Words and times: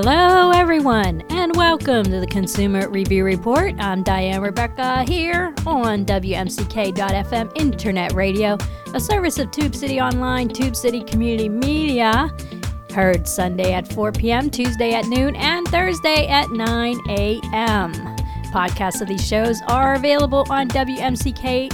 Hello, 0.00 0.52
everyone, 0.52 1.22
and 1.28 1.56
welcome 1.56 2.04
to 2.04 2.20
the 2.20 2.26
Consumer 2.28 2.88
Review 2.88 3.24
Report. 3.24 3.74
I'm 3.80 4.04
Diane 4.04 4.40
Rebecca 4.40 5.02
here 5.02 5.52
on 5.66 6.04
WMCK.FM 6.06 7.50
Internet 7.56 8.12
Radio, 8.12 8.56
a 8.94 9.00
service 9.00 9.40
of 9.40 9.50
Tube 9.50 9.74
City 9.74 10.00
Online, 10.00 10.48
Tube 10.48 10.76
City 10.76 11.02
Community 11.02 11.48
Media. 11.48 12.32
Heard 12.94 13.26
Sunday 13.26 13.72
at 13.72 13.92
4 13.92 14.12
p.m., 14.12 14.50
Tuesday 14.50 14.92
at 14.92 15.06
noon, 15.06 15.34
and 15.34 15.66
Thursday 15.66 16.28
at 16.28 16.48
9 16.52 17.00
a.m. 17.08 17.92
Podcasts 18.52 19.00
of 19.00 19.08
these 19.08 19.26
shows 19.26 19.60
are 19.66 19.94
available 19.94 20.46
on 20.48 20.68
WMCK.FM 20.68 21.72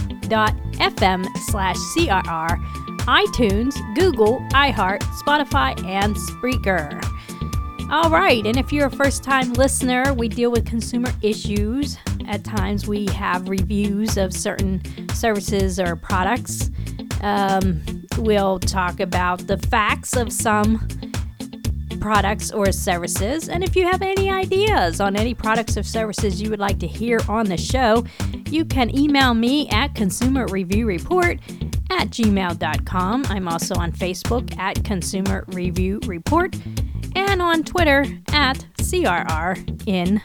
slash 1.50 1.76
CRR, 1.76 2.58
iTunes, 3.00 3.94
Google, 3.94 4.40
iHeart, 4.52 5.02
Spotify, 5.02 5.78
and 5.84 6.16
Spreaker. 6.16 7.13
All 7.90 8.10
right, 8.10 8.44
and 8.46 8.56
if 8.56 8.72
you're 8.72 8.86
a 8.86 8.90
first 8.90 9.22
time 9.22 9.52
listener, 9.52 10.14
we 10.14 10.28
deal 10.28 10.50
with 10.50 10.66
consumer 10.66 11.12
issues. 11.22 11.98
At 12.26 12.42
times, 12.42 12.88
we 12.88 13.06
have 13.06 13.48
reviews 13.48 14.16
of 14.16 14.32
certain 14.32 14.82
services 15.14 15.78
or 15.78 15.94
products. 15.94 16.70
Um, 17.20 17.82
we'll 18.18 18.58
talk 18.58 19.00
about 19.00 19.46
the 19.46 19.58
facts 19.58 20.16
of 20.16 20.32
some 20.32 20.88
products 22.00 22.50
or 22.50 22.72
services. 22.72 23.48
And 23.48 23.62
if 23.62 23.76
you 23.76 23.86
have 23.86 24.02
any 24.02 24.30
ideas 24.30 25.00
on 25.00 25.16
any 25.16 25.34
products 25.34 25.76
or 25.76 25.82
services 25.82 26.40
you 26.42 26.50
would 26.50 26.58
like 26.58 26.78
to 26.80 26.86
hear 26.86 27.20
on 27.28 27.46
the 27.46 27.56
show, 27.56 28.04
you 28.50 28.64
can 28.64 28.96
email 28.96 29.34
me 29.34 29.68
at 29.68 29.94
Consumer 29.94 30.46
Review 30.46 30.86
Report 30.86 31.38
at 31.90 32.08
gmail.com. 32.08 33.24
I'm 33.28 33.48
also 33.48 33.74
on 33.74 33.92
Facebook 33.92 34.56
at 34.58 34.84
Consumer 34.84 35.44
Review 35.48 36.00
Report 36.06 36.56
and 37.14 37.40
on 37.40 37.62
Twitter 37.64 38.06
at 38.28 38.66
CRR 38.78 39.86
in 39.86 40.20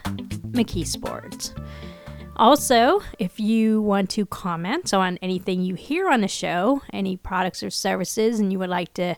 McKeesport. 0.51 1.57
Also, 2.35 3.01
if 3.19 3.39
you 3.39 3.81
want 3.81 4.09
to 4.11 4.25
comment 4.25 4.93
on 4.93 5.17
anything 5.21 5.61
you 5.61 5.75
hear 5.75 6.09
on 6.09 6.21
the 6.21 6.27
show, 6.27 6.81
any 6.93 7.17
products 7.17 7.61
or 7.61 7.69
services, 7.69 8.39
and 8.39 8.51
you 8.51 8.57
would 8.59 8.69
like 8.69 8.93
to 8.93 9.15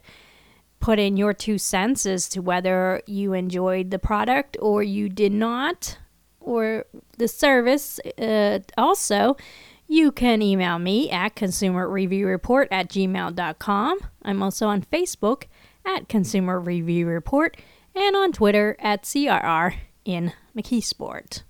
put 0.79 0.97
in 0.97 1.15
your 1.15 1.33
two 1.33 1.59
cents 1.59 2.07
as 2.07 2.27
to 2.29 2.41
whether 2.41 3.01
you 3.05 3.33
enjoyed 3.33 3.91
the 3.91 3.99
product 3.99 4.57
or 4.59 4.81
you 4.81 5.07
did 5.07 5.31
not, 5.31 5.99
or 6.39 6.85
the 7.19 7.27
service, 7.27 7.99
uh, 8.17 8.57
also, 8.75 9.37
you 9.91 10.09
can 10.09 10.41
email 10.41 10.79
me 10.79 11.11
at 11.11 11.35
consumerreviewreport 11.35 12.67
at 12.71 12.87
gmail.com. 12.87 13.99
I'm 14.23 14.41
also 14.41 14.67
on 14.67 14.83
Facebook 14.83 15.47
at 15.85 16.07
Consumer 16.07 16.61
Review 16.61 17.05
Report 17.07 17.57
and 17.93 18.15
on 18.15 18.31
Twitter 18.31 18.77
at 18.79 19.03
CRR 19.03 19.73
in 20.05 20.31
McKeesport. 20.55 21.43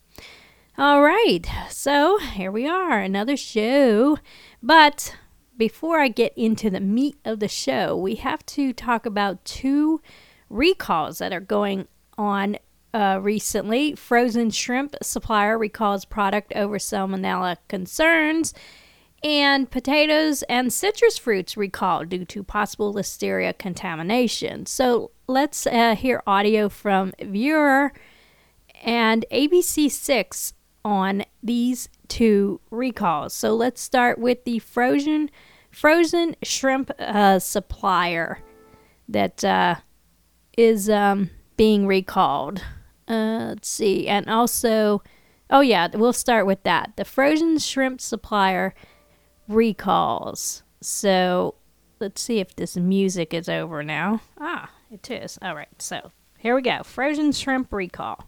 All 0.76 1.04
right, 1.04 1.46
so 1.70 2.18
here 2.18 2.52
we 2.52 2.68
are, 2.68 3.00
another 3.00 3.38
show. 3.38 4.18
But 4.64 5.16
before 5.56 6.00
I 6.00 6.08
get 6.08 6.34
into 6.36 6.72
the 6.72 6.80
meat 6.80 7.18
of 7.24 7.42
the 7.42 7.48
show, 7.48 7.96
we 7.96 8.16
have 8.16 8.44
to 8.48 8.74
talk 8.74 9.06
about 9.06 9.46
two 9.46 10.02
recalls 10.50 11.20
that 11.20 11.32
are 11.32 11.40
going 11.40 11.88
on 12.18 12.58
uh, 12.94 13.20
recently. 13.22 13.96
Frozen 13.96 14.52
shrimp 14.52 14.96
supplier 15.02 15.58
recalls 15.58 16.06
product 16.06 16.54
over 16.56 16.78
salmonella 16.78 17.58
concerns, 17.68 18.54
and 19.24 19.70
potatoes 19.70 20.44
and 20.44 20.74
citrus 20.74 21.18
fruits 21.18 21.56
recalled 21.56 22.10
due 22.10 22.26
to 22.26 22.44
possible 22.44 22.94
listeria 22.94 23.58
contamination. 23.58 24.66
So 24.66 25.12
let's 25.28 25.68
uh, 25.68 25.96
hear 25.96 26.24
audio 26.26 26.70
from 26.70 27.14
viewer 27.22 27.94
and 28.84 29.26
ABC6 29.32 30.54
on 30.84 31.24
these 31.44 31.90
two 32.08 32.60
recalls. 32.72 33.34
So 33.34 33.54
let's 33.56 33.82
start 33.82 34.18
with 34.20 34.44
the 34.44 34.60
frozen 34.60 35.30
frozen 35.72 36.36
shrimp 36.44 36.92
uh, 37.00 37.40
supplier 37.40 38.40
that 39.08 39.44
uh, 39.44 39.76
is 40.58 40.90
um, 40.90 41.30
being 41.56 41.88
recalled. 41.88 42.62
Uh, 43.08 43.48
let's 43.50 43.68
see, 43.68 44.08
and 44.08 44.30
also, 44.30 45.02
oh 45.50 45.62
yeah, 45.62 45.88
we'll 45.94 46.14
start 46.14 46.46
with 46.46 46.64
that. 46.64 46.94
The 46.96 47.06
frozen 47.06 47.58
shrimp 47.58 48.00
supplier 48.00 48.74
recalls. 49.48 50.64
So 50.82 51.56
let's 52.00 52.22
see 52.22 52.40
if 52.40 52.56
this 52.56 52.78
music 52.78 53.34
is 53.34 53.50
over 53.50 53.84
now. 53.84 54.22
Ah, 54.40 54.70
it 54.90 55.10
is. 55.12 55.38
All 55.42 55.56
right, 55.56 55.70
so 55.80 56.12
here 56.38 56.56
we 56.56 56.62
go. 56.62 56.84
Frozen 56.84 57.34
shrimp 57.34 57.72
recall. 57.74 58.28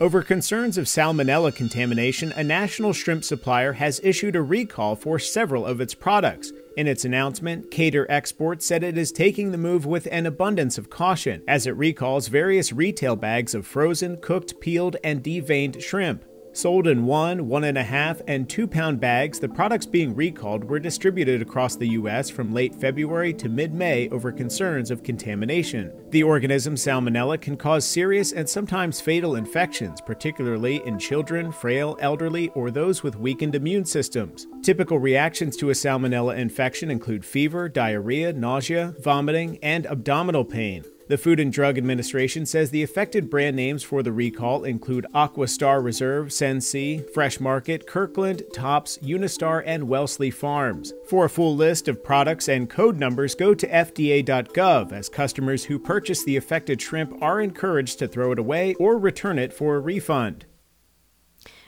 Over 0.00 0.22
concerns 0.22 0.78
of 0.78 0.86
salmonella 0.86 1.54
contamination, 1.54 2.32
a 2.32 2.42
national 2.42 2.94
shrimp 2.94 3.22
supplier 3.22 3.74
has 3.74 4.00
issued 4.02 4.34
a 4.34 4.40
recall 4.40 4.96
for 4.96 5.18
several 5.18 5.66
of 5.66 5.78
its 5.78 5.94
products. 5.94 6.52
In 6.76 6.86
its 6.86 7.04
announcement, 7.04 7.70
Kader 7.70 8.06
Export 8.08 8.62
said 8.62 8.84
it 8.84 8.96
is 8.96 9.10
taking 9.10 9.50
the 9.50 9.58
move 9.58 9.84
with 9.84 10.06
an 10.10 10.24
abundance 10.24 10.78
of 10.78 10.88
caution 10.88 11.42
as 11.48 11.66
it 11.66 11.76
recalls 11.76 12.28
various 12.28 12.72
retail 12.72 13.16
bags 13.16 13.54
of 13.54 13.66
frozen, 13.66 14.16
cooked, 14.18 14.60
peeled, 14.60 14.96
and 15.02 15.22
deveined 15.22 15.82
shrimp. 15.82 16.24
Sold 16.52 16.88
in 16.88 17.06
one, 17.06 17.46
one 17.46 17.62
and 17.62 17.78
a 17.78 17.82
half, 17.82 18.20
and 18.26 18.48
two 18.48 18.66
pound 18.66 18.98
bags, 18.98 19.38
the 19.38 19.48
products 19.48 19.86
being 19.86 20.14
recalled 20.16 20.64
were 20.64 20.80
distributed 20.80 21.40
across 21.40 21.76
the 21.76 21.90
U.S. 21.90 22.28
from 22.28 22.52
late 22.52 22.74
February 22.74 23.32
to 23.34 23.48
mid 23.48 23.72
May 23.72 24.08
over 24.08 24.32
concerns 24.32 24.90
of 24.90 25.04
contamination. 25.04 25.92
The 26.10 26.24
organism 26.24 26.74
Salmonella 26.74 27.40
can 27.40 27.56
cause 27.56 27.84
serious 27.84 28.32
and 28.32 28.48
sometimes 28.48 29.00
fatal 29.00 29.36
infections, 29.36 30.00
particularly 30.00 30.84
in 30.84 30.98
children, 30.98 31.52
frail, 31.52 31.96
elderly, 32.00 32.48
or 32.50 32.72
those 32.72 33.04
with 33.04 33.16
weakened 33.16 33.54
immune 33.54 33.84
systems. 33.84 34.48
Typical 34.62 34.98
reactions 34.98 35.56
to 35.58 35.70
a 35.70 35.74
Salmonella 35.74 36.36
infection 36.36 36.90
include 36.90 37.24
fever, 37.24 37.68
diarrhea, 37.68 38.32
nausea, 38.32 38.94
vomiting, 38.98 39.56
and 39.62 39.86
abdominal 39.86 40.44
pain. 40.44 40.84
The 41.10 41.18
Food 41.18 41.40
and 41.40 41.52
Drug 41.52 41.76
Administration 41.76 42.46
says 42.46 42.70
the 42.70 42.84
affected 42.84 43.28
brand 43.28 43.56
names 43.56 43.82
for 43.82 44.00
the 44.00 44.12
recall 44.12 44.62
include 44.62 45.08
Aquastar 45.12 45.82
Reserve, 45.82 46.28
Censea, 46.28 47.02
Fresh 47.12 47.40
Market, 47.40 47.84
Kirkland, 47.84 48.44
Tops, 48.54 48.96
Unistar, 48.98 49.60
and 49.66 49.88
Wellsley 49.88 50.32
Farms. 50.32 50.92
For 51.08 51.24
a 51.24 51.28
full 51.28 51.56
list 51.56 51.88
of 51.88 52.04
products 52.04 52.48
and 52.48 52.70
code 52.70 53.00
numbers, 53.00 53.34
go 53.34 53.54
to 53.54 53.66
FDA.gov 53.66 54.92
as 54.92 55.08
customers 55.08 55.64
who 55.64 55.80
purchase 55.80 56.22
the 56.22 56.36
affected 56.36 56.80
shrimp 56.80 57.20
are 57.20 57.40
encouraged 57.40 57.98
to 57.98 58.06
throw 58.06 58.30
it 58.30 58.38
away 58.38 58.74
or 58.74 58.96
return 58.96 59.36
it 59.36 59.52
for 59.52 59.74
a 59.74 59.80
refund. 59.80 60.46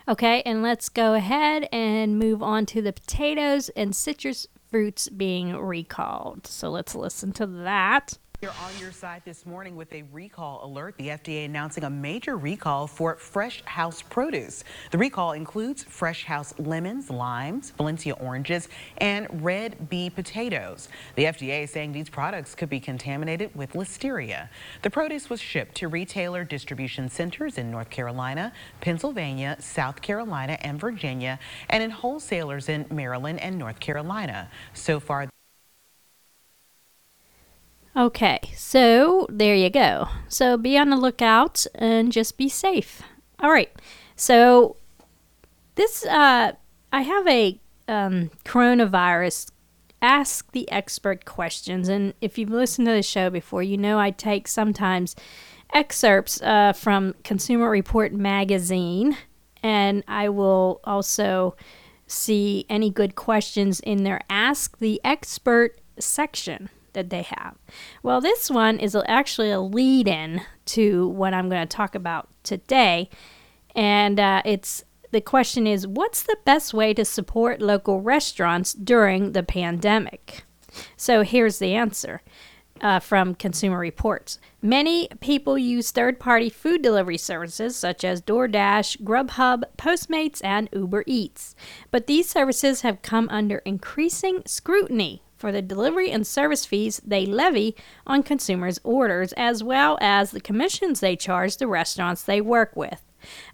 Okay, 0.07 0.43
and 0.47 0.63
let's 0.63 0.89
go 0.89 1.15
ahead 1.15 1.69
and 1.73 2.17
move 2.17 2.45
on 2.45 2.65
to 2.67 2.81
the 2.81 2.93
potatoes 2.93 3.71
and 3.71 3.97
citrus 3.97 4.47
fruits 4.71 5.09
being 5.09 5.57
recalled. 5.57 6.47
So 6.47 6.71
let's 6.71 6.95
listen 6.95 7.33
to 7.33 7.47
that. 7.49 8.19
You're 8.43 8.51
on 8.61 8.77
your 8.81 8.91
side 8.91 9.23
this 9.25 9.47
morning 9.47 9.77
with 9.77 9.93
a 9.93 10.03
recall 10.11 10.65
alert. 10.65 10.97
The 10.99 11.11
FDA 11.11 11.45
announcing 11.45 11.85
a 11.85 11.91
major 11.91 12.37
recall 12.37 12.89
for 12.89 13.15
Freshouse 13.15 14.03
produce. 14.03 14.65
The 14.91 14.99
recall 14.99 15.31
includes 15.31 15.85
Freshouse 15.85 16.53
lemons, 16.59 17.09
limes, 17.09 17.71
Valencia 17.77 18.15
oranges, 18.15 18.69
and 18.99 19.45
red 19.45 19.89
bee 19.89 20.11
potatoes. 20.11 20.89
The 21.15 21.27
FDA 21.27 21.63
is 21.63 21.71
saying 21.71 21.93
these 21.93 22.09
products 22.09 22.57
could 22.57 22.69
be 22.69 22.81
contaminated 22.81 23.55
with 23.55 23.75
listeria. 23.75 24.49
The 24.83 24.91
produce 24.91 25.31
was 25.31 25.41
shipped 25.41 25.77
to 25.77 25.87
retailer 25.87 26.43
distribution 26.43 27.09
centers 27.09 27.59
in 27.59 27.71
North 27.71 27.91
Carolina, 27.91 28.53
Pennsylvania, 28.81 29.57
South 29.61 30.03
Carolina, 30.03 30.59
and 30.63 30.81
Virginia, 30.81 31.39
and 31.71 31.81
in 31.81 31.91
wholesalers 31.91 32.69
in 32.69 32.87
Maryland 32.91 33.39
and 33.41 33.57
North 33.57 33.79
Carolina. 33.79 34.51
So 34.75 34.99
far, 34.99 35.29
Okay, 37.95 38.41
so 38.57 39.27
there 39.29 39.55
you 39.55 39.69
go. 39.69 40.09
So 40.27 40.57
be 40.57 40.79
on 40.79 40.89
the 40.89 40.97
lookout 40.97 41.67
and 41.75 42.11
just 42.11 42.39
be 42.39 42.49
safe. 42.49 43.03
All 43.39 43.51
right, 43.51 43.71
so 44.17 44.77
this, 45.75 46.05
uh, 46.07 46.53
I 46.91 47.03
have 47.03 47.29
a 47.29 47.61
um, 47.89 48.31
coronavirus 48.47 49.51
ask 50.01 50.51
the 50.53 50.71
expert 50.73 51.27
questions. 51.27 51.89
And 51.89 52.15
if 52.21 52.39
you've 52.39 52.51
listened 52.51 52.87
to 52.87 52.95
the 52.95 53.03
show 53.03 53.29
before, 53.29 53.63
you 53.63 53.77
know 53.77 53.99
I 53.99 54.11
take 54.11 54.49
sometimes 54.49 55.15
excerpts 55.75 56.41
uh, 56.41 56.73
from 56.73 57.15
Consumer 57.25 57.69
Report 57.69 58.13
magazine, 58.15 59.19
and 59.63 60.03
I 60.09 60.31
will 60.31 60.81
also 60.85 61.57
see 62.07 62.65
any 62.71 62.89
good 62.91 63.17
questions 63.17 63.81
in 63.81 64.03
their 64.03 64.21
Ask 64.31 64.79
the 64.79 64.99
Expert 65.05 65.79
section 65.99 66.71
that 66.93 67.11
they 67.11 67.23
have. 67.23 67.57
Well, 68.03 68.21
this 68.21 68.51
one 68.51 68.79
is 68.79 68.97
actually 69.07 69.51
a 69.51 69.61
lead 69.61 70.09
in 70.09 70.43
to 70.67 71.09
what 71.09 71.35
I'm 71.35 71.49
going 71.49 71.67
to 71.67 71.77
talk 71.77 71.95
about 71.95 72.29
today. 72.43 73.09
And 73.75 74.21
uh, 74.21 74.43
it's 74.45 74.85
the 75.11 75.21
question 75.21 75.67
is 75.67 75.87
what's 75.87 76.23
the 76.23 76.39
best 76.45 76.73
way 76.73 76.95
to 76.95 77.05
support 77.05 77.61
local 77.61 78.01
restaurants 78.01 78.73
during 78.73 79.33
the 79.33 79.43
pandemic? 79.43 80.45
So 80.97 81.23
here's 81.23 81.59
the 81.59 81.75
answer. 81.75 82.23
uh, 82.83 82.99
from 82.99 83.35
Consumer 83.35 83.79
Reports. 83.79 84.39
Many 84.61 85.09
people 85.21 85.57
use 85.57 85.91
third 85.91 86.19
party 86.19 86.51
food 86.51 86.83
delivery 86.83 87.17
services 87.17 87.77
such 87.77 88.05
as 88.05 88.21
DoorDash, 88.21 89.01
Grubhub, 89.03 89.63
Postmates, 89.79 90.41
and 90.45 90.69
Uber 90.73 91.05
Eats. 91.07 91.55
But 91.91 92.07
these 92.07 92.29
services 92.29 92.81
have 92.83 93.03
come 93.03 93.29
under 93.31 93.59
increasing 93.59 94.43
scrutiny 94.47 95.23
for 95.43 95.51
the 95.51 95.61
delivery 95.61 96.09
and 96.09 96.25
service 96.25 96.65
fees 96.65 97.03
they 97.05 97.27
levy 97.27 97.75
on 98.07 98.23
consumers' 98.23 98.79
orders, 98.85 99.33
as 99.33 99.61
well 99.61 99.99
as 100.01 100.31
the 100.31 100.41
commissions 100.41 101.01
they 101.01 101.17
charge 101.17 101.57
the 101.57 101.67
restaurants 101.67 102.23
they 102.23 102.41
work 102.41 102.77
with. 102.77 103.03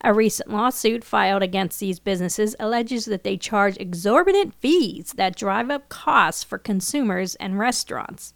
A 0.05 0.13
recent 0.13 0.51
lawsuit 0.51 1.03
filed 1.03 1.43
against 1.43 1.81
these 1.81 1.99
businesses 1.99 2.55
alleges 2.61 3.07
that 3.07 3.25
they 3.25 3.39
charge 3.39 3.79
exorbitant 3.79 4.53
fees 4.61 5.15
that 5.17 5.35
drive 5.35 5.71
up 5.71 5.89
costs 5.89 6.45
for 6.45 6.59
consumers 6.59 7.37
and 7.37 7.59
restaurants. 7.59 8.35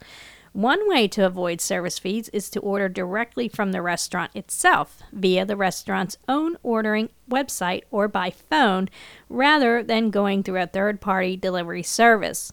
One 0.55 0.89
way 0.89 1.07
to 1.09 1.27
avoid 1.27 1.61
service 1.61 1.99
fees 1.99 2.31
is 2.31 2.49
to 2.51 2.61
order 2.61 2.89
directly 2.89 3.49
from 3.49 3.73
the 3.73 3.83
restaurant 3.83 4.31
itself 4.35 5.03
via 5.13 5.45
the 5.45 5.57
restaurant's 5.57 6.17
own 6.27 6.57
ordering 6.63 7.11
website 7.31 7.83
or 7.91 8.09
by 8.09 8.31
phone 8.31 8.89
rather 9.29 9.83
than 9.83 10.09
going 10.09 10.43
through 10.43 10.63
a 10.63 10.67
third 10.67 11.03
party 11.03 11.37
delivery 11.37 11.83
service. 11.83 12.51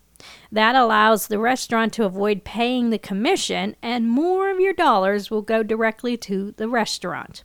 That 0.51 0.75
allows 0.75 1.27
the 1.27 1.39
restaurant 1.39 1.93
to 1.93 2.05
avoid 2.05 2.43
paying 2.43 2.89
the 2.89 2.99
commission, 2.99 3.75
and 3.81 4.09
more 4.09 4.49
of 4.49 4.59
your 4.59 4.73
dollars 4.73 5.29
will 5.29 5.41
go 5.41 5.63
directly 5.63 6.17
to 6.17 6.53
the 6.57 6.67
restaurant. 6.67 7.43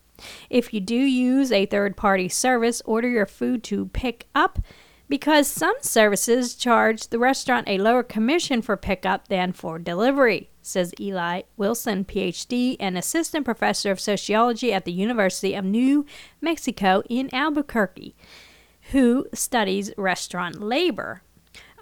If 0.49 0.73
you 0.73 0.81
do 0.81 0.97
use 0.97 1.50
a 1.50 1.67
third 1.67 1.97
party 1.97 2.29
service, 2.29 2.82
order 2.85 3.09
your 3.09 3.26
food 3.26 3.62
to 3.65 3.87
pick 3.87 4.26
up 4.35 4.59
because 5.09 5.47
some 5.47 5.75
services 5.81 6.55
charge 6.55 7.09
the 7.09 7.19
restaurant 7.19 7.69
a 7.69 7.79
lower 7.79 8.03
commission 8.03 8.62
for 8.62 8.77
pickup 8.77 9.29
than 9.29 9.53
for 9.53 9.79
delivery, 9.79 10.50
says 10.62 10.94
Eli 10.99 11.43
Wilson, 11.56 12.05
PhD 12.05 12.77
and 12.81 12.97
assistant 12.97 13.44
professor 13.44 13.91
of 13.91 14.00
sociology 14.00 14.73
at 14.73 14.85
the 14.85 14.93
University 14.93 15.55
of 15.55 15.65
New 15.65 16.06
Mexico 16.41 17.03
in 17.09 17.32
Albuquerque, 17.35 18.17
who 18.93 19.27
studies 19.35 19.93
restaurant 19.97 20.62
labor. 20.62 21.23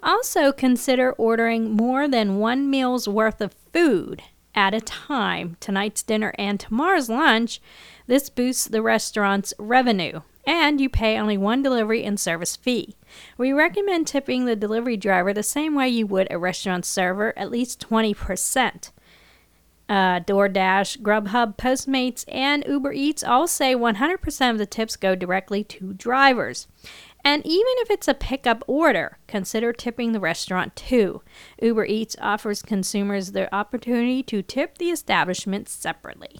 Also, 0.03 0.51
consider 0.51 1.13
ordering 1.13 1.71
more 1.71 2.07
than 2.07 2.37
one 2.37 2.69
meal's 2.69 3.07
worth 3.07 3.39
of 3.39 3.55
food 3.71 4.21
at 4.53 4.73
a 4.73 4.81
time, 4.81 5.57
tonight's 5.59 6.03
dinner 6.03 6.33
and 6.37 6.59
tomorrow's 6.59 7.09
lunch. 7.09 7.61
This 8.05 8.29
boosts 8.29 8.67
the 8.67 8.81
restaurant's 8.81 9.53
revenue 9.57 10.21
and 10.45 10.81
you 10.81 10.89
pay 10.89 11.17
only 11.17 11.37
one 11.37 11.63
delivery 11.63 12.03
and 12.03 12.19
service 12.19 12.55
fee. 12.55 12.95
We 13.37 13.53
recommend 13.53 14.07
tipping 14.07 14.45
the 14.45 14.55
delivery 14.55 14.97
driver 14.97 15.33
the 15.33 15.43
same 15.43 15.73
way 15.73 15.89
you 15.89 16.05
would 16.07 16.27
a 16.29 16.37
restaurant 16.37 16.85
server, 16.85 17.37
at 17.37 17.51
least 17.51 17.79
20%. 17.87 18.91
Uh, 19.89 20.19
DoorDash, 20.21 20.99
Grubhub, 21.01 21.57
Postmates, 21.57 22.25
and 22.27 22.63
Uber 22.67 22.93
Eats 22.93 23.23
all 23.23 23.47
say 23.47 23.75
100% 23.75 24.51
of 24.51 24.57
the 24.57 24.65
tips 24.65 24.95
go 24.95 25.13
directly 25.13 25.63
to 25.65 25.93
drivers. 25.93 26.67
And 27.23 27.45
even 27.45 27.73
if 27.77 27.89
it's 27.89 28.07
a 28.07 28.13
pickup 28.13 28.63
order, 28.67 29.17
consider 29.27 29.71
tipping 29.71 30.11
the 30.11 30.19
restaurant 30.19 30.75
too. 30.75 31.21
Uber 31.61 31.85
Eats 31.85 32.17
offers 32.21 32.61
consumers 32.61 33.31
the 33.31 33.53
opportunity 33.55 34.21
to 34.23 34.41
tip 34.41 34.77
the 34.77 34.89
establishment 34.89 35.69
separately. 35.69 36.39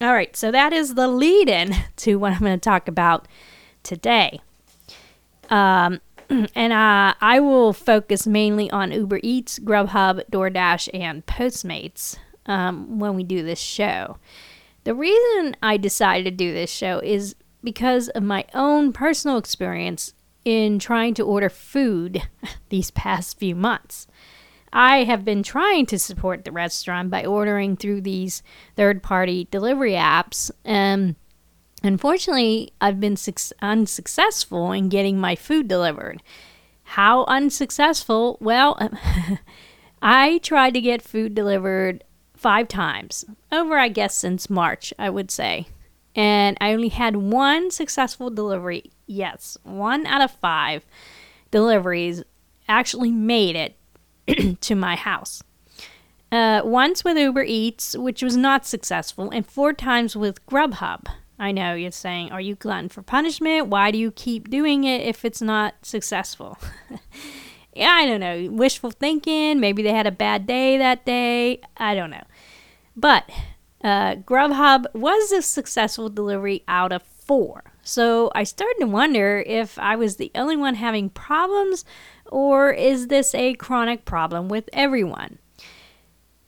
All 0.00 0.12
right, 0.12 0.36
so 0.36 0.50
that 0.50 0.72
is 0.72 0.94
the 0.94 1.08
lead 1.08 1.48
in 1.48 1.74
to 1.96 2.16
what 2.16 2.32
I'm 2.32 2.40
going 2.40 2.58
to 2.58 2.64
talk 2.64 2.88
about 2.88 3.26
today. 3.82 4.40
Um, 5.48 6.00
and 6.54 6.72
uh, 6.72 7.14
I 7.20 7.40
will 7.40 7.72
focus 7.72 8.26
mainly 8.26 8.70
on 8.70 8.92
Uber 8.92 9.20
Eats, 9.22 9.58
Grubhub, 9.58 10.24
DoorDash, 10.30 10.90
and 10.92 11.24
Postmates 11.26 12.18
um, 12.46 12.98
when 12.98 13.14
we 13.14 13.24
do 13.24 13.42
this 13.42 13.60
show. 13.60 14.18
The 14.84 14.94
reason 14.94 15.56
I 15.62 15.78
decided 15.78 16.24
to 16.24 16.30
do 16.30 16.52
this 16.52 16.70
show 16.70 16.98
is 16.98 17.34
because 17.64 18.08
of 18.10 18.22
my 18.22 18.44
own 18.54 18.92
personal 18.92 19.38
experience 19.38 20.14
in 20.44 20.78
trying 20.78 21.14
to 21.14 21.24
order 21.24 21.48
food 21.48 22.22
these 22.68 22.90
past 22.90 23.38
few 23.38 23.54
months. 23.54 24.06
I 24.72 25.04
have 25.04 25.24
been 25.24 25.42
trying 25.42 25.86
to 25.86 25.98
support 25.98 26.44
the 26.44 26.52
restaurant 26.52 27.10
by 27.10 27.24
ordering 27.24 27.76
through 27.76 28.00
these 28.00 28.42
third 28.74 29.02
party 29.02 29.46
delivery 29.50 29.92
apps. 29.92 30.50
And 30.64 31.14
unfortunately, 31.82 32.72
I've 32.80 32.98
been 32.98 33.16
su- 33.16 33.54
unsuccessful 33.62 34.72
in 34.72 34.88
getting 34.88 35.18
my 35.18 35.36
food 35.36 35.68
delivered. 35.68 36.22
How 36.82 37.24
unsuccessful? 37.26 38.36
Well, 38.40 38.90
I 40.02 40.38
tried 40.38 40.74
to 40.74 40.80
get 40.80 41.02
food 41.02 41.34
delivered 41.34 42.02
five 42.34 42.66
times 42.66 43.24
over, 43.52 43.78
I 43.78 43.88
guess, 43.88 44.16
since 44.16 44.50
March, 44.50 44.92
I 44.98 45.08
would 45.08 45.30
say. 45.30 45.68
And 46.16 46.56
I 46.60 46.72
only 46.72 46.88
had 46.88 47.16
one 47.16 47.70
successful 47.70 48.30
delivery. 48.30 48.92
Yes, 49.06 49.58
one 49.64 50.06
out 50.06 50.22
of 50.22 50.30
five 50.30 50.84
deliveries 51.50 52.22
actually 52.68 53.10
made 53.10 53.56
it 54.26 54.60
to 54.60 54.74
my 54.74 54.96
house. 54.96 55.42
Uh, 56.30 56.62
once 56.64 57.04
with 57.04 57.16
Uber 57.16 57.44
Eats, 57.44 57.96
which 57.96 58.22
was 58.22 58.36
not 58.36 58.66
successful, 58.66 59.30
and 59.30 59.46
four 59.46 59.72
times 59.72 60.16
with 60.16 60.44
Grubhub. 60.46 61.06
I 61.38 61.52
know 61.52 61.74
you're 61.74 61.90
saying, 61.90 62.32
Are 62.32 62.40
you 62.40 62.56
glutton 62.56 62.88
for 62.88 63.02
punishment? 63.02 63.68
Why 63.68 63.90
do 63.90 63.98
you 63.98 64.10
keep 64.10 64.50
doing 64.50 64.84
it 64.84 65.02
if 65.02 65.24
it's 65.24 65.42
not 65.42 65.74
successful? 65.82 66.58
yeah, 67.74 67.90
I 67.90 68.06
don't 68.06 68.20
know. 68.20 68.50
Wishful 68.50 68.90
thinking. 68.90 69.60
Maybe 69.60 69.82
they 69.82 69.92
had 69.92 70.06
a 70.06 70.12
bad 70.12 70.46
day 70.46 70.78
that 70.78 71.04
day. 71.04 71.60
I 71.76 71.94
don't 71.94 72.10
know. 72.10 72.24
But 72.96 73.30
uh, 73.84 74.16
Grubhub 74.16 74.86
was 74.94 75.30
a 75.30 75.42
successful 75.42 76.08
delivery 76.08 76.64
out 76.66 76.90
of 76.90 77.02
four. 77.02 77.62
So 77.82 78.32
I 78.34 78.44
started 78.44 78.76
to 78.80 78.86
wonder 78.86 79.44
if 79.46 79.78
I 79.78 79.94
was 79.94 80.16
the 80.16 80.32
only 80.34 80.56
one 80.56 80.74
having 80.74 81.10
problems 81.10 81.84
or 82.26 82.72
is 82.72 83.08
this 83.08 83.34
a 83.34 83.54
chronic 83.54 84.06
problem 84.06 84.48
with 84.48 84.70
everyone? 84.72 85.38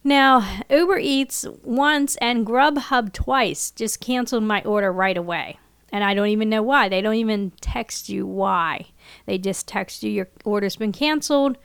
Now, 0.02 0.62
Uber 0.70 0.98
Eats 0.98 1.44
once 1.62 2.16
and 2.16 2.46
Grubhub 2.46 3.12
twice 3.12 3.70
just 3.70 4.00
canceled 4.00 4.44
my 4.44 4.62
order 4.62 4.90
right 4.90 5.16
away. 5.16 5.58
And 5.92 6.04
I 6.04 6.14
don't 6.14 6.28
even 6.28 6.48
know 6.48 6.62
why. 6.62 6.88
They 6.88 7.02
don't 7.02 7.14
even 7.14 7.52
text 7.60 8.08
you 8.08 8.26
why. 8.26 8.86
They 9.26 9.36
just 9.36 9.68
text 9.68 10.02
you 10.02 10.10
your 10.10 10.28
order's 10.44 10.76
been 10.76 10.92
canceled 10.92 11.58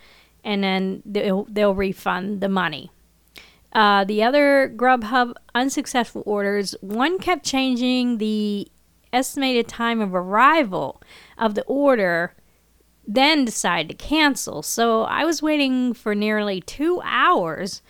and 0.43 0.63
then 0.63 1.01
they'll, 1.05 1.45
they'll 1.45 1.75
refund 1.75 2.41
the 2.41 2.50
money. 2.50 2.91
Uh, 3.73 4.03
the 4.03 4.21
other 4.21 4.71
Grubhub 4.75 5.33
unsuccessful 5.55 6.23
orders, 6.25 6.75
one 6.81 7.19
kept 7.19 7.45
changing 7.45 8.17
the 8.17 8.67
estimated 9.13 9.67
time 9.67 10.01
of 10.01 10.13
arrival 10.13 11.01
of 11.37 11.55
the 11.55 11.63
order 11.63 12.35
then 13.07 13.45
decided 13.45 13.89
to 13.89 14.05
cancel. 14.05 14.61
So 14.61 15.03
I 15.03 15.25
was 15.25 15.41
waiting 15.41 15.93
for 15.93 16.15
nearly 16.15 16.61
two 16.61 17.01
hours 17.03 17.81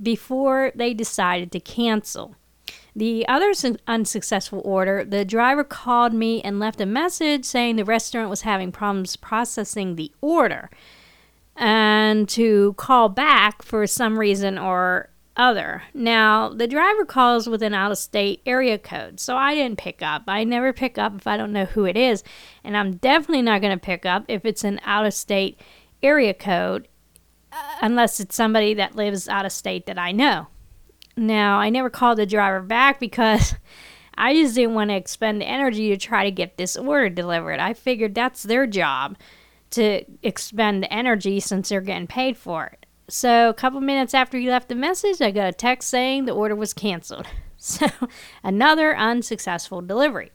before 0.00 0.72
they 0.74 0.94
decided 0.94 1.52
to 1.52 1.60
cancel. 1.60 2.36
The 2.94 3.26
other 3.28 3.52
unsuccessful 3.86 4.62
order, 4.64 5.04
the 5.04 5.24
driver 5.24 5.64
called 5.64 6.12
me 6.12 6.40
and 6.42 6.58
left 6.58 6.80
a 6.80 6.86
message 6.86 7.44
saying 7.44 7.76
the 7.76 7.84
restaurant 7.84 8.30
was 8.30 8.42
having 8.42 8.72
problems 8.72 9.16
processing 9.16 9.96
the 9.96 10.12
order 10.20 10.70
and 11.56 12.28
to 12.30 12.72
call 12.74 13.08
back 13.08 13.62
for 13.62 13.86
some 13.86 14.18
reason 14.18 14.58
or 14.58 15.09
other. 15.40 15.82
Now, 15.94 16.50
the 16.50 16.66
driver 16.66 17.06
calls 17.06 17.48
with 17.48 17.62
an 17.62 17.72
out 17.72 17.90
of 17.90 17.98
state 17.98 18.42
area 18.44 18.78
code, 18.78 19.18
so 19.18 19.36
I 19.36 19.54
didn't 19.54 19.78
pick 19.78 20.02
up. 20.02 20.24
I 20.28 20.44
never 20.44 20.72
pick 20.74 20.98
up 20.98 21.16
if 21.16 21.26
I 21.26 21.38
don't 21.38 21.52
know 21.52 21.64
who 21.64 21.86
it 21.86 21.96
is, 21.96 22.22
and 22.62 22.76
I'm 22.76 22.96
definitely 22.96 23.42
not 23.42 23.62
going 23.62 23.76
to 23.76 23.82
pick 23.82 24.04
up 24.04 24.26
if 24.28 24.44
it's 24.44 24.64
an 24.64 24.80
out 24.84 25.06
of 25.06 25.14
state 25.14 25.58
area 26.02 26.34
code 26.34 26.88
uh, 27.52 27.56
unless 27.80 28.20
it's 28.20 28.36
somebody 28.36 28.74
that 28.74 28.96
lives 28.96 29.28
out 29.28 29.46
of 29.46 29.52
state 29.52 29.86
that 29.86 29.98
I 29.98 30.12
know. 30.12 30.48
Now, 31.16 31.58
I 31.58 31.70
never 31.70 31.88
called 31.88 32.18
the 32.18 32.26
driver 32.26 32.60
back 32.60 33.00
because 33.00 33.54
I 34.14 34.34
just 34.34 34.54
didn't 34.54 34.74
want 34.74 34.90
to 34.90 34.96
expend 34.96 35.40
the 35.40 35.48
energy 35.48 35.88
to 35.88 35.96
try 35.96 36.24
to 36.24 36.30
get 36.30 36.58
this 36.58 36.76
order 36.76 37.08
delivered. 37.08 37.60
I 37.60 37.72
figured 37.72 38.14
that's 38.14 38.42
their 38.42 38.66
job 38.66 39.16
to 39.70 40.04
expend 40.22 40.82
the 40.82 40.92
energy 40.92 41.40
since 41.40 41.70
they're 41.70 41.80
getting 41.80 42.06
paid 42.06 42.36
for 42.36 42.66
it. 42.66 42.86
So, 43.10 43.48
a 43.48 43.54
couple 43.54 43.80
minutes 43.80 44.14
after 44.14 44.38
he 44.38 44.48
left 44.48 44.68
the 44.68 44.76
message, 44.76 45.20
I 45.20 45.32
got 45.32 45.48
a 45.48 45.52
text 45.52 45.88
saying 45.88 46.24
the 46.24 46.32
order 46.32 46.54
was 46.54 46.72
canceled. 46.72 47.26
So, 47.62 47.88
another 48.42 48.96
unsuccessful 48.96 49.82
delivery. 49.82 50.30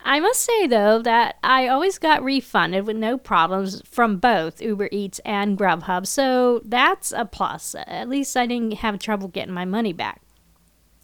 I 0.00 0.18
must 0.18 0.40
say, 0.40 0.66
though, 0.66 1.02
that 1.02 1.36
I 1.44 1.68
always 1.68 1.98
got 1.98 2.24
refunded 2.24 2.86
with 2.86 2.96
no 2.96 3.18
problems 3.18 3.82
from 3.84 4.16
both 4.16 4.62
Uber 4.62 4.88
Eats 4.90 5.20
and 5.26 5.58
Grubhub, 5.58 6.06
so 6.06 6.62
that's 6.64 7.12
a 7.12 7.26
plus. 7.26 7.76
At 7.86 8.08
least 8.08 8.34
I 8.34 8.46
didn't 8.46 8.78
have 8.78 8.98
trouble 8.98 9.28
getting 9.28 9.52
my 9.52 9.66
money 9.66 9.92
back. 9.92 10.22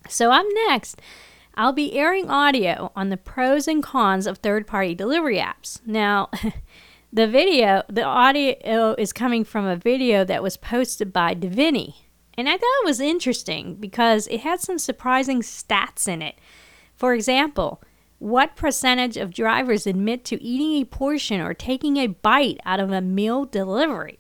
So, 0.09 0.33
up 0.33 0.47
next, 0.67 1.03
I'll 1.57 1.75
be 1.75 1.93
airing 1.93 2.31
audio 2.31 2.91
on 2.97 3.11
the 3.11 3.19
pros 3.19 3.69
and 3.69 3.83
cons 3.83 4.27
of 4.27 4.39
third 4.39 4.67
party 4.67 4.95
delivery 4.95 5.37
apps. 5.37 5.79
Now, 5.85 6.31
The 7.15 7.29
video, 7.29 7.85
the 7.89 8.03
audio 8.03 8.97
is 8.99 9.13
coming 9.13 9.45
from 9.45 9.67
a 9.67 9.77
video 9.77 10.25
that 10.25 10.43
was 10.43 10.57
posted 10.57 11.13
by 11.13 11.37
Davini, 11.37 11.95
And 12.37 12.49
I 12.49 12.55
thought 12.55 12.81
it 12.83 12.87
was 12.87 12.99
interesting 12.99 13.77
because 13.77 14.27
it 14.27 14.41
had 14.41 14.59
some 14.59 14.81
surprising 14.81 15.41
stats 15.41 16.09
in 16.09 16.23
it. 16.23 16.35
For 16.97 17.15
example, 17.15 17.81
what 18.19 18.57
percentage 18.57 19.17
of 19.17 19.33
drivers 19.33 19.87
admit 19.87 20.25
to 20.25 20.43
eating 20.43 20.73
a 20.83 20.87
portion 20.87 21.41
or 21.41 21.55
taking 21.55 21.99
a 21.99 22.09
bite 22.09 22.59
out 22.67 22.81
of 22.81 22.91
a 22.91 23.01
meal 23.01 23.45
delivery? 23.45 24.19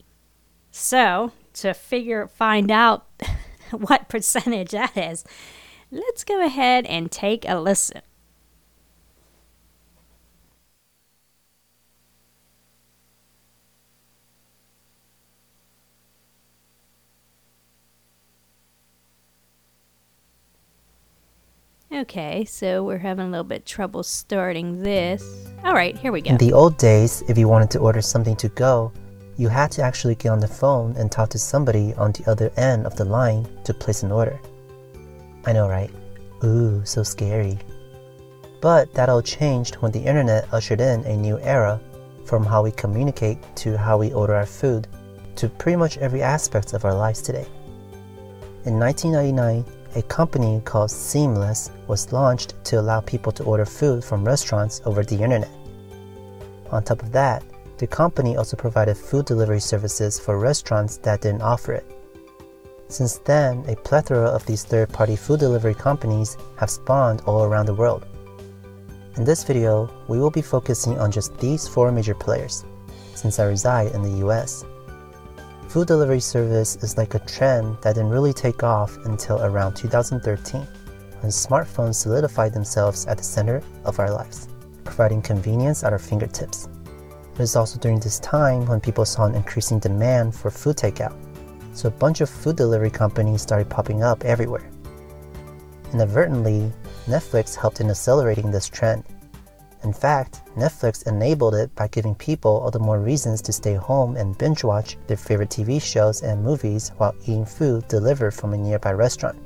So, 0.70 1.32
to 1.54 1.74
figure 1.74 2.28
find 2.28 2.70
out 2.70 3.08
what 3.72 4.08
percentage 4.08 4.70
that 4.70 4.96
is, 4.96 5.24
let's 5.90 6.22
go 6.22 6.46
ahead 6.46 6.86
and 6.86 7.10
take 7.10 7.44
a 7.48 7.58
listen. 7.58 8.02
Okay, 21.94 22.44
so 22.44 22.82
we're 22.82 22.98
having 22.98 23.26
a 23.26 23.30
little 23.30 23.44
bit 23.44 23.64
trouble 23.64 24.02
starting 24.02 24.82
this. 24.82 25.46
All 25.62 25.74
right, 25.74 25.96
here 25.96 26.10
we 26.10 26.22
go. 26.22 26.30
In 26.30 26.36
the 26.38 26.52
old 26.52 26.76
days, 26.76 27.22
if 27.28 27.38
you 27.38 27.46
wanted 27.46 27.70
to 27.70 27.78
order 27.78 28.02
something 28.02 28.34
to 28.34 28.48
go, 28.48 28.92
you 29.36 29.48
had 29.48 29.70
to 29.72 29.82
actually 29.82 30.16
get 30.16 30.30
on 30.30 30.40
the 30.40 30.48
phone 30.48 30.96
and 30.96 31.12
talk 31.12 31.28
to 31.30 31.38
somebody 31.38 31.94
on 31.94 32.10
the 32.10 32.28
other 32.28 32.50
end 32.56 32.84
of 32.84 32.96
the 32.96 33.04
line 33.04 33.46
to 33.62 33.72
place 33.72 34.02
an 34.02 34.10
order. 34.10 34.40
I 35.46 35.52
know, 35.52 35.68
right? 35.68 35.90
Ooh, 36.42 36.84
so 36.84 37.04
scary. 37.04 37.60
But 38.60 38.92
that 38.94 39.08
all 39.08 39.22
changed 39.22 39.76
when 39.76 39.92
the 39.92 40.02
internet 40.02 40.52
ushered 40.52 40.80
in 40.80 41.04
a 41.04 41.16
new 41.16 41.38
era 41.38 41.80
from 42.24 42.44
how 42.44 42.64
we 42.64 42.72
communicate 42.72 43.38
to 43.58 43.78
how 43.78 43.98
we 43.98 44.12
order 44.12 44.34
our 44.34 44.46
food 44.46 44.88
to 45.36 45.48
pretty 45.48 45.76
much 45.76 45.98
every 45.98 46.22
aspect 46.22 46.72
of 46.72 46.84
our 46.84 46.94
lives 46.94 47.22
today. 47.22 47.46
In 48.64 48.80
1999, 48.80 49.64
a 49.96 50.02
company 50.02 50.60
called 50.64 50.90
Seamless 50.90 51.70
was 51.86 52.12
launched 52.12 52.54
to 52.64 52.80
allow 52.80 53.00
people 53.00 53.30
to 53.32 53.44
order 53.44 53.64
food 53.64 54.04
from 54.04 54.24
restaurants 54.24 54.80
over 54.84 55.04
the 55.04 55.22
internet. 55.22 55.50
On 56.72 56.82
top 56.82 57.02
of 57.02 57.12
that, 57.12 57.44
the 57.78 57.86
company 57.86 58.36
also 58.36 58.56
provided 58.56 58.96
food 58.96 59.26
delivery 59.26 59.60
services 59.60 60.18
for 60.18 60.38
restaurants 60.38 60.96
that 60.98 61.20
didn't 61.20 61.42
offer 61.42 61.72
it. 61.72 61.84
Since 62.88 63.18
then, 63.18 63.64
a 63.68 63.76
plethora 63.76 64.26
of 64.26 64.44
these 64.46 64.64
third 64.64 64.88
party 64.90 65.16
food 65.16 65.40
delivery 65.40 65.74
companies 65.74 66.36
have 66.56 66.70
spawned 66.70 67.22
all 67.26 67.44
around 67.44 67.66
the 67.66 67.74
world. 67.74 68.04
In 69.16 69.24
this 69.24 69.44
video, 69.44 69.88
we 70.08 70.18
will 70.18 70.30
be 70.30 70.42
focusing 70.42 70.98
on 70.98 71.12
just 71.12 71.36
these 71.38 71.68
four 71.68 71.92
major 71.92 72.14
players, 72.14 72.64
since 73.14 73.38
I 73.38 73.44
reside 73.44 73.92
in 73.92 74.02
the 74.02 74.26
US. 74.26 74.64
Food 75.74 75.88
delivery 75.88 76.20
service 76.20 76.76
is 76.84 76.96
like 76.96 77.14
a 77.14 77.18
trend 77.18 77.78
that 77.82 77.96
didn't 77.96 78.10
really 78.10 78.32
take 78.32 78.62
off 78.62 78.96
until 79.06 79.42
around 79.42 79.74
2013, 79.74 80.60
when 80.60 81.32
smartphones 81.32 81.96
solidified 81.96 82.54
themselves 82.54 83.06
at 83.06 83.18
the 83.18 83.24
center 83.24 83.60
of 83.84 83.98
our 83.98 84.08
lives, 84.08 84.46
providing 84.84 85.20
convenience 85.20 85.82
at 85.82 85.92
our 85.92 85.98
fingertips. 85.98 86.68
It 87.32 87.40
was 87.40 87.56
also 87.56 87.80
during 87.80 87.98
this 87.98 88.20
time 88.20 88.66
when 88.66 88.78
people 88.80 89.04
saw 89.04 89.24
an 89.24 89.34
increasing 89.34 89.80
demand 89.80 90.32
for 90.32 90.48
food 90.48 90.76
takeout, 90.76 91.16
so 91.72 91.88
a 91.88 91.90
bunch 91.90 92.20
of 92.20 92.30
food 92.30 92.54
delivery 92.54 92.88
companies 92.88 93.42
started 93.42 93.68
popping 93.68 94.04
up 94.04 94.24
everywhere. 94.24 94.70
Inadvertently, 95.92 96.72
Netflix 97.06 97.56
helped 97.56 97.80
in 97.80 97.90
accelerating 97.90 98.52
this 98.52 98.68
trend 98.68 99.02
in 99.84 99.92
fact, 99.92 100.40
Netflix 100.56 101.06
enabled 101.06 101.54
it 101.54 101.74
by 101.74 101.88
giving 101.88 102.14
people 102.14 102.58
all 102.58 102.70
the 102.70 102.78
more 102.78 102.98
reasons 102.98 103.42
to 103.42 103.52
stay 103.52 103.74
home 103.74 104.16
and 104.16 104.36
binge 104.38 104.64
watch 104.64 104.96
their 105.06 105.18
favorite 105.18 105.50
TV 105.50 105.80
shows 105.80 106.22
and 106.22 106.42
movies 106.42 106.90
while 106.96 107.14
eating 107.22 107.44
food 107.44 107.86
delivered 107.88 108.32
from 108.32 108.54
a 108.54 108.56
nearby 108.56 108.92
restaurant. 108.92 109.38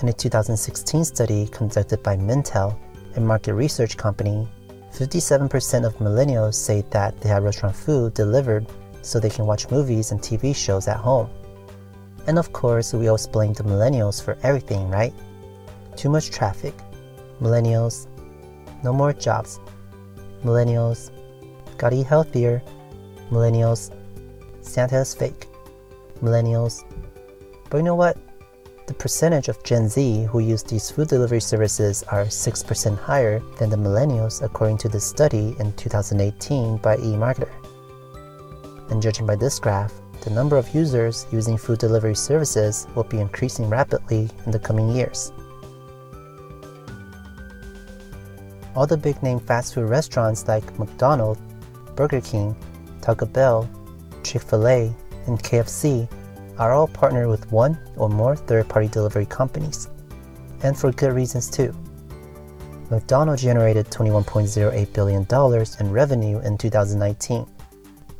In 0.00 0.08
a 0.08 0.12
2016 0.12 1.04
study 1.04 1.46
conducted 1.46 2.02
by 2.02 2.16
Mintel, 2.16 2.76
a 3.14 3.20
market 3.20 3.54
research 3.54 3.96
company, 3.96 4.48
57% 4.92 5.86
of 5.86 5.96
millennials 5.98 6.54
say 6.54 6.82
that 6.90 7.18
they 7.20 7.28
have 7.28 7.44
restaurant 7.44 7.76
food 7.76 8.14
delivered 8.14 8.66
so 9.02 9.20
they 9.20 9.30
can 9.30 9.46
watch 9.46 9.70
movies 9.70 10.10
and 10.10 10.20
TV 10.20 10.54
shows 10.54 10.88
at 10.88 10.96
home. 10.96 11.30
And 12.26 12.38
of 12.38 12.52
course, 12.52 12.92
we 12.92 13.06
always 13.06 13.28
blame 13.28 13.52
the 13.52 13.62
millennials 13.62 14.22
for 14.22 14.36
everything, 14.42 14.90
right? 14.90 15.14
Too 15.96 16.08
much 16.08 16.30
traffic. 16.30 16.74
Millennials, 17.40 18.06
no 18.82 18.92
more 18.92 19.12
jobs. 19.12 19.60
Millennials, 20.44 21.10
gotta 21.78 21.96
eat 21.96 22.06
healthier. 22.06 22.62
Millennials, 23.30 23.94
Santa 24.60 25.00
is 25.00 25.14
fake. 25.14 25.46
Millennials. 26.22 26.84
But 27.70 27.78
you 27.78 27.82
know 27.82 27.94
what? 27.94 28.16
The 28.86 28.94
percentage 28.94 29.48
of 29.48 29.62
Gen 29.62 29.88
Z 29.88 30.24
who 30.24 30.40
use 30.40 30.62
these 30.62 30.90
food 30.90 31.08
delivery 31.08 31.40
services 31.40 32.02
are 32.08 32.24
6% 32.24 32.98
higher 32.98 33.40
than 33.58 33.70
the 33.70 33.76
millennials 33.76 34.42
according 34.42 34.78
to 34.78 34.88
this 34.88 35.04
study 35.04 35.54
in 35.60 35.72
2018 35.74 36.78
by 36.78 36.96
eMarketer. 36.96 37.50
And 38.90 39.00
judging 39.00 39.26
by 39.26 39.36
this 39.36 39.58
graph, 39.58 39.92
the 40.22 40.30
number 40.30 40.56
of 40.56 40.74
users 40.74 41.26
using 41.32 41.56
food 41.56 41.78
delivery 41.78 42.14
services 42.14 42.86
will 42.94 43.04
be 43.04 43.20
increasing 43.20 43.68
rapidly 43.68 44.28
in 44.46 44.52
the 44.52 44.58
coming 44.58 44.90
years. 44.90 45.32
All 48.74 48.86
the 48.86 48.96
big 48.96 49.22
name 49.22 49.38
fast 49.38 49.74
food 49.74 49.88
restaurants 49.88 50.48
like 50.48 50.78
McDonald's, 50.78 51.40
Burger 51.94 52.20
King, 52.20 52.56
Taco 53.00 53.26
Bell, 53.26 53.68
Chick 54.24 54.42
fil 54.42 54.66
A, 54.66 54.94
and 55.26 55.42
KFC 55.42 56.08
are 56.58 56.72
all 56.72 56.88
partnered 56.88 57.28
with 57.28 57.50
one 57.50 57.78
or 57.96 58.08
more 58.08 58.36
third 58.36 58.68
party 58.68 58.88
delivery 58.88 59.26
companies. 59.26 59.88
And 60.62 60.78
for 60.78 60.92
good 60.92 61.12
reasons 61.12 61.50
too. 61.50 61.74
McDonald's 62.90 63.42
generated 63.42 63.86
$21.08 63.86 64.92
billion 64.92 65.26
in 65.80 65.92
revenue 65.92 66.38
in 66.40 66.58
2019. 66.58 67.46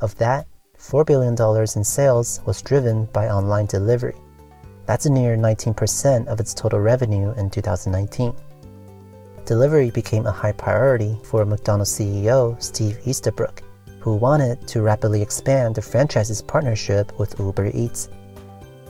Of 0.00 0.16
that, 0.16 0.47
$4 0.78 1.06
billion 1.06 1.37
in 1.76 1.85
sales 1.85 2.40
was 2.47 2.62
driven 2.62 3.04
by 3.06 3.28
online 3.28 3.66
delivery. 3.66 4.16
That's 4.87 5.06
a 5.06 5.11
near 5.11 5.37
19% 5.37 6.26
of 6.26 6.40
its 6.40 6.54
total 6.54 6.80
revenue 6.80 7.32
in 7.37 7.50
2019 7.50 8.35
delivery 9.52 9.90
became 9.90 10.25
a 10.25 10.32
high 10.32 10.56
priority 10.64 11.14
for 11.25 11.44
McDonald's 11.44 11.90
CEO 11.90 12.56
Steve 12.62 12.99
Easterbrook, 13.04 13.62
who 14.00 14.14
wanted 14.16 14.66
to 14.66 14.80
rapidly 14.80 15.21
expand 15.21 15.75
the 15.75 15.82
franchise's 15.82 16.40
partnership 16.40 17.12
with 17.18 17.38
Uber 17.38 17.71
Eats. 17.75 18.09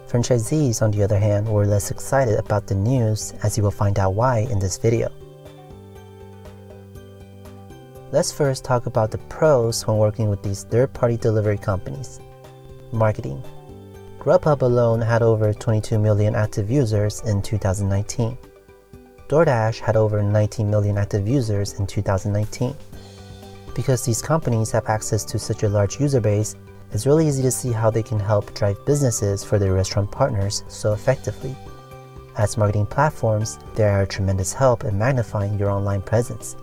Franchisees, 0.07 0.81
on 0.81 0.93
the 0.93 1.03
other 1.03 1.19
hand, 1.19 1.49
were 1.49 1.67
less 1.67 1.91
excited 1.91 2.39
about 2.39 2.69
the 2.69 2.77
news, 2.77 3.35
as 3.43 3.57
you 3.57 3.65
will 3.65 3.73
find 3.73 3.99
out 3.99 4.15
why 4.15 4.47
in 4.53 4.61
this 4.61 4.79
video. 4.79 5.11
Let's 8.13 8.31
first 8.31 8.65
talk 8.65 8.87
about 8.87 9.11
the 9.11 9.19
pros 9.19 9.85
when 9.85 9.97
working 9.97 10.31
with 10.31 10.45
these 10.45 10.63
third 10.63 10.93
party 10.93 11.17
delivery 11.17 11.59
companies. 11.59 12.21
Marketing 12.93 13.43
Grubhub 14.21 14.63
alone 14.63 15.01
had 15.01 15.23
over 15.23 15.53
22 15.53 15.99
million 15.99 16.37
active 16.37 16.71
users 16.71 17.21
in 17.23 17.43
2019. 17.43 18.39
DoorDash 19.33 19.79
had 19.79 19.97
over 19.97 20.23
19 20.23 20.69
million 20.69 20.99
active 20.99 21.27
users 21.27 21.81
in 21.81 21.87
2019. 21.87 22.77
Because 23.75 24.05
these 24.05 24.21
companies 24.21 24.71
have 24.73 24.91
access 24.91 25.25
to 25.25 25.39
such 25.39 25.63
a 25.63 25.71
large 25.71 25.99
user 25.99 26.21
base, 26.21 26.55
it's 26.93 27.07
really 27.07 27.27
easy 27.27 27.41
to 27.41 27.51
see 27.51 27.73
how 27.73 27.89
they 27.89 28.03
can 28.03 28.21
help 28.21 28.53
drive 28.53 28.77
businesses 28.85 29.43
for 29.43 29.59
their 29.59 29.73
restaurant 29.73 30.13
partners 30.13 30.65
so 30.69 30.93
effectively. 30.93 31.57
As 32.37 32.59
marketing 32.59 32.85
platforms, 32.85 33.59
they 33.75 33.85
are 33.85 34.03
a 34.03 34.07
tremendous 34.07 34.53
help 34.53 34.85
in 34.85 34.99
magnifying 34.99 35.59
your 35.59 35.71
online 35.71 36.03
presence. 36.03 36.55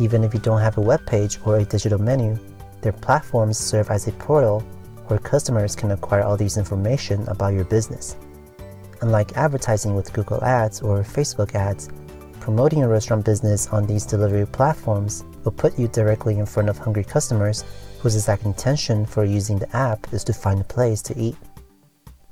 Even 0.00 0.24
if 0.24 0.34
you 0.34 0.40
don't 0.40 0.60
have 0.60 0.78
a 0.78 0.80
web 0.80 1.06
page 1.06 1.38
or 1.44 1.58
a 1.58 1.64
digital 1.64 2.00
menu, 2.00 2.36
their 2.80 2.90
platforms 2.90 3.58
serve 3.58 3.92
as 3.92 4.08
a 4.08 4.12
portal 4.14 4.58
where 5.06 5.20
customers 5.20 5.76
can 5.76 5.92
acquire 5.92 6.22
all 6.22 6.36
these 6.36 6.56
information 6.56 7.24
about 7.28 7.54
your 7.54 7.64
business. 7.64 8.16
Unlike 9.02 9.36
advertising 9.36 9.96
with 9.96 10.12
Google 10.12 10.42
Ads 10.44 10.80
or 10.80 11.00
Facebook 11.00 11.56
ads, 11.56 11.88
promoting 12.38 12.84
a 12.84 12.88
restaurant 12.88 13.24
business 13.24 13.66
on 13.68 13.84
these 13.84 14.06
delivery 14.06 14.46
platforms 14.46 15.24
will 15.42 15.50
put 15.50 15.76
you 15.76 15.88
directly 15.88 16.38
in 16.38 16.46
front 16.46 16.68
of 16.68 16.78
hungry 16.78 17.02
customers 17.02 17.64
whose 17.98 18.14
exact 18.14 18.44
intention 18.44 19.04
for 19.04 19.24
using 19.24 19.58
the 19.58 19.76
app 19.76 20.12
is 20.12 20.22
to 20.24 20.32
find 20.32 20.60
a 20.60 20.64
place 20.64 21.02
to 21.02 21.18
eat. 21.18 21.36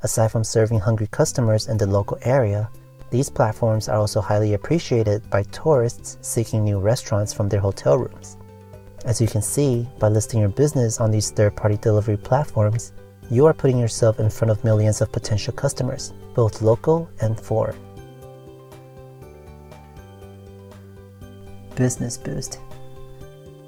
Aside 0.03 0.31
from 0.31 0.45
serving 0.45 0.79
hungry 0.79 1.09
customers 1.09 1.67
in 1.67 1.77
the 1.77 1.87
local 1.87 2.19
area, 2.23 2.71
these 3.11 3.29
platforms 3.29 3.89
are 3.89 3.99
also 3.99 4.21
highly 4.21 4.55
appreciated 4.55 5.29
by 5.29 5.43
tourists 5.45 6.19
seeking 6.21 6.63
new 6.63 6.79
restaurants 6.79 7.33
from 7.33 7.49
their 7.49 7.61
hotel 7.61 7.99
rooms. 7.99 8.37
As 9.05 9.21
you 9.21 9.27
can 9.27 9.43
see, 9.43 9.89
by 9.99 10.09
listing 10.09 10.39
your 10.39 10.51
business 10.51 11.01
on 11.01 11.11
these 11.11 11.33
third 11.33 11.57
party 11.57 11.79
delivery 11.79 12.17
platforms, 12.17 12.93
you 13.31 13.47
are 13.47 13.55
putting 13.55 13.79
yourself 13.79 14.19
in 14.19 14.29
front 14.29 14.51
of 14.51 14.65
millions 14.65 15.01
of 15.01 15.13
potential 15.13 15.53
customers, 15.53 16.13
both 16.35 16.63
local 16.63 17.09
and 17.21 17.39
foreign. 17.39 17.79
Business 21.77 22.19
Boost 22.19 22.59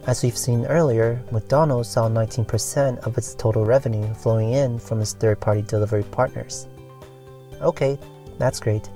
As 0.08 0.22
we've 0.22 0.36
seen 0.36 0.66
earlier, 0.66 1.22
McDonald's 1.30 1.88
saw 1.88 2.08
19% 2.08 2.98
of 3.06 3.16
its 3.16 3.36
total 3.36 3.64
revenue 3.64 4.12
flowing 4.14 4.52
in 4.52 4.80
from 4.80 5.00
its 5.00 5.12
third 5.12 5.38
party 5.38 5.62
delivery 5.62 6.02
partners. 6.02 6.66
Okay, 7.60 7.98
that's 8.38 8.58
great. 8.58 8.90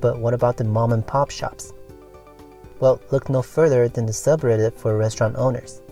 But 0.00 0.18
what 0.18 0.32
about 0.32 0.56
the 0.56 0.64
mom 0.64 0.94
and 0.94 1.06
pop 1.06 1.30
shops? 1.30 1.74
Well, 2.80 3.02
look 3.10 3.28
no 3.28 3.42
further 3.42 3.86
than 3.88 4.06
the 4.06 4.12
subreddit 4.12 4.72
for 4.72 4.96
restaurant 4.96 5.36
owners. 5.36 5.82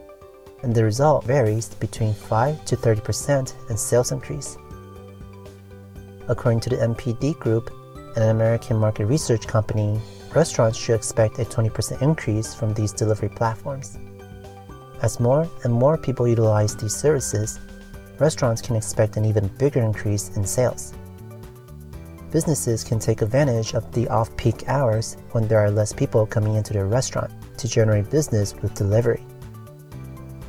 And 0.62 0.74
the 0.74 0.84
result 0.84 1.24
varies 1.24 1.68
between 1.74 2.14
5 2.14 2.64
to 2.64 2.76
30% 2.76 3.70
in 3.70 3.76
sales 3.76 4.12
increase. 4.12 4.56
According 6.28 6.60
to 6.60 6.70
the 6.70 6.76
NPD 6.76 7.38
Group, 7.38 7.70
an 8.16 8.30
American 8.30 8.76
market 8.76 9.06
research 9.06 9.46
company, 9.46 10.00
restaurants 10.34 10.76
should 10.76 10.94
expect 10.94 11.38
a 11.38 11.44
20% 11.44 12.02
increase 12.02 12.54
from 12.54 12.74
these 12.74 12.92
delivery 12.92 13.28
platforms. 13.28 13.98
As 15.02 15.20
more 15.20 15.48
and 15.62 15.72
more 15.72 15.96
people 15.96 16.26
utilize 16.26 16.74
these 16.74 16.94
services, 16.94 17.60
restaurants 18.18 18.60
can 18.60 18.74
expect 18.74 19.16
an 19.16 19.24
even 19.24 19.46
bigger 19.58 19.80
increase 19.80 20.36
in 20.36 20.44
sales. 20.44 20.92
Businesses 22.32 22.84
can 22.84 22.98
take 22.98 23.22
advantage 23.22 23.74
of 23.74 23.90
the 23.92 24.06
off 24.08 24.36
peak 24.36 24.68
hours 24.68 25.16
when 25.30 25.48
there 25.48 25.60
are 25.60 25.70
less 25.70 25.92
people 25.92 26.26
coming 26.26 26.56
into 26.56 26.74
their 26.74 26.86
restaurant 26.86 27.32
to 27.56 27.68
generate 27.68 28.10
business 28.10 28.54
with 28.56 28.74
delivery. 28.74 29.24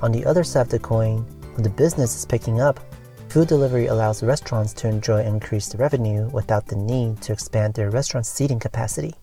On 0.02 0.12
the 0.14 0.26
other 0.26 0.46
side 0.46 0.62
of 0.62 0.70
the 0.70 0.80
coin, 0.80 1.26
when 1.54 1.64
the 1.64 1.70
business 1.70 2.16
is 2.16 2.26
picking 2.26 2.62
up, 2.62 2.80
food 3.28 3.50
delivery 3.50 3.88
allows 3.88 4.24
restaurants 4.24 4.72
to 4.76 4.88
enjoy 4.88 5.22
increased 5.24 5.76
revenue 5.78 6.30
without 6.30 6.66
the 6.66 6.76
need 6.78 7.22
to 7.24 7.34
expand 7.34 7.74
their 7.74 7.90
restaurant 7.90 8.26
seating 8.26 8.60
capacity. 8.60 9.14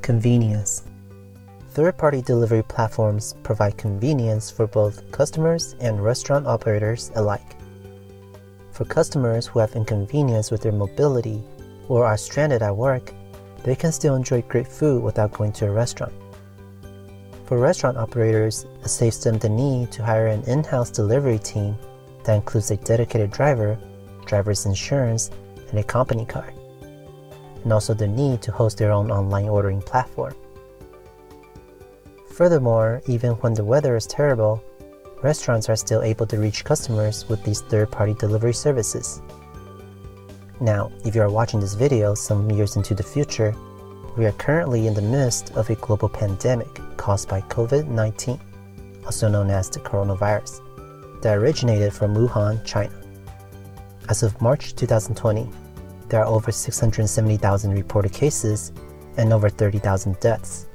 Convenience 0.00 0.84
Third 1.70 1.98
party 1.98 2.22
delivery 2.22 2.62
platforms 2.62 3.34
provide 3.42 3.76
convenience 3.76 4.50
for 4.50 4.66
both 4.66 5.10
customers 5.10 5.74
and 5.80 6.02
restaurant 6.02 6.46
operators 6.46 7.10
alike. 7.16 7.56
For 8.70 8.84
customers 8.84 9.46
who 9.46 9.58
have 9.58 9.76
inconvenience 9.76 10.50
with 10.50 10.62
their 10.62 10.72
mobility 10.72 11.42
or 11.88 12.06
are 12.06 12.16
stranded 12.16 12.62
at 12.62 12.74
work, 12.74 13.12
they 13.64 13.74
can 13.76 13.92
still 13.92 14.14
enjoy 14.14 14.42
great 14.42 14.66
food 14.66 15.02
without 15.02 15.32
going 15.32 15.52
to 15.52 15.66
a 15.66 15.70
restaurant. 15.70 16.12
For 17.44 17.58
restaurant 17.58 17.98
operators, 17.98 18.64
it 18.82 18.88
saves 18.88 19.22
them 19.22 19.38
the 19.38 19.50
need 19.50 19.92
to 19.92 20.02
hire 20.02 20.28
an 20.28 20.42
in 20.44 20.64
house 20.64 20.90
delivery 20.90 21.38
team 21.38 21.76
that 22.24 22.36
includes 22.36 22.70
a 22.70 22.78
dedicated 22.78 23.30
driver, 23.30 23.78
driver's 24.24 24.64
insurance, 24.64 25.30
and 25.68 25.78
a 25.78 25.84
company 25.84 26.24
car, 26.24 26.52
and 27.62 27.72
also 27.72 27.92
the 27.92 28.08
need 28.08 28.40
to 28.42 28.52
host 28.52 28.78
their 28.78 28.92
own 28.92 29.10
online 29.10 29.48
ordering 29.48 29.82
platform. 29.82 30.34
Furthermore, 32.30 33.02
even 33.06 33.32
when 33.42 33.52
the 33.52 33.64
weather 33.64 33.94
is 33.94 34.06
terrible, 34.06 34.64
restaurants 35.22 35.68
are 35.68 35.76
still 35.76 36.02
able 36.02 36.26
to 36.26 36.38
reach 36.38 36.64
customers 36.64 37.28
with 37.28 37.44
these 37.44 37.60
third 37.60 37.90
party 37.90 38.14
delivery 38.14 38.54
services. 38.54 39.20
Now, 40.60 40.90
if 41.04 41.14
you 41.14 41.20
are 41.20 41.30
watching 41.30 41.60
this 41.60 41.74
video 41.74 42.14
some 42.14 42.50
years 42.50 42.76
into 42.76 42.94
the 42.94 43.02
future, 43.02 43.54
we 44.16 44.26
are 44.26 44.32
currently 44.32 44.86
in 44.86 44.94
the 44.94 45.02
midst 45.02 45.50
of 45.56 45.68
a 45.70 45.74
global 45.74 46.08
pandemic 46.08 46.68
caused 46.96 47.28
by 47.28 47.40
COVID 47.42 47.88
19, 47.88 48.38
also 49.04 49.28
known 49.28 49.50
as 49.50 49.68
the 49.68 49.80
coronavirus, 49.80 50.60
that 51.20 51.36
originated 51.36 51.92
from 51.92 52.14
Wuhan, 52.14 52.64
China. 52.64 52.94
As 54.08 54.22
of 54.22 54.40
March 54.40 54.76
2020, 54.76 55.48
there 56.08 56.20
are 56.20 56.26
over 56.26 56.52
670,000 56.52 57.72
reported 57.72 58.12
cases 58.12 58.72
and 59.16 59.32
over 59.32 59.48
30,000 59.48 60.20
deaths. 60.20 60.66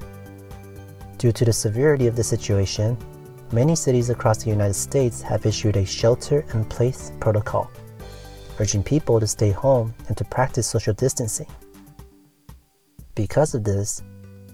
Due 1.17 1.31
to 1.31 1.45
the 1.45 1.53
severity 1.53 2.07
of 2.07 2.15
the 2.15 2.23
situation, 2.23 2.97
many 3.53 3.75
cities 3.75 4.09
across 4.09 4.43
the 4.43 4.49
United 4.49 4.73
States 4.73 5.21
have 5.21 5.45
issued 5.45 5.77
a 5.77 5.85
shelter 5.85 6.45
in 6.53 6.65
place 6.65 7.13
protocol, 7.21 7.71
urging 8.59 8.83
people 8.83 9.17
to 9.19 9.27
stay 9.27 9.51
home 9.51 9.93
and 10.07 10.17
to 10.17 10.25
practice 10.25 10.67
social 10.67 10.93
distancing. 10.93 11.47
Because 13.19 13.53
of 13.53 13.65
this, 13.65 14.01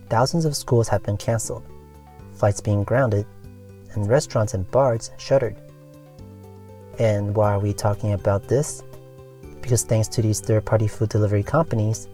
thousands 0.10 0.43
of 0.43 0.56
schools 0.56 0.88
have 0.88 1.04
been 1.04 1.17
canceled, 1.17 1.62
flights 2.34 2.62
being 2.62 2.84
grounded, 2.84 3.28
and 3.93 4.10
restaurants 4.10 4.56
and 4.56 4.69
bars 4.71 5.12
shuttered. 5.19 5.56
And 6.97 7.36
why 7.36 7.54
are 7.54 7.60
we 7.60 7.73
talking 7.73 8.13
about 8.13 8.47
this? 8.47 8.82
Because 9.62 9.84
thanks 9.84 10.08
to 10.08 10.23
these 10.23 10.41
third 10.41 10.65
party 10.65 10.88
food 10.88 11.10
delivery 11.10 11.43
companies, 11.43 12.08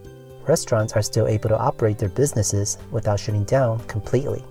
restaurants 0.46 0.92
are 0.92 1.00
still 1.00 1.26
able 1.26 1.48
to 1.48 1.58
operate 1.58 1.96
their 1.96 2.10
businesses 2.10 2.76
without 2.90 3.18
shutting 3.18 3.44
down 3.44 3.78
completely. 3.86 4.44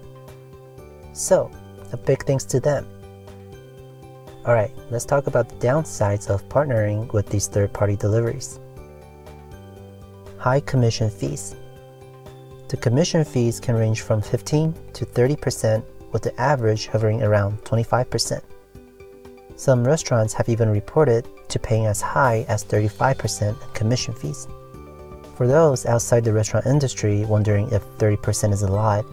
So, 1.14 1.52
a 1.92 1.98
big 1.98 2.26
thanks 2.26 2.46
to 2.46 2.60
them. 2.60 2.88
Alright, 4.44 4.72
let's 4.90 5.06
talk 5.06 5.28
about 5.28 5.50
the 5.50 5.68
downsides 5.68 6.32
of 6.32 6.50
partnering 6.50 7.14
with 7.14 7.30
these 7.30 7.48
third 7.48 7.72
party 7.72 7.96
deliveries. 7.96 8.60
High 10.40 10.62
commission 10.62 11.12
fees. 11.12 11.56
The 12.72 12.78
commission 12.78 13.26
fees 13.26 13.60
can 13.60 13.76
range 13.76 14.00
from 14.00 14.22
15 14.22 14.74
to 14.94 15.06
30%, 15.06 15.84
with 16.14 16.22
the 16.22 16.40
average 16.40 16.88
hovering 16.88 17.22
around 17.22 17.62
25%. 17.66 18.42
Some 19.58 19.84
restaurants 19.84 20.34
have 20.36 20.48
even 20.48 20.70
reported 20.70 21.28
to 21.50 21.60
paying 21.60 21.86
as 21.88 22.00
high 22.00 22.46
as 22.48 22.64
35% 22.64 23.50
in 23.50 23.74
commission 23.74 24.14
fees. 24.14 24.48
For 25.36 25.48
those 25.48 25.86
outside 25.86 26.24
the 26.24 26.32
restaurant 26.32 26.66
industry 26.66 27.26
wondering 27.26 27.70
if 27.74 27.84
30% 27.98 28.54
is 28.54 28.62
a 28.62 28.72
lot, 28.72 29.06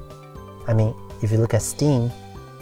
I 0.69 0.73
mean, 0.73 0.95
if 1.21 1.33
you 1.33 1.39
look 1.39 1.55
at 1.55 1.63
Steam, 1.63 2.13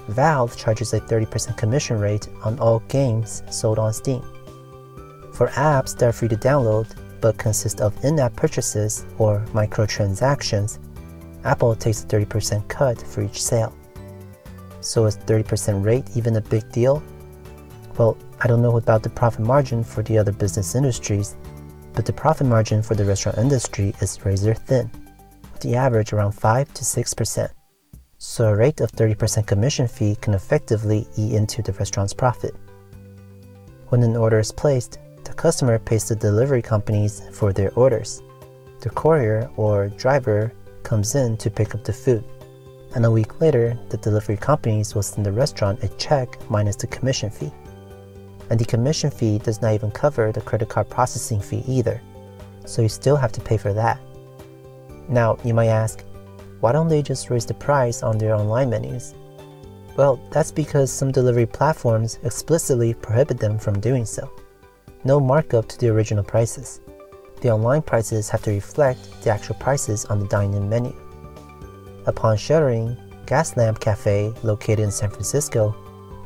Valve 0.08 0.56
charges 0.56 0.94
a 0.94 1.00
30% 1.00 1.58
commission 1.58 2.00
rate 2.00 2.26
on 2.42 2.58
all 2.58 2.78
games 2.88 3.42
sold 3.50 3.78
on 3.78 3.92
Steam. 3.92 4.22
For 5.34 5.48
apps 5.48 5.94
that 5.98 6.06
are 6.06 6.12
free 6.12 6.28
to 6.28 6.36
download 6.36 6.88
but 7.20 7.36
consist 7.36 7.82
of 7.82 7.92
in 8.02 8.18
app 8.18 8.34
purchases 8.34 9.04
or 9.18 9.44
microtransactions, 9.52 10.78
Apple 11.46 11.74
takes 11.76 12.02
a 12.02 12.06
30% 12.06 12.66
cut 12.68 13.00
for 13.00 13.22
each 13.22 13.42
sale. 13.42 13.72
So 14.80 15.06
is 15.06 15.16
30% 15.18 15.84
rate 15.84 16.04
even 16.14 16.36
a 16.36 16.40
big 16.40 16.70
deal? 16.72 17.02
Well, 17.96 18.18
I 18.40 18.46
don't 18.46 18.62
know 18.62 18.76
about 18.76 19.02
the 19.02 19.10
profit 19.10 19.40
margin 19.40 19.82
for 19.82 20.02
the 20.02 20.18
other 20.18 20.32
business 20.32 20.74
industries, 20.74 21.36
but 21.94 22.04
the 22.04 22.12
profit 22.12 22.46
margin 22.46 22.82
for 22.82 22.94
the 22.94 23.04
restaurant 23.04 23.38
industry 23.38 23.94
is 24.00 24.24
razor 24.24 24.54
thin, 24.54 24.90
with 25.52 25.62
the 25.62 25.76
average 25.76 26.12
around 26.12 26.32
5 26.32 26.74
to 26.74 26.84
6%. 26.84 27.48
So 28.18 28.48
a 28.48 28.56
rate 28.56 28.80
of 28.80 28.92
30% 28.92 29.46
commission 29.46 29.88
fee 29.88 30.16
can 30.20 30.34
effectively 30.34 31.06
eat 31.16 31.32
into 31.32 31.62
the 31.62 31.72
restaurant's 31.72 32.12
profit. 32.12 32.54
When 33.88 34.02
an 34.02 34.16
order 34.16 34.40
is 34.40 34.52
placed, 34.52 34.98
the 35.24 35.32
customer 35.32 35.78
pays 35.78 36.08
the 36.08 36.16
delivery 36.16 36.62
companies 36.62 37.22
for 37.32 37.52
their 37.52 37.72
orders. 37.74 38.22
The 38.80 38.90
courier 38.90 39.50
or 39.56 39.88
driver 39.88 40.52
comes 40.90 41.14
in 41.14 41.36
to 41.36 41.50
pick 41.50 41.74
up 41.74 41.84
the 41.84 41.92
food. 41.92 42.24
And 42.94 43.04
a 43.04 43.10
week 43.10 43.40
later, 43.40 43.78
the 43.90 43.98
delivery 43.98 44.38
companies 44.38 44.94
will 44.94 45.02
send 45.02 45.26
the 45.26 45.32
restaurant 45.42 45.84
a 45.84 45.88
check 46.04 46.28
minus 46.48 46.76
the 46.76 46.86
commission 46.86 47.30
fee 47.30 47.52
and 48.50 48.58
the 48.58 48.64
commission 48.64 49.10
fee 49.10 49.38
does 49.38 49.60
not 49.60 49.74
even 49.74 49.90
cover 49.90 50.32
the 50.32 50.40
credit 50.40 50.68
card 50.68 50.88
processing 50.88 51.40
fee 51.40 51.64
either, 51.66 52.00
so 52.64 52.82
you 52.82 52.88
still 52.88 53.16
have 53.16 53.32
to 53.32 53.40
pay 53.40 53.56
for 53.56 53.72
that. 53.72 53.98
Now, 55.08 55.38
you 55.44 55.54
might 55.54 55.68
ask, 55.68 56.04
why 56.60 56.72
don't 56.72 56.88
they 56.88 57.02
just 57.02 57.30
raise 57.30 57.46
the 57.46 57.54
price 57.54 58.02
on 58.02 58.18
their 58.18 58.34
online 58.34 58.70
menus? 58.70 59.14
Well, 59.96 60.20
that's 60.30 60.52
because 60.52 60.92
some 60.92 61.12
delivery 61.12 61.46
platforms 61.46 62.18
explicitly 62.22 62.94
prohibit 62.94 63.38
them 63.38 63.58
from 63.58 63.80
doing 63.80 64.04
so. 64.04 64.30
No 65.04 65.20
markup 65.20 65.68
to 65.68 65.78
the 65.78 65.88
original 65.88 66.24
prices. 66.24 66.80
The 67.46 67.52
online 67.52 67.82
prices 67.82 68.28
have 68.30 68.42
to 68.42 68.50
reflect 68.50 69.22
the 69.22 69.30
actual 69.30 69.54
prices 69.54 70.04
on 70.06 70.18
the 70.18 70.26
dine 70.26 70.52
in 70.54 70.68
menu. 70.68 70.92
Upon 72.06 72.36
shuttering, 72.36 72.96
Gaslamp 73.24 73.78
Cafe, 73.78 74.34
located 74.42 74.80
in 74.80 74.90
San 74.90 75.10
Francisco, 75.10 75.72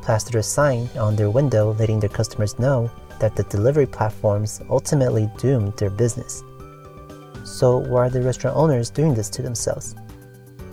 plastered 0.01 0.37
a 0.37 0.41
sign 0.41 0.89
on 0.97 1.15
their 1.15 1.29
window 1.29 1.75
letting 1.77 1.99
their 1.99 2.09
customers 2.09 2.57
know 2.57 2.89
that 3.19 3.35
the 3.35 3.43
delivery 3.43 3.85
platforms 3.85 4.61
ultimately 4.67 5.29
doomed 5.37 5.77
their 5.77 5.91
business. 5.91 6.41
So, 7.43 7.77
why 7.77 8.07
are 8.07 8.09
the 8.09 8.23
restaurant 8.23 8.57
owners 8.57 8.89
doing 8.89 9.13
this 9.13 9.29
to 9.29 9.43
themselves? 9.43 9.93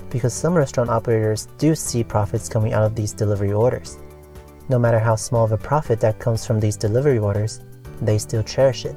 Because 0.09 0.33
some 0.33 0.55
restaurant 0.55 0.89
operators 0.89 1.49
do 1.59 1.75
see 1.75 2.03
profits 2.03 2.49
coming 2.49 2.73
out 2.73 2.85
of 2.85 2.95
these 2.95 3.13
delivery 3.13 3.53
orders. 3.53 3.99
No 4.71 4.79
matter 4.79 4.99
how 4.99 5.15
small 5.15 5.45
of 5.45 5.53
a 5.53 5.59
profit 5.59 6.01
that 6.01 6.21
comes 6.21 6.47
from 6.47 6.59
these 6.59 6.79
delivery 6.79 7.19
orders, 7.19 7.61
they 8.01 8.17
still 8.17 8.43
cherish 8.43 8.87
it, 8.87 8.97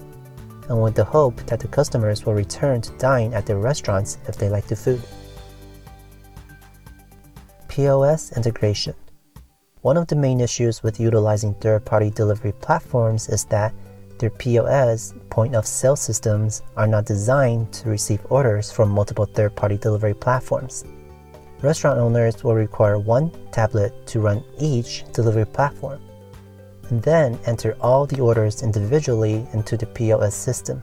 and 0.71 0.81
with 0.81 0.95
the 0.95 1.03
hope 1.03 1.35
that 1.47 1.59
the 1.59 1.67
customers 1.67 2.25
will 2.25 2.33
return 2.33 2.79
to 2.79 2.97
dine 2.97 3.33
at 3.33 3.45
their 3.45 3.59
restaurants 3.59 4.17
if 4.27 4.37
they 4.37 4.47
like 4.47 4.65
the 4.67 4.75
food. 4.75 5.01
POS 7.67 8.37
integration. 8.37 8.95
One 9.81 9.97
of 9.97 10.07
the 10.07 10.15
main 10.15 10.39
issues 10.39 10.81
with 10.81 10.99
utilizing 10.99 11.55
third 11.55 11.83
party 11.83 12.09
delivery 12.09 12.53
platforms 12.53 13.27
is 13.27 13.43
that 13.45 13.73
their 14.17 14.29
POS, 14.29 15.13
point 15.29 15.55
of 15.55 15.65
sale 15.65 15.95
systems, 15.97 16.61
are 16.77 16.87
not 16.87 17.05
designed 17.05 17.73
to 17.73 17.89
receive 17.89 18.25
orders 18.29 18.71
from 18.71 18.89
multiple 18.89 19.25
third 19.25 19.55
party 19.55 19.77
delivery 19.77 20.13
platforms. 20.13 20.85
Restaurant 21.61 21.99
owners 21.99 22.43
will 22.43 22.55
require 22.55 22.97
one 22.97 23.31
tablet 23.51 24.07
to 24.07 24.21
run 24.21 24.43
each 24.57 25.03
delivery 25.11 25.45
platform. 25.45 25.99
Then 26.91 27.39
enter 27.45 27.77
all 27.79 28.05
the 28.05 28.19
orders 28.19 28.63
individually 28.63 29.47
into 29.53 29.77
the 29.77 29.85
POS 29.85 30.35
system. 30.35 30.81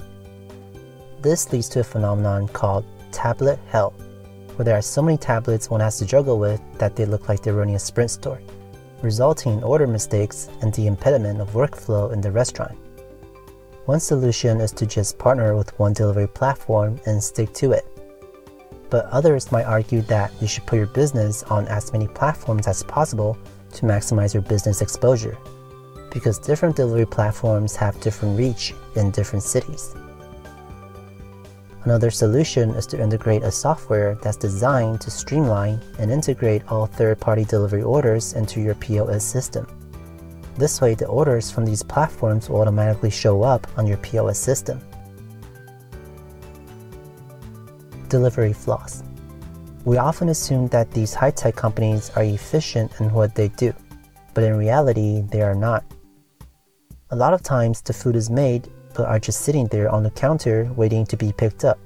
This 1.21 1.53
leads 1.53 1.69
to 1.71 1.81
a 1.81 1.85
phenomenon 1.85 2.49
called 2.49 2.87
tablet 3.13 3.59
hell, 3.69 3.91
where 4.57 4.65
there 4.65 4.79
are 4.79 4.83
so 4.83 5.03
many 5.03 5.19
tablets 5.19 5.69
one 5.69 5.81
has 5.81 5.99
to 5.99 6.07
juggle 6.07 6.39
with 6.39 6.61
that 6.79 6.97
they 6.97 7.05
look 7.05 7.29
like 7.29 7.43
they're 7.43 7.55
running 7.55 7.75
a 7.75 7.79
sprint 7.79 8.11
store, 8.11 8.41
resulting 9.03 9.53
in 9.53 9.63
order 9.63 9.87
mistakes 9.87 10.49
and 10.63 10.73
the 10.73 10.87
impediment 10.87 11.41
of 11.41 11.51
workflow 11.51 12.13
in 12.13 12.21
the 12.21 12.31
restaurant. 12.31 12.79
One 13.85 14.01
solution 14.01 14.61
is 14.61 14.73
to 14.73 14.87
just 14.87 15.19
partner 15.19 15.57
with 15.57 15.79
one 15.79 15.93
delivery 15.93 16.29
platform 16.29 17.01
and 17.07 17.23
stick 17.23 17.53
to 17.55 17.73
it. 17.73 17.85
But 18.91 19.07
others 19.07 19.53
might 19.53 19.65
argue 19.65 20.03
that 20.03 20.33
you 20.41 20.47
should 20.47 20.67
put 20.67 20.77
your 20.77 20.87
business 20.87 21.43
on 21.45 21.67
as 21.69 21.93
many 21.93 22.07
platforms 22.09 22.67
as 22.67 22.83
possible 22.83 23.37
to 23.73 23.87
maximize 23.87 24.33
your 24.33 24.43
business 24.43 24.81
exposure, 24.83 25.37
because 26.11 26.39
different 26.39 26.77
delivery 26.77 27.07
platforms 27.07 27.77
have 27.77 28.01
different 28.01 28.39
reach 28.39 28.75
in 28.97 29.11
different 29.11 29.43
cities. 29.43 29.95
Another 31.85 32.11
solution 32.11 32.71
is 32.71 32.87
to 32.89 33.01
integrate 33.01 33.43
a 33.43 33.51
software 33.51 34.17
that's 34.17 34.37
designed 34.37 35.01
to 35.01 35.11
streamline 35.11 35.81
and 35.99 36.11
integrate 36.11 36.63
all 36.71 36.87
third 36.87 37.19
party 37.19 37.45
delivery 37.45 37.83
orders 37.83 38.35
into 38.35 38.61
your 38.61 38.75
POS 38.75 39.25
system. 39.25 39.67
This 40.57 40.81
way, 40.81 40.95
the 40.95 41.07
orders 41.07 41.51
from 41.51 41.65
these 41.65 41.83
platforms 41.83 42.51
will 42.51 42.61
automatically 42.61 43.11
show 43.11 43.43
up 43.43 43.67
on 43.79 43.87
your 43.87 43.97
POS 43.99 44.39
system. 44.39 44.81
Delivery 48.09 48.53
flaws. 48.53 49.05
We 49.85 49.99
often 49.99 50.29
assume 50.31 50.69
that 50.69 50.91
these 50.91 51.15
high 51.15 51.31
tech 51.31 51.55
companies 51.55 52.11
are 52.17 52.25
efficient 52.25 52.93
in 53.01 53.13
what 53.13 53.35
they 53.35 53.49
do, 53.49 53.73
but 54.35 54.45
in 54.45 54.57
reality, 54.57 55.23
they 55.31 55.43
are 55.43 55.55
not. 55.55 55.85
A 57.11 57.17
lot 57.17 57.33
of 57.33 57.43
times, 57.43 57.81
the 57.81 57.95
food 57.95 58.17
is 58.17 58.29
made 58.29 58.69
but 58.95 59.07
are 59.07 59.19
just 59.19 59.41
sitting 59.41 59.67
there 59.69 59.89
on 59.89 60.03
the 60.03 60.11
counter 60.11 60.71
waiting 60.77 61.07
to 61.07 61.17
be 61.17 61.33
picked 61.33 61.65
up. 61.65 61.79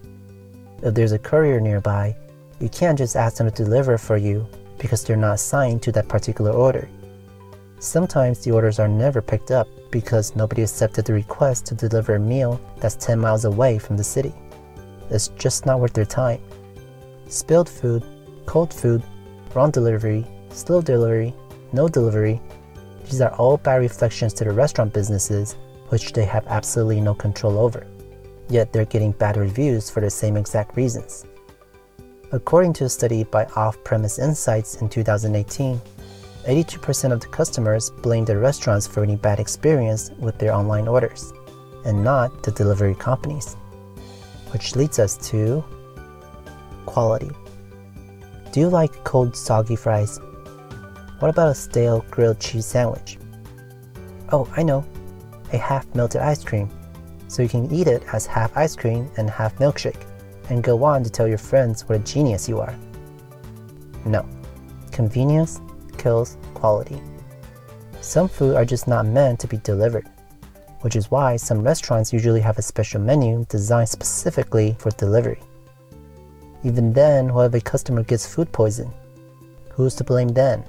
If 0.83 0.95
there's 0.95 1.13
a 1.13 1.19
courier 1.19 1.61
nearby, 1.61 2.17
you 2.59 2.69
can't 2.69 2.99
just 2.99 3.15
ask 3.15 3.37
them 3.37 3.49
to 3.49 3.65
deliver 3.65 3.99
for 3.99 4.17
you 4.17 4.45
because 4.79 5.05
they're 5.05 5.17
not 5.17 5.35
assigned 5.35 5.81
to 5.83 5.93
that 5.93 6.09
particular 6.09 6.51
order. 6.51 6.89
Sometimes 7.79 8.41
the 8.41 8.51
orders 8.51 8.81
are 8.81 8.89
never 8.89 9.23
picked 9.23 9.53
up 9.53 9.69
because 9.93 10.35
nobody 10.35 10.63
accepted 10.63 11.05
the 11.05 11.13
request 11.13 11.67
to 11.67 11.77
deliver 11.77 12.17
a 12.17 12.19
meal 12.19 12.61
that's 12.79 12.97
10 12.97 13.21
miles 13.21 13.45
away 13.45 13.79
from 13.79 13.97
the 13.97 14.05
city. 14.05 14.35
It's 15.09 15.29
just 15.29 15.67
not 15.67 15.79
worth 15.79 15.93
their 15.93 16.05
time. 16.05 16.41
Spilled 17.29 17.69
food, 17.69 18.05
cold 18.47 18.75
food, 18.75 19.05
wrong 19.55 19.71
delivery, 19.71 20.27
slow 20.51 20.81
delivery, 20.81 21.33
no 21.73 21.87
delivery, 21.87 22.41
these 23.05 23.21
are 23.21 23.35
all 23.35 23.57
bad 23.57 23.77
reflections 23.77 24.33
to 24.35 24.45
the 24.45 24.53
restaurant 24.53 24.93
businesses 24.93 25.57
which 25.89 26.13
they 26.13 26.25
have 26.25 26.47
absolutely 26.47 27.01
no 27.01 27.15
control 27.15 27.59
over. 27.59 27.87
Yet 28.49 28.73
they're 28.73 28.87
getting 28.87 29.13
bad 29.13 29.37
reviews 29.37 29.91
for 29.91 30.01
the 30.01 30.11
same 30.11 30.37
exact 30.37 30.77
reasons. 30.77 31.27
According 32.33 32.73
to 32.75 32.85
a 32.85 32.89
study 32.89 33.25
by 33.25 33.45
Off 33.57 33.83
Premise 33.85 34.19
Insights 34.19 34.81
in 34.81 34.89
2018, 34.89 35.79
82% 36.47 37.13
of 37.13 37.21
the 37.21 37.27
customers 37.29 37.91
blame 37.91 38.25
their 38.25 38.39
restaurants 38.39 38.87
for 38.87 39.03
any 39.03 39.17
bad 39.17 39.39
experience 39.39 40.11
with 40.19 40.39
their 40.39 40.55
online 40.55 40.89
orders, 40.89 41.33
and 41.85 42.03
not 42.03 42.43
the 42.43 42.51
delivery 42.51 42.95
companies. 42.95 43.55
Which 44.51 44.75
leads 44.75 44.99
us 44.99 45.17
to 45.29 45.63
quality. 46.87 47.31
Do 48.51 48.61
you 48.61 48.69
like 48.69 49.05
cold, 49.05 49.37
soggy 49.37 49.77
fries? 49.77 50.19
What 51.23 51.29
about 51.29 51.51
a 51.51 51.55
stale 51.55 52.05
grilled 52.11 52.41
cheese 52.41 52.67
sandwich? 52.67 53.17
Oh, 54.33 54.53
I 54.57 54.65
know, 54.65 54.85
a 55.53 55.57
half 55.57 55.87
melted 55.95 56.21
ice 56.21 56.43
cream, 56.43 56.69
so 57.29 57.43
you 57.43 57.49
can 57.49 57.73
eat 57.73 57.87
it 57.87 58.03
as 58.13 58.27
half 58.27 58.57
ice 58.57 58.75
cream 58.75 59.09
and 59.17 59.31
half 59.31 59.57
milkshake, 59.59 60.05
and 60.51 60.65
go 60.65 60.83
on 60.83 61.05
to 61.05 61.11
tell 61.11 61.29
your 61.29 61.39
friends 61.39 61.89
what 61.89 62.01
a 62.01 62.03
genius 62.03 62.49
you 62.49 62.59
are. 62.59 62.75
No, 64.05 64.29
convenience 64.91 65.61
kills 65.97 66.39
quality. 66.55 67.01
Some 68.01 68.27
food 68.27 68.57
are 68.57 68.65
just 68.65 68.89
not 68.89 69.07
meant 69.07 69.39
to 69.39 69.47
be 69.47 69.59
delivered, 69.59 70.11
which 70.81 70.97
is 70.97 71.09
why 71.09 71.37
some 71.37 71.63
restaurants 71.63 72.13
usually 72.13 72.41
have 72.41 72.59
a 72.59 72.63
special 72.63 73.01
menu 73.01 73.47
designed 73.49 73.89
specifically 73.89 74.75
for 74.81 74.91
delivery. 74.91 75.39
Even 76.65 76.93
then, 76.93 77.33
what 77.33 77.47
if 77.47 77.55
a 77.55 77.61
customer 77.61 78.03
gets 78.03 78.27
food 78.27 78.51
poison? 78.51 78.93
Who's 79.71 79.95
to 79.95 80.03
blame 80.03 80.31
then? 80.31 80.65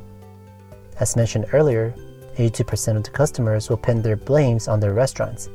As 0.99 1.15
mentioned 1.15 1.47
earlier, 1.53 1.93
82% 2.37 2.97
of 2.97 3.03
the 3.03 3.09
customers 3.09 3.69
will 3.69 3.77
pin 3.77 4.01
their 4.01 4.15
blames 4.15 4.67
on 4.67 4.79
their 4.79 4.93
restaurants. 4.93 5.49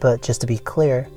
But 0.00 0.22
just 0.22 0.40
to 0.40 0.46
be 0.46 0.58
clear, 0.58 1.08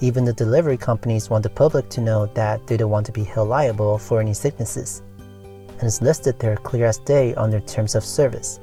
even 0.00 0.24
the 0.24 0.32
delivery 0.32 0.76
companies 0.76 1.30
want 1.30 1.42
the 1.44 1.50
public 1.50 1.88
to 1.90 2.00
know 2.00 2.26
that 2.26 2.66
they 2.66 2.76
don't 2.76 2.90
want 2.90 3.06
to 3.06 3.12
be 3.12 3.24
held 3.24 3.48
liable 3.48 3.98
for 3.98 4.20
any 4.20 4.34
sicknesses, 4.34 5.02
and 5.18 5.82
it's 5.82 6.02
listed 6.02 6.38
there 6.38 6.56
clear 6.56 6.86
as 6.86 6.98
day 6.98 7.34
on 7.34 7.50
their 7.50 7.60
terms 7.60 7.94
of 7.94 8.04
service. 8.04 8.58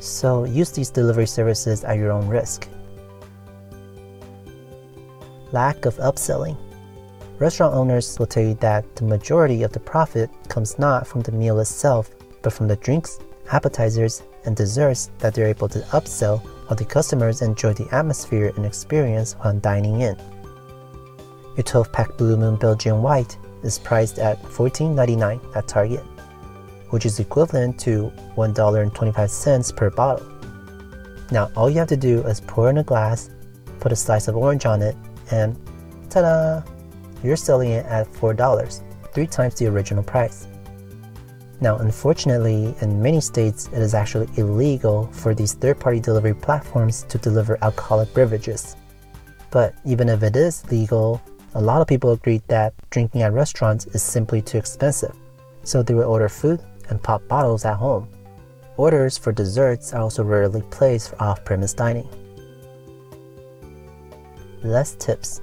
So 0.00 0.44
use 0.44 0.70
these 0.70 0.90
delivery 0.90 1.26
services 1.26 1.84
at 1.84 1.98
your 1.98 2.12
own 2.12 2.26
risk. 2.26 2.68
Lack 5.52 5.84
of 5.84 5.96
upselling. 5.96 6.56
Restaurant 7.38 7.74
owners 7.74 8.18
will 8.18 8.26
tell 8.26 8.42
you 8.42 8.54
that 8.54 8.96
the 8.96 9.04
majority 9.04 9.62
of 9.62 9.72
the 9.72 9.80
profit 9.80 10.30
comes 10.48 10.78
not 10.78 11.06
from 11.06 11.20
the 11.22 11.32
meal 11.32 11.60
itself, 11.60 12.10
but 12.42 12.52
from 12.52 12.66
the 12.66 12.76
drinks, 12.76 13.18
appetizers, 13.50 14.22
and 14.44 14.56
desserts 14.56 15.10
that 15.18 15.34
they're 15.34 15.48
able 15.48 15.68
to 15.68 15.80
upsell 15.92 16.40
while 16.66 16.76
the 16.76 16.84
customers 16.84 17.42
enjoy 17.42 17.72
the 17.72 17.88
atmosphere 17.92 18.52
and 18.56 18.64
experience 18.64 19.34
while 19.34 19.54
dining 19.58 20.00
in. 20.00 20.16
A 21.58 21.62
12 21.62 21.92
pack 21.92 22.16
Blue 22.16 22.36
Moon 22.36 22.56
Belgian 22.56 23.02
White 23.02 23.36
is 23.62 23.78
priced 23.78 24.18
at 24.18 24.40
$14.99 24.42 25.56
at 25.56 25.66
Target, 25.66 26.04
which 26.90 27.06
is 27.06 27.18
equivalent 27.18 27.78
to 27.80 28.12
$1.25 28.36 29.76
per 29.76 29.90
bottle. 29.90 30.26
Now, 31.30 31.50
all 31.56 31.68
you 31.68 31.78
have 31.78 31.88
to 31.88 31.96
do 31.96 32.22
is 32.22 32.40
pour 32.40 32.70
in 32.70 32.78
a 32.78 32.84
glass, 32.84 33.30
put 33.80 33.90
a 33.90 33.96
slice 33.96 34.28
of 34.28 34.36
orange 34.36 34.66
on 34.66 34.82
it, 34.82 34.96
and 35.30 35.56
ta 36.10 36.20
da! 36.22 36.62
You're 37.24 37.36
selling 37.36 37.70
it 37.70 37.86
at 37.86 38.12
$4, 38.12 38.82
three 39.12 39.26
times 39.26 39.54
the 39.54 39.66
original 39.66 40.04
price. 40.04 40.46
Now, 41.60 41.78
unfortunately, 41.78 42.74
in 42.82 43.00
many 43.00 43.20
states, 43.20 43.68
it 43.72 43.80
is 43.80 43.94
actually 43.94 44.28
illegal 44.36 45.06
for 45.12 45.34
these 45.34 45.54
third 45.54 45.80
party 45.80 46.00
delivery 46.00 46.34
platforms 46.34 47.04
to 47.08 47.16
deliver 47.16 47.58
alcoholic 47.62 48.12
beverages. 48.12 48.76
But 49.50 49.74
even 49.84 50.10
if 50.10 50.22
it 50.22 50.36
is 50.36 50.70
legal, 50.70 51.22
a 51.54 51.60
lot 51.60 51.80
of 51.80 51.88
people 51.88 52.12
agree 52.12 52.42
that 52.48 52.74
drinking 52.90 53.22
at 53.22 53.32
restaurants 53.32 53.86
is 53.86 54.02
simply 54.02 54.42
too 54.42 54.58
expensive, 54.58 55.16
so 55.62 55.82
they 55.82 55.94
will 55.94 56.04
order 56.04 56.28
food 56.28 56.62
and 56.90 57.02
pop 57.02 57.26
bottles 57.26 57.64
at 57.64 57.76
home. 57.76 58.08
Orders 58.76 59.16
for 59.16 59.32
desserts 59.32 59.94
are 59.94 60.02
also 60.02 60.22
rarely 60.22 60.60
placed 60.70 61.10
for 61.10 61.22
off 61.22 61.42
premise 61.42 61.72
dining. 61.72 62.08
Less 64.62 64.94
tips. 64.96 65.40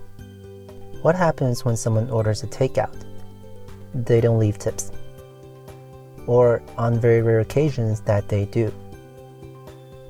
What 1.02 1.16
happens 1.16 1.66
when 1.66 1.76
someone 1.76 2.10
orders 2.12 2.44
a 2.44 2.48
takeout? 2.48 2.94
They 3.96 4.22
don't 4.22 4.40
leave 4.40 4.60
tips 4.60 4.92
or 6.28 6.62
on 6.78 7.00
very 7.00 7.22
rare 7.22 7.40
occasions 7.40 8.02
that 8.02 8.28
they 8.30 8.46
do. 8.46 8.74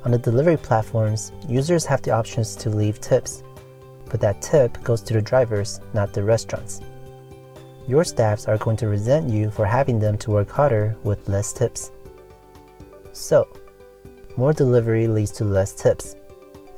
On 0.06 0.12
the 0.12 0.18
delivery 0.18 0.58
platforms, 0.58 1.32
users 1.48 1.86
have 1.86 2.02
the 2.02 2.12
options 2.12 2.56
to 2.58 2.70
leave 2.70 3.00
tips, 3.00 3.44
but 4.10 4.20
that 4.22 4.42
tip 4.42 4.84
goes 4.84 5.02
to 5.02 5.14
the 5.14 5.22
drivers, 5.22 5.80
not 5.94 6.14
the 6.14 6.24
restaurants. 6.24 6.82
Your 7.88 8.04
staffs 8.04 8.48
are 8.48 8.58
going 8.58 8.78
to 8.78 8.88
resent 8.88 9.30
you 9.30 9.50
for 9.50 9.66
having 9.66 10.00
them 10.00 10.18
to 10.20 10.32
work 10.32 10.50
harder 10.50 10.96
with 11.04 11.28
less 11.28 11.52
tips. 11.54 11.92
So, 13.12 13.48
more 14.36 14.54
delivery 14.54 15.08
leads 15.08 15.32
to 15.34 15.46
less 15.46 15.74
tips, 15.74 16.16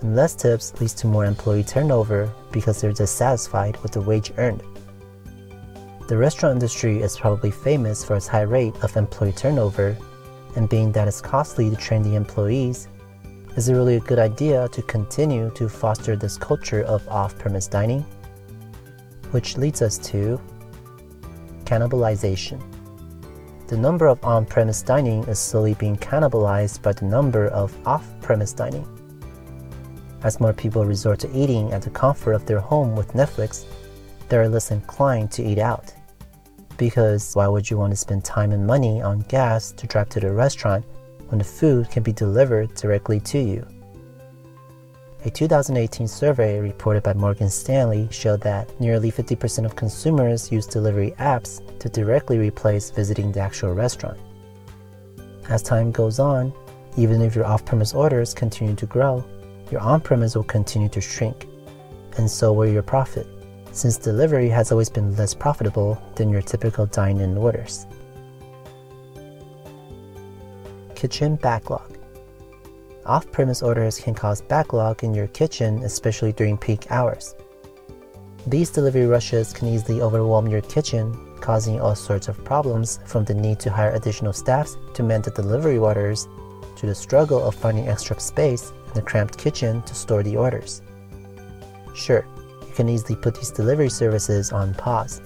and 0.02 0.16
less 0.16 0.36
tips 0.36 0.80
leads 0.80 0.94
to 0.96 1.08
more 1.08 1.26
employee 1.26 1.64
turnover 1.64 2.32
because 2.52 2.82
they're 2.82 2.92
dissatisfied 2.92 3.78
with 3.82 3.92
the 3.92 4.02
wage 4.02 4.34
earned. 4.38 4.62
The 6.08 6.18
restaurant 6.18 6.54
industry 6.54 7.02
is 7.02 7.18
probably 7.18 7.50
famous 7.50 8.04
for 8.04 8.16
its 8.16 8.28
high 8.28 8.42
rate 8.42 8.76
of 8.84 8.96
employee 8.96 9.32
turnover, 9.32 9.98
and 10.56 10.70
being 10.70 10.92
that 10.92 11.08
it's 11.08 11.20
costly 11.20 11.70
to 11.72 11.76
train 11.76 12.04
the 12.04 12.14
employees, 12.14 12.88
is 13.56 13.70
it 13.70 13.74
really 13.74 13.96
a 13.96 14.02
good 14.02 14.20
idea 14.20 14.68
to 14.68 14.82
continue 14.84 15.50
to 15.56 15.68
foster 15.68 16.16
this 16.16 16.38
culture 16.38 16.84
of 16.84 17.08
off 17.08 17.38
premise 17.40 17.68
dining? 17.68 18.06
Which 19.32 19.58
leads 19.58 19.82
us 19.82 19.98
to 20.10 20.40
cannibalization. 21.64 22.62
The 23.68 23.78
number 23.78 24.06
of 24.06 24.24
on 24.24 24.46
premise 24.46 24.84
dining 24.84 25.24
is 25.24 25.40
slowly 25.40 25.74
being 25.74 25.98
cannibalized 25.98 26.84
by 26.84 26.94
the 26.94 27.06
number 27.06 27.48
of 27.48 27.76
off 27.88 28.06
premise 28.22 28.54
dining. 28.54 28.88
As 30.22 30.40
more 30.40 30.54
people 30.54 30.86
resort 30.86 31.20
to 31.22 31.36
eating 31.36 31.74
at 31.74 31.82
the 31.82 31.90
comfort 31.90 32.34
of 32.34 32.46
their 32.46 32.60
home 32.60 32.96
with 32.96 33.14
Netflix, 33.14 33.66
they're 34.30 34.50
less 34.50 34.72
inclined 34.72 35.32
to 35.32 35.44
eat 35.44 35.60
out. 35.60 35.94
Because 36.78 37.34
why 37.34 37.48
would 37.48 37.70
you 37.70 37.78
want 37.78 37.92
to 37.92 37.98
spend 37.98 38.24
time 38.24 38.52
and 38.52 38.66
money 38.66 39.02
on 39.02 39.20
gas 39.22 39.72
to 39.74 39.88
drive 39.88 40.10
to 40.10 40.20
the 40.20 40.32
restaurant 40.32 40.86
when 41.30 41.40
the 41.40 41.44
food 41.44 41.90
can 41.90 42.04
be 42.04 42.14
delivered 42.14 42.74
directly 42.76 43.20
to 43.20 43.40
you. 43.40 43.66
A 45.26 45.30
2018 45.30 46.08
survey 46.08 46.60
reported 46.60 47.02
by 47.02 47.14
Morgan 47.14 47.50
Stanley 47.50 48.08
showed 48.12 48.42
that 48.42 48.80
nearly 48.80 49.12
50% 49.12 49.66
of 49.66 49.76
consumers 49.76 50.52
use 50.52 50.68
delivery 50.68 51.16
apps 51.18 51.62
to 51.80 51.90
directly 51.90 52.38
replace 52.38 52.92
visiting 52.92 53.32
the 53.32 53.40
actual 53.40 53.74
restaurant. 53.74 54.20
As 55.50 55.64
time 55.64 55.92
goes 55.92 56.20
on, 56.20 56.54
even 56.96 57.22
if 57.22 57.36
your 57.36 57.46
off 57.46 57.66
premise 57.66 57.94
orders 57.94 58.36
continue 58.36 58.76
to 58.76 58.86
grow, 58.86 59.24
your 59.72 59.82
on 59.82 60.00
premise 60.00 60.36
will 60.36 60.44
continue 60.44 60.90
to 60.90 61.02
shrink, 61.02 61.48
and 62.18 62.30
so 62.30 62.54
will 62.54 62.68
your 62.68 62.84
profit, 62.84 63.28
since 63.76 63.98
delivery 63.98 64.48
has 64.48 64.72
always 64.72 64.90
been 64.90 65.14
less 65.18 65.34
profitable 65.34 66.02
than 66.16 66.30
your 66.30 66.42
typical 66.42 66.86
dine 66.86 67.20
in 67.20 67.38
orders. 67.38 67.86
Kitchen 70.96 71.36
backlog. 71.36 71.98
Off 73.06 73.30
premise 73.34 73.62
orders 73.62 74.00
can 74.00 74.16
cause 74.16 74.42
backlog 74.42 75.04
in 75.04 75.14
your 75.14 75.28
kitchen, 75.28 75.84
especially 75.84 76.32
during 76.32 76.58
peak 76.58 76.90
hours. 76.90 77.36
These 78.48 78.70
delivery 78.70 79.08
rushes 79.08 79.52
can 79.52 79.68
easily 79.68 80.02
overwhelm 80.02 80.48
your 80.48 80.62
kitchen, 80.62 81.14
causing 81.42 81.82
all 81.82 81.96
sorts 81.96 82.30
of 82.30 82.44
problems 82.46 83.00
from 83.06 83.26
the 83.26 83.34
need 83.34 83.60
to 83.60 83.70
hire 83.70 83.92
additional 83.92 84.34
staffs 84.34 84.78
to 84.94 85.04
man 85.04 85.22
the 85.22 85.32
delivery 85.32 85.78
orders 85.78 86.28
to 86.78 86.86
the 86.86 86.96
struggle 86.96 87.44
of 87.44 87.56
finding 87.56 87.90
extra 87.90 88.20
space 88.20 88.72
in 88.88 88.94
the 88.94 89.02
cramped 89.02 89.38
kitchen 89.38 89.82
to 89.84 89.94
store 89.94 90.24
the 90.24 90.38
orders. 90.38 90.82
Sure, 91.94 92.26
can 92.76 92.90
easily 92.90 93.16
put 93.16 93.36
these 93.36 93.52
delivery 93.52 93.90
services 93.90 94.52
on 94.52 94.74
pause, 94.74 95.22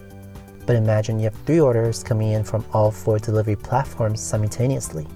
but 0.66 0.76
imagine 0.76 1.20
you 1.20 1.26
have 1.26 1.36
three 1.46 1.60
orders 1.60 2.04
coming 2.04 2.32
in 2.32 2.44
from 2.44 2.64
all 2.74 2.92
four 2.92 3.20
delivery 3.20 3.56
platforms 3.56 4.22
simultaneously. 4.22 5.08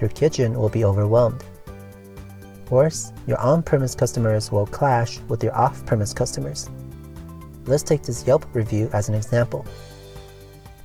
Your 0.00 0.10
kitchen 0.10 0.54
will 0.54 0.68
be 0.68 0.84
overwhelmed 0.84 1.44
Worse, 2.72 3.12
your 3.26 3.38
on 3.38 3.62
premise 3.62 3.94
customers 3.94 4.50
will 4.50 4.64
clash 4.64 5.18
with 5.28 5.44
your 5.44 5.54
off 5.54 5.84
premise 5.84 6.14
customers. 6.14 6.70
Let's 7.66 7.82
take 7.82 8.02
this 8.02 8.26
Yelp 8.26 8.46
review 8.54 8.88
as 8.94 9.10
an 9.10 9.14
example. 9.14 9.66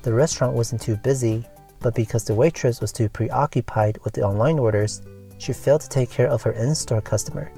The 0.02 0.12
restaurant 0.12 0.52
wasn't 0.52 0.82
too 0.82 0.96
busy, 0.96 1.46
but 1.80 1.94
because 1.94 2.24
the 2.24 2.34
waitress 2.34 2.82
was 2.82 2.92
too 2.92 3.08
preoccupied 3.08 3.96
with 4.04 4.12
the 4.12 4.20
online 4.20 4.58
orders, 4.58 5.00
she 5.38 5.54
failed 5.54 5.80
to 5.80 5.88
take 5.88 6.10
care 6.10 6.28
of 6.28 6.42
her 6.42 6.52
in 6.52 6.74
store 6.74 7.00
customer, 7.00 7.50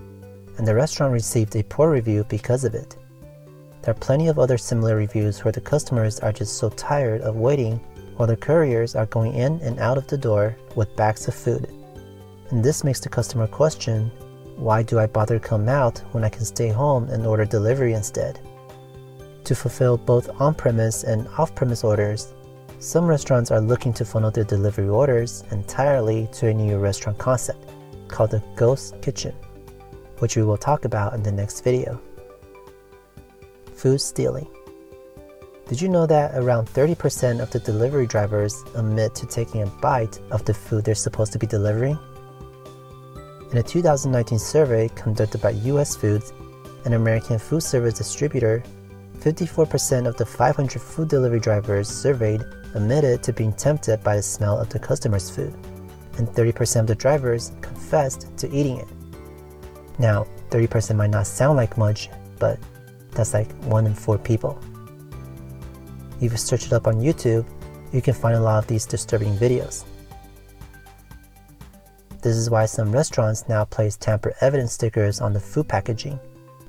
and 0.59 0.67
the 0.67 0.75
restaurant 0.75 1.13
received 1.13 1.57
a 1.57 1.63
poor 1.65 1.91
review 1.91 2.25
because 2.29 2.65
of 2.65 2.75
it. 2.75 2.97
There 3.83 3.93
are 3.93 3.99
plenty 3.99 4.29
of 4.29 4.39
other 4.39 4.59
similar 4.59 4.97
reviews 4.97 5.43
where 5.45 5.53
the 5.53 5.61
customers 5.61 6.21
are 6.21 6.33
just 6.33 6.59
so 6.59 6.69
tired 6.71 7.23
of 7.23 7.37
waiting 7.37 7.81
while 8.17 8.27
the 8.27 8.37
couriers 8.37 8.95
are 8.95 9.07
going 9.07 9.35
in 9.35 9.61
and 9.61 9.79
out 9.81 9.97
of 9.97 10.07
the 10.07 10.19
door 10.19 10.57
with 10.75 10.95
bags 10.97 11.27
of 11.29 11.35
food. 11.35 11.67
And 12.51 12.63
this 12.63 12.85
makes 12.85 13.01
the 13.01 13.09
customer 13.09 13.47
question 13.47 14.11
why 14.57 14.83
do 14.83 14.99
I 14.99 15.07
bother 15.07 15.39
come 15.39 15.71
out 15.71 16.01
when 16.13 16.23
I 16.23 16.29
can 16.29 16.45
stay 16.45 16.69
home 16.69 17.09
and 17.09 17.27
order 17.27 17.47
delivery 17.47 17.95
instead? 17.95 18.39
To 19.45 19.55
fulfill 19.55 19.97
both 19.97 20.29
on 20.39 20.55
premise 20.55 21.05
and 21.05 21.27
off 21.39 21.55
premise 21.55 21.83
orders, 21.83 22.35
some 22.79 23.07
restaurants 23.07 23.51
are 23.51 23.61
looking 23.61 23.95
to 23.95 24.05
funnel 24.05 24.31
their 24.31 24.45
delivery 24.45 24.89
orders 24.89 25.45
entirely 25.51 26.29
to 26.33 26.49
a 26.49 26.55
new 26.55 26.79
restaurant 26.79 27.17
concept 27.17 27.71
called 28.09 28.33
the 28.33 28.43
Ghost 28.55 29.01
Kitchen, 29.01 29.35
which 30.21 30.37
we 30.37 30.43
will 30.43 30.57
talk 30.57 30.85
about 30.85 31.13
in 31.15 31.23
the 31.23 31.33
next 31.33 31.63
video. 31.63 32.01
Food 33.75 34.01
stealing. 34.01 34.49
Did 35.69 35.81
you 35.81 35.89
know 35.89 36.07
that 36.07 36.35
around 36.35 36.67
30% 36.67 37.41
of 37.41 37.51
the 37.51 37.61
delivery 37.61 38.07
drivers 38.07 38.65
admit 38.75 39.15
to 39.15 39.27
taking 39.27 39.63
a 39.63 39.67
bite 39.67 40.19
of 40.31 40.45
the 40.45 40.55
food 40.55 40.85
they're 40.85 40.95
supposed 40.95 41.33
to 41.33 41.39
be 41.39 41.47
delivering? 41.47 41.99
In 43.53 43.59
a 43.59 43.63
2019 43.63 44.39
survey 44.39 44.89
conducted 44.95 45.41
by 45.41 45.51
US 45.51 45.97
Foods, 45.97 46.33
an 46.85 46.95
American 46.95 47.39
food 47.39 47.63
service 47.63 47.95
distributor, 47.95 48.63
54% 49.21 50.07
of 50.07 50.17
the 50.17 50.27
500 50.27 50.81
food 50.81 51.09
delivery 51.09 51.41
drivers 51.41 51.89
surveyed 51.89 52.43
admitted 52.75 53.23
to 53.23 53.33
being 53.33 53.53
tempted 53.53 54.03
by 54.03 54.17
the 54.17 54.23
smell 54.23 54.59
of 54.59 54.69
the 54.71 54.79
customer's 54.79 55.31
food, 55.31 55.55
and 56.19 56.29
30% 56.29 56.81
of 56.81 56.87
the 56.87 56.95
drivers 56.95 57.53
confessed 57.61 58.37
to 58.39 58.51
eating 58.51 58.79
it. 58.79 58.89
Now, 60.01 60.27
30% 60.49 60.97
might 60.97 61.11
not 61.11 61.27
sound 61.27 61.59
like 61.59 61.77
much, 61.77 62.09
but 62.39 62.59
that's 63.11 63.35
like 63.35 63.53
1 63.65 63.87
in 63.87 63.95
4 63.95 64.17
people. 64.17 64.59
If 66.23 66.33
you 66.33 66.39
search 66.39 66.65
it 66.65 66.73
up 66.73 66.87
on 66.87 67.03
YouTube, 67.03 67.45
you 67.93 68.01
can 68.01 68.15
find 68.15 68.35
a 68.35 68.41
lot 68.41 68.65
of 68.65 68.67
these 68.67 68.87
disturbing 68.87 69.37
videos. 69.37 69.85
This 72.23 72.35
is 72.35 72.49
why 72.49 72.65
some 72.65 72.91
restaurants 72.91 73.47
now 73.47 73.67
place 73.67 73.97
tamper 73.97 74.35
evidence 74.41 74.73
stickers 74.73 75.21
on 75.21 75.35
the 75.35 75.41
food 75.41 75.69
packaging 75.69 76.19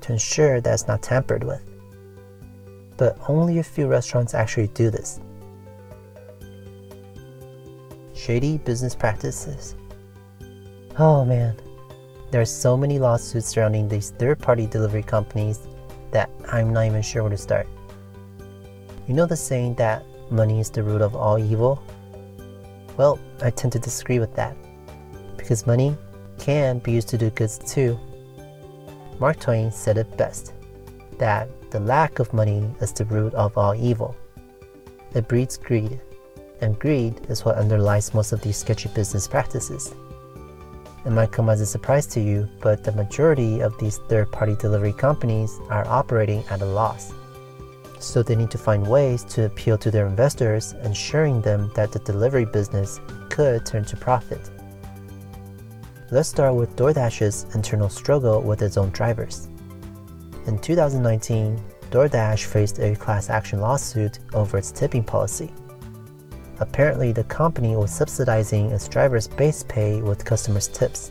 to 0.02 0.12
ensure 0.12 0.60
that 0.60 0.74
it's 0.74 0.86
not 0.86 1.02
tampered 1.02 1.42
with. 1.42 1.62
But 2.98 3.18
only 3.28 3.60
a 3.60 3.62
few 3.62 3.86
restaurants 3.86 4.34
actually 4.34 4.66
do 4.68 4.90
this. 4.90 5.20
Shady 8.14 8.58
business 8.58 8.94
practices. 8.94 9.74
Oh 10.98 11.24
man, 11.24 11.56
there 12.32 12.40
are 12.40 12.46
so 12.46 12.78
many 12.78 12.98
lawsuits 12.98 13.46
surrounding 13.46 13.86
these 13.86 14.08
third 14.12 14.38
party 14.38 14.66
delivery 14.66 15.02
companies 15.02 15.60
that 16.12 16.30
I'm 16.50 16.72
not 16.72 16.86
even 16.86 17.02
sure 17.02 17.22
where 17.22 17.30
to 17.30 17.36
start. 17.36 17.68
You 19.06 19.12
know 19.12 19.26
the 19.26 19.36
saying 19.36 19.74
that 19.74 20.02
money 20.30 20.58
is 20.58 20.70
the 20.70 20.82
root 20.82 21.02
of 21.02 21.14
all 21.14 21.38
evil? 21.38 21.82
Well, 22.96 23.18
I 23.42 23.50
tend 23.50 23.72
to 23.74 23.78
disagree 23.78 24.18
with 24.18 24.34
that 24.34 24.56
because 25.36 25.66
money 25.66 25.94
can 26.38 26.78
be 26.78 26.92
used 26.92 27.08
to 27.08 27.18
do 27.18 27.28
good 27.28 27.50
too. 27.66 28.00
Mark 29.20 29.38
Twain 29.38 29.70
said 29.70 29.98
it 29.98 30.16
best 30.16 30.54
that 31.18 31.50
the 31.70 31.80
lack 31.80 32.18
of 32.18 32.32
money 32.32 32.64
is 32.80 32.94
the 32.94 33.04
root 33.04 33.34
of 33.34 33.58
all 33.58 33.74
evil. 33.74 34.16
It 35.14 35.28
breeds 35.28 35.58
greed, 35.58 36.00
and 36.62 36.78
greed 36.78 37.26
is 37.28 37.44
what 37.44 37.56
underlies 37.56 38.14
most 38.14 38.32
of 38.32 38.40
these 38.40 38.56
sketchy 38.56 38.88
business 38.88 39.28
practices. 39.28 39.94
It 41.04 41.10
might 41.10 41.32
come 41.32 41.48
as 41.48 41.60
a 41.60 41.66
surprise 41.66 42.06
to 42.08 42.20
you, 42.20 42.48
but 42.60 42.84
the 42.84 42.92
majority 42.92 43.60
of 43.60 43.76
these 43.78 43.98
third 44.08 44.30
party 44.30 44.54
delivery 44.54 44.92
companies 44.92 45.58
are 45.68 45.86
operating 45.88 46.44
at 46.48 46.62
a 46.62 46.66
loss. 46.66 47.12
So 47.98 48.22
they 48.22 48.36
need 48.36 48.50
to 48.52 48.58
find 48.58 48.86
ways 48.86 49.24
to 49.24 49.46
appeal 49.46 49.78
to 49.78 49.90
their 49.90 50.06
investors, 50.06 50.74
ensuring 50.84 51.40
them 51.40 51.72
that 51.74 51.90
the 51.90 51.98
delivery 52.00 52.44
business 52.44 53.00
could 53.30 53.66
turn 53.66 53.84
to 53.86 53.96
profit. 53.96 54.50
Let's 56.12 56.28
start 56.28 56.54
with 56.54 56.76
DoorDash's 56.76 57.46
internal 57.54 57.88
struggle 57.88 58.40
with 58.40 58.62
its 58.62 58.76
own 58.76 58.90
drivers. 58.90 59.48
In 60.46 60.58
2019, 60.58 61.58
DoorDash 61.90 62.44
faced 62.44 62.78
a 62.78 62.94
class 62.94 63.28
action 63.28 63.60
lawsuit 63.60 64.18
over 64.34 64.58
its 64.58 64.70
tipping 64.70 65.04
policy. 65.04 65.52
Apparently, 66.62 67.10
the 67.10 67.24
company 67.24 67.74
was 67.74 67.90
subsidizing 67.90 68.70
its 68.70 68.86
drivers' 68.86 69.26
base 69.26 69.64
pay 69.64 70.00
with 70.00 70.24
customers' 70.24 70.68
tips. 70.68 71.10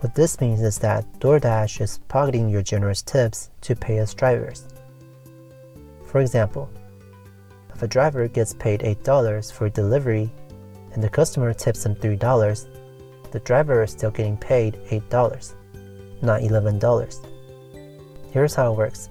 What 0.00 0.14
this 0.14 0.40
means 0.40 0.62
is 0.62 0.78
that 0.78 1.04
DoorDash 1.20 1.82
is 1.82 2.00
pocketing 2.08 2.48
your 2.48 2.62
generous 2.62 3.02
tips 3.02 3.50
to 3.60 3.76
pay 3.76 3.98
its 3.98 4.14
drivers. 4.14 4.64
For 6.06 6.22
example, 6.22 6.70
if 7.74 7.82
a 7.82 7.86
driver 7.86 8.26
gets 8.28 8.54
paid 8.54 8.80
$8 8.80 9.52
for 9.52 9.68
delivery 9.68 10.32
and 10.94 11.04
the 11.04 11.10
customer 11.10 11.52
tips 11.52 11.84
him 11.84 11.94
$3, 11.94 13.30
the 13.30 13.40
driver 13.40 13.82
is 13.82 13.90
still 13.90 14.10
getting 14.10 14.38
paid 14.38 14.78
$8, 14.88 15.54
not 16.22 16.40
$11. 16.40 17.26
Here's 18.32 18.54
how 18.54 18.72
it 18.72 18.78
works 18.78 19.10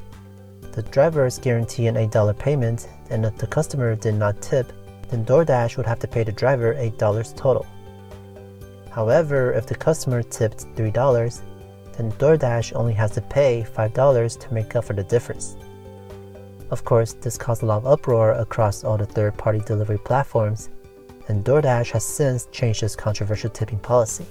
the 0.71 0.81
driver 0.81 1.27
is 1.27 1.37
guaranteed 1.37 1.87
an 1.87 2.09
$8 2.09 2.37
payment, 2.39 2.87
and 3.11 3.25
if 3.25 3.37
the 3.37 3.47
customer 3.47 3.95
did 3.95 4.15
not 4.15 4.41
tip, 4.41 4.71
then 5.09 5.25
DoorDash 5.25 5.77
would 5.77 5.85
have 5.85 5.99
to 5.99 6.07
pay 6.07 6.23
the 6.23 6.31
driver 6.31 6.73
$8 6.73 7.35
total. 7.35 7.65
However, 8.91 9.53
if 9.53 9.67
the 9.67 9.75
customer 9.75 10.23
tipped 10.23 10.65
$3, 10.75 11.41
then 11.97 12.11
DoorDash 12.13 12.75
only 12.75 12.93
has 12.93 13.11
to 13.11 13.21
pay 13.21 13.65
$5 13.75 14.39
to 14.39 14.53
make 14.53 14.75
up 14.75 14.85
for 14.85 14.93
the 14.93 15.03
difference. 15.03 15.55
Of 16.69 16.83
course, 16.83 17.13
this 17.13 17.37
caused 17.37 17.63
a 17.63 17.65
lot 17.65 17.77
of 17.77 17.87
uproar 17.87 18.33
across 18.33 18.83
all 18.83 18.97
the 18.97 19.05
third 19.05 19.37
party 19.37 19.59
delivery 19.59 19.97
platforms, 19.99 20.69
and 21.27 21.43
DoorDash 21.45 21.91
has 21.91 22.03
since 22.03 22.47
changed 22.51 22.83
its 22.83 22.95
controversial 22.95 23.49
tipping 23.49 23.79
policy. 23.79 24.25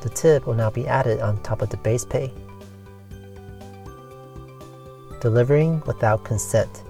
The 0.00 0.08
tip 0.08 0.46
will 0.46 0.54
now 0.54 0.70
be 0.70 0.86
added 0.86 1.20
on 1.20 1.42
top 1.42 1.60
of 1.60 1.68
the 1.68 1.76
base 1.76 2.04
pay. 2.04 2.32
Delivering 5.20 5.82
without 5.86 6.24
consent. 6.24 6.84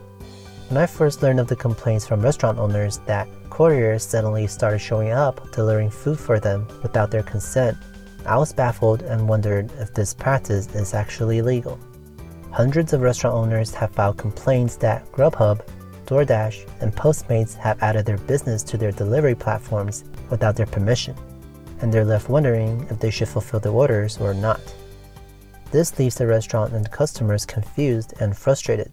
When 0.70 0.80
I 0.80 0.86
first 0.86 1.20
learned 1.20 1.40
of 1.40 1.48
the 1.48 1.56
complaints 1.56 2.06
from 2.06 2.22
restaurant 2.22 2.60
owners 2.60 2.98
that 3.06 3.26
couriers 3.50 4.04
suddenly 4.04 4.46
started 4.46 4.78
showing 4.78 5.10
up 5.10 5.50
delivering 5.50 5.90
food 5.90 6.20
for 6.20 6.38
them 6.38 6.68
without 6.80 7.10
their 7.10 7.24
consent, 7.24 7.76
I 8.24 8.36
was 8.36 8.52
baffled 8.52 9.02
and 9.02 9.28
wondered 9.28 9.72
if 9.80 9.92
this 9.92 10.14
practice 10.14 10.72
is 10.72 10.94
actually 10.94 11.42
legal. 11.42 11.76
Hundreds 12.52 12.92
of 12.92 13.00
restaurant 13.00 13.34
owners 13.34 13.74
have 13.74 13.90
filed 13.90 14.18
complaints 14.18 14.76
that 14.76 15.10
Grubhub 15.10 15.66
DoorDash 16.06 16.68
and 16.80 16.94
Postmates 16.94 17.56
have 17.56 17.82
added 17.82 18.06
their 18.06 18.18
business 18.18 18.62
to 18.62 18.78
their 18.78 18.92
delivery 18.92 19.34
platforms 19.34 20.04
without 20.30 20.54
their 20.54 20.66
permission, 20.66 21.16
and 21.80 21.92
they're 21.92 22.04
left 22.04 22.28
wondering 22.28 22.86
if 22.90 23.00
they 23.00 23.10
should 23.10 23.28
fulfill 23.28 23.58
the 23.58 23.72
orders 23.72 24.18
or 24.18 24.34
not. 24.34 24.60
This 25.72 25.98
leaves 25.98 26.14
the 26.14 26.28
restaurant 26.28 26.74
and 26.74 26.88
customers 26.92 27.44
confused 27.44 28.14
and 28.20 28.38
frustrated, 28.38 28.92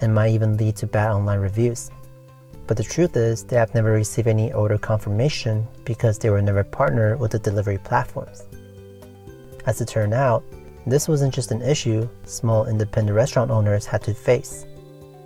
and 0.00 0.14
might 0.14 0.32
even 0.32 0.56
lead 0.56 0.76
to 0.76 0.86
bad 0.86 1.10
online 1.12 1.40
reviews. 1.40 1.90
But 2.66 2.76
the 2.76 2.82
truth 2.82 3.16
is, 3.16 3.44
they 3.44 3.56
have 3.56 3.74
never 3.74 3.92
received 3.92 4.28
any 4.28 4.52
order 4.52 4.76
confirmation 4.76 5.66
because 5.84 6.18
they 6.18 6.30
were 6.30 6.42
never 6.42 6.62
partnered 6.62 7.18
with 7.18 7.32
the 7.32 7.38
delivery 7.38 7.78
platforms. 7.78 8.42
As 9.66 9.80
it 9.80 9.88
turned 9.88 10.14
out, 10.14 10.44
this 10.86 11.08
wasn't 11.08 11.34
just 11.34 11.50
an 11.50 11.62
issue 11.62 12.08
small 12.24 12.66
independent 12.66 13.16
restaurant 13.16 13.50
owners 13.50 13.86
had 13.86 14.02
to 14.02 14.14
face. 14.14 14.66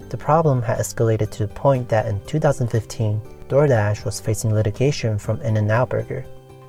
The 0.08 0.16
problem 0.16 0.62
had 0.62 0.78
escalated 0.78 1.30
to 1.30 1.46
the 1.46 1.54
point 1.54 1.88
that 1.88 2.06
in 2.06 2.20
2015, 2.26 3.20
DoorDash 3.48 4.04
was 4.04 4.20
facing 4.20 4.54
litigation 4.54 5.18
from 5.18 5.40
In-N-Out 5.42 5.90
Burger, 5.90 6.24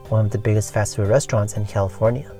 one 0.09 0.25
of 0.25 0.31
the 0.31 0.37
biggest 0.37 0.73
fast 0.73 0.95
food 0.95 1.07
restaurants 1.07 1.57
in 1.57 1.65
California. 1.65 2.31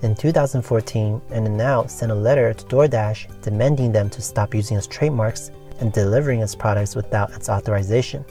In 0.00 0.14
2014, 0.14 1.20
In-N-Out 1.32 1.90
sent 1.90 2.12
a 2.12 2.14
letter 2.14 2.54
to 2.54 2.64
DoorDash 2.66 3.42
demanding 3.42 3.90
them 3.90 4.08
to 4.10 4.22
stop 4.22 4.54
using 4.54 4.76
its 4.76 4.86
trademarks 4.86 5.50
and 5.80 5.92
delivering 5.92 6.40
its 6.40 6.54
products 6.54 6.94
without 6.94 7.32
its 7.32 7.48
authorization. 7.48 8.24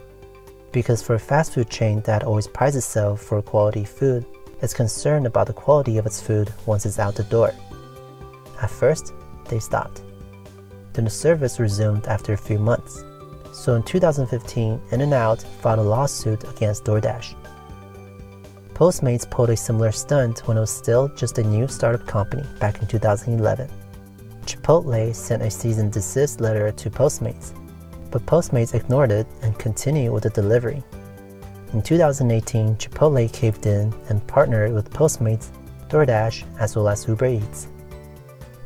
Because 0.71 1.03
for 1.03 1.15
a 1.15 1.19
fast 1.19 1.53
food 1.53 1.69
chain 1.69 1.99
that 2.01 2.23
always 2.23 2.47
prides 2.47 2.77
itself 2.77 3.21
for 3.21 3.41
quality 3.41 3.83
food, 3.83 4.25
it's 4.61 4.73
concerned 4.73 5.27
about 5.27 5.47
the 5.47 5.53
quality 5.53 5.97
of 5.97 6.05
its 6.05 6.21
food 6.21 6.53
once 6.65 6.85
it's 6.85 6.99
out 6.99 7.15
the 7.15 7.23
door. 7.23 7.53
At 8.61 8.69
first, 8.69 9.13
they 9.49 9.59
stopped. 9.59 10.03
Then 10.93 11.03
the 11.03 11.11
service 11.11 11.59
resumed 11.59 12.07
after 12.07 12.31
a 12.31 12.37
few 12.37 12.59
months. 12.59 13.03
So 13.51 13.75
in 13.75 13.83
2015, 13.83 14.81
In-N-Out 14.91 15.41
filed 15.41 15.79
a 15.79 15.83
lawsuit 15.83 16.43
against 16.45 16.85
DoorDash. 16.85 17.35
Postmates 18.77 19.27
pulled 19.27 19.49
a 19.49 19.57
similar 19.57 19.91
stunt 19.91 20.47
when 20.47 20.55
it 20.55 20.59
was 20.59 20.69
still 20.69 21.07
just 21.15 21.39
a 21.39 21.43
new 21.43 21.67
startup 21.67 22.05
company 22.05 22.43
back 22.59 22.79
in 22.79 22.87
2011. 22.87 23.67
Chipotle 24.45 25.15
sent 25.15 25.41
a 25.41 25.49
cease 25.49 25.79
and 25.79 25.91
desist 25.91 26.39
letter 26.41 26.71
to 26.71 26.91
Postmates, 26.91 27.53
but 28.11 28.23
Postmates 28.27 28.75
ignored 28.75 29.11
it 29.11 29.25
and 29.41 29.57
continued 29.57 30.13
with 30.13 30.21
the 30.21 30.29
delivery. 30.29 30.83
In 31.73 31.81
2018, 31.81 32.75
Chipotle 32.75 33.33
caved 33.33 33.65
in 33.65 33.91
and 34.09 34.25
partnered 34.27 34.73
with 34.73 34.91
Postmates, 34.91 35.49
DoorDash, 35.89 36.43
as 36.59 36.75
well 36.75 36.87
as 36.87 37.07
Uber 37.07 37.25
Eats. 37.25 37.69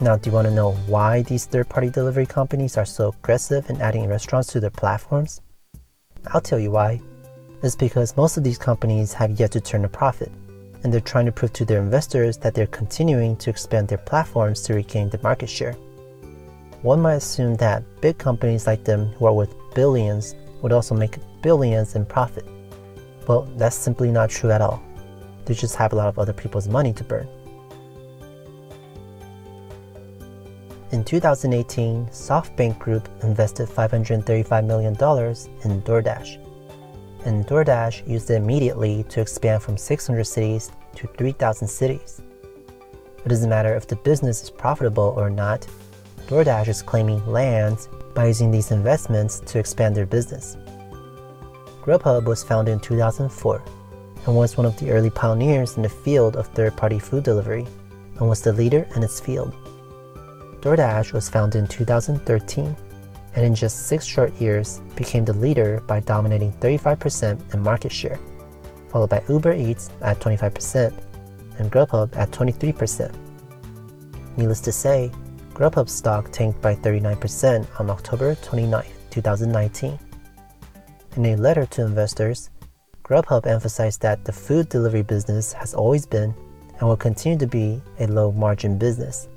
Now, 0.01 0.17
do 0.17 0.29
you 0.29 0.35
want 0.35 0.45
to 0.45 0.53
know 0.53 0.73
why 0.87 1.21
these 1.21 1.45
third 1.45 1.69
party 1.69 1.89
delivery 1.89 2.25
companies 2.25 2.75
are 2.75 2.83
so 2.83 3.15
aggressive 3.17 3.69
in 3.69 3.79
adding 3.79 4.09
restaurants 4.09 4.49
to 4.49 4.59
their 4.59 4.71
platforms? 4.71 5.39
I'll 6.27 6.41
tell 6.41 6.59
you 6.59 6.71
why. 6.71 6.99
It's 7.63 7.75
because 7.75 8.17
most 8.17 8.37
of 8.37 8.43
these 8.43 8.57
companies 8.57 9.13
have 9.13 9.39
yet 9.39 9.51
to 9.51 9.61
turn 9.61 9.85
a 9.85 9.89
profit, 9.89 10.31
and 10.83 10.91
they're 10.91 10.99
trying 10.99 11.27
to 11.27 11.31
prove 11.31 11.53
to 11.53 11.65
their 11.65 11.79
investors 11.79 12.37
that 12.37 12.55
they're 12.55 12.65
continuing 12.65 13.35
to 13.37 13.51
expand 13.51 13.87
their 13.87 13.99
platforms 13.99 14.63
to 14.63 14.73
regain 14.73 15.09
the 15.09 15.19
market 15.21 15.47
share. 15.47 15.73
One 16.81 17.01
might 17.01 17.15
assume 17.15 17.55
that 17.57 17.83
big 18.01 18.17
companies 18.17 18.65
like 18.65 18.83
them 18.83 19.09
who 19.09 19.25
are 19.25 19.33
worth 19.33 19.53
billions 19.75 20.33
would 20.63 20.71
also 20.71 20.95
make 20.95 21.17
billions 21.43 21.95
in 21.95 22.03
profit. 22.03 22.47
Well, 23.27 23.43
that's 23.57 23.75
simply 23.75 24.09
not 24.09 24.31
true 24.31 24.49
at 24.49 24.61
all. 24.61 24.81
They 25.45 25.53
just 25.53 25.75
have 25.75 25.93
a 25.93 25.95
lot 25.95 26.07
of 26.07 26.17
other 26.17 26.33
people's 26.33 26.67
money 26.67 26.93
to 26.93 27.03
burn. 27.03 27.27
In 30.91 31.03
2018, 31.03 32.07
SoftBank 32.07 32.79
Group 32.79 33.07
invested 33.21 33.69
$535 33.69 34.65
million 34.65 34.93
in 34.93 35.81
DoorDash. 35.83 36.40
And 37.25 37.45
DoorDash 37.45 38.07
used 38.07 38.29
it 38.31 38.35
immediately 38.35 39.03
to 39.09 39.21
expand 39.21 39.61
from 39.61 39.77
600 39.77 40.23
cities 40.23 40.71
to 40.95 41.07
3,000 41.07 41.67
cities. 41.67 42.21
It 43.23 43.29
doesn't 43.29 43.49
matter 43.49 43.75
if 43.75 43.87
the 43.87 43.95
business 43.97 44.41
is 44.41 44.49
profitable 44.49 45.13
or 45.15 45.29
not, 45.29 45.67
DoorDash 46.27 46.69
is 46.69 46.81
claiming 46.81 47.25
lands 47.27 47.89
by 48.15 48.27
using 48.27 48.51
these 48.51 48.71
investments 48.71 49.41
to 49.41 49.59
expand 49.59 49.95
their 49.95 50.05
business. 50.05 50.57
Grubhub 51.81 52.25
was 52.25 52.43
founded 52.43 52.73
in 52.73 52.79
2004 52.79 53.61
and 54.25 54.35
was 54.35 54.57
one 54.57 54.65
of 54.65 54.77
the 54.77 54.91
early 54.91 55.09
pioneers 55.09 55.77
in 55.77 55.83
the 55.83 55.89
field 55.89 56.35
of 56.35 56.47
third 56.47 56.75
party 56.77 56.99
food 56.99 57.23
delivery 57.23 57.67
and 58.19 58.29
was 58.29 58.41
the 58.41 58.53
leader 58.53 58.87
in 58.95 59.03
its 59.03 59.19
field. 59.19 59.53
DoorDash 60.61 61.11
was 61.11 61.27
founded 61.27 61.59
in 61.59 61.67
2013 61.67 62.75
and 63.35 63.45
in 63.45 63.55
just 63.55 63.87
six 63.87 64.05
short 64.05 64.33
years 64.41 64.81
became 64.95 65.25
the 65.25 65.33
leader 65.33 65.81
by 65.87 65.99
dominating 66.01 66.51
35% 66.53 67.53
in 67.53 67.61
market 67.61 67.91
share, 67.91 68.19
followed 68.89 69.09
by 69.09 69.23
Uber 69.29 69.53
Eats 69.53 69.89
at 70.01 70.19
25% 70.19 70.93
and 71.59 71.71
Grubhub 71.71 72.15
at 72.17 72.31
23%. 72.31 73.13
Needless 74.37 74.61
to 74.61 74.71
say, 74.71 75.11
Grubhub 75.53 75.89
stock 75.89 76.31
tanked 76.31 76.61
by 76.61 76.75
39% 76.75 77.79
on 77.79 77.89
October 77.89 78.35
29, 78.35 78.85
2019. 79.09 79.99
In 81.17 81.25
a 81.25 81.35
letter 81.35 81.65
to 81.67 81.85
investors, 81.85 82.49
Grubhub 83.03 83.45
emphasized 83.45 84.01
that 84.01 84.23
the 84.23 84.31
food 84.31 84.69
delivery 84.69 85.03
business 85.03 85.51
has 85.53 85.73
always 85.73 86.05
been 86.05 86.33
and 86.79 86.87
will 86.87 86.97
continue 86.97 87.37
to 87.37 87.47
be 87.47 87.81
a 87.99 88.07
low 88.07 88.31
margin 88.31 88.77
business 88.77 89.27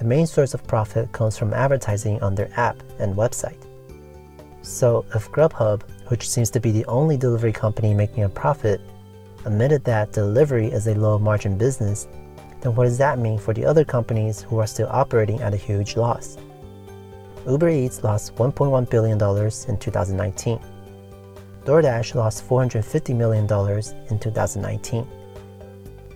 the 0.00 0.06
main 0.06 0.26
source 0.26 0.54
of 0.54 0.66
profit 0.66 1.12
comes 1.12 1.36
from 1.36 1.52
advertising 1.52 2.22
on 2.22 2.34
their 2.34 2.50
app 2.58 2.82
and 3.00 3.14
website. 3.14 3.66
So, 4.62 5.04
if 5.14 5.30
Grubhub, 5.30 5.82
which 6.08 6.26
seems 6.26 6.48
to 6.52 6.60
be 6.60 6.70
the 6.70 6.86
only 6.86 7.18
delivery 7.18 7.52
company 7.52 7.92
making 7.92 8.24
a 8.24 8.28
profit, 8.30 8.80
admitted 9.44 9.84
that 9.84 10.12
delivery 10.12 10.68
is 10.68 10.86
a 10.86 10.94
low 10.94 11.18
margin 11.18 11.58
business, 11.58 12.08
then 12.62 12.74
what 12.74 12.84
does 12.84 12.96
that 12.96 13.18
mean 13.18 13.38
for 13.38 13.52
the 13.52 13.66
other 13.66 13.84
companies 13.84 14.40
who 14.40 14.58
are 14.58 14.66
still 14.66 14.88
operating 14.90 15.42
at 15.42 15.52
a 15.52 15.58
huge 15.58 15.96
loss? 15.98 16.38
Uber 17.46 17.68
Eats 17.68 18.02
lost 18.02 18.34
$1.1 18.36 18.88
billion 18.88 19.18
in 19.68 19.78
2019. 19.78 20.60
DoorDash 21.66 22.14
lost 22.14 22.48
$450 22.48 23.14
million 23.14 23.44
in 23.44 24.18
2019. 24.18 25.06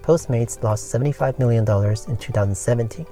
Postmates 0.00 0.62
lost 0.62 0.90
$75 0.90 1.38
million 1.38 1.64
in 1.64 2.16
2017. 2.16 3.06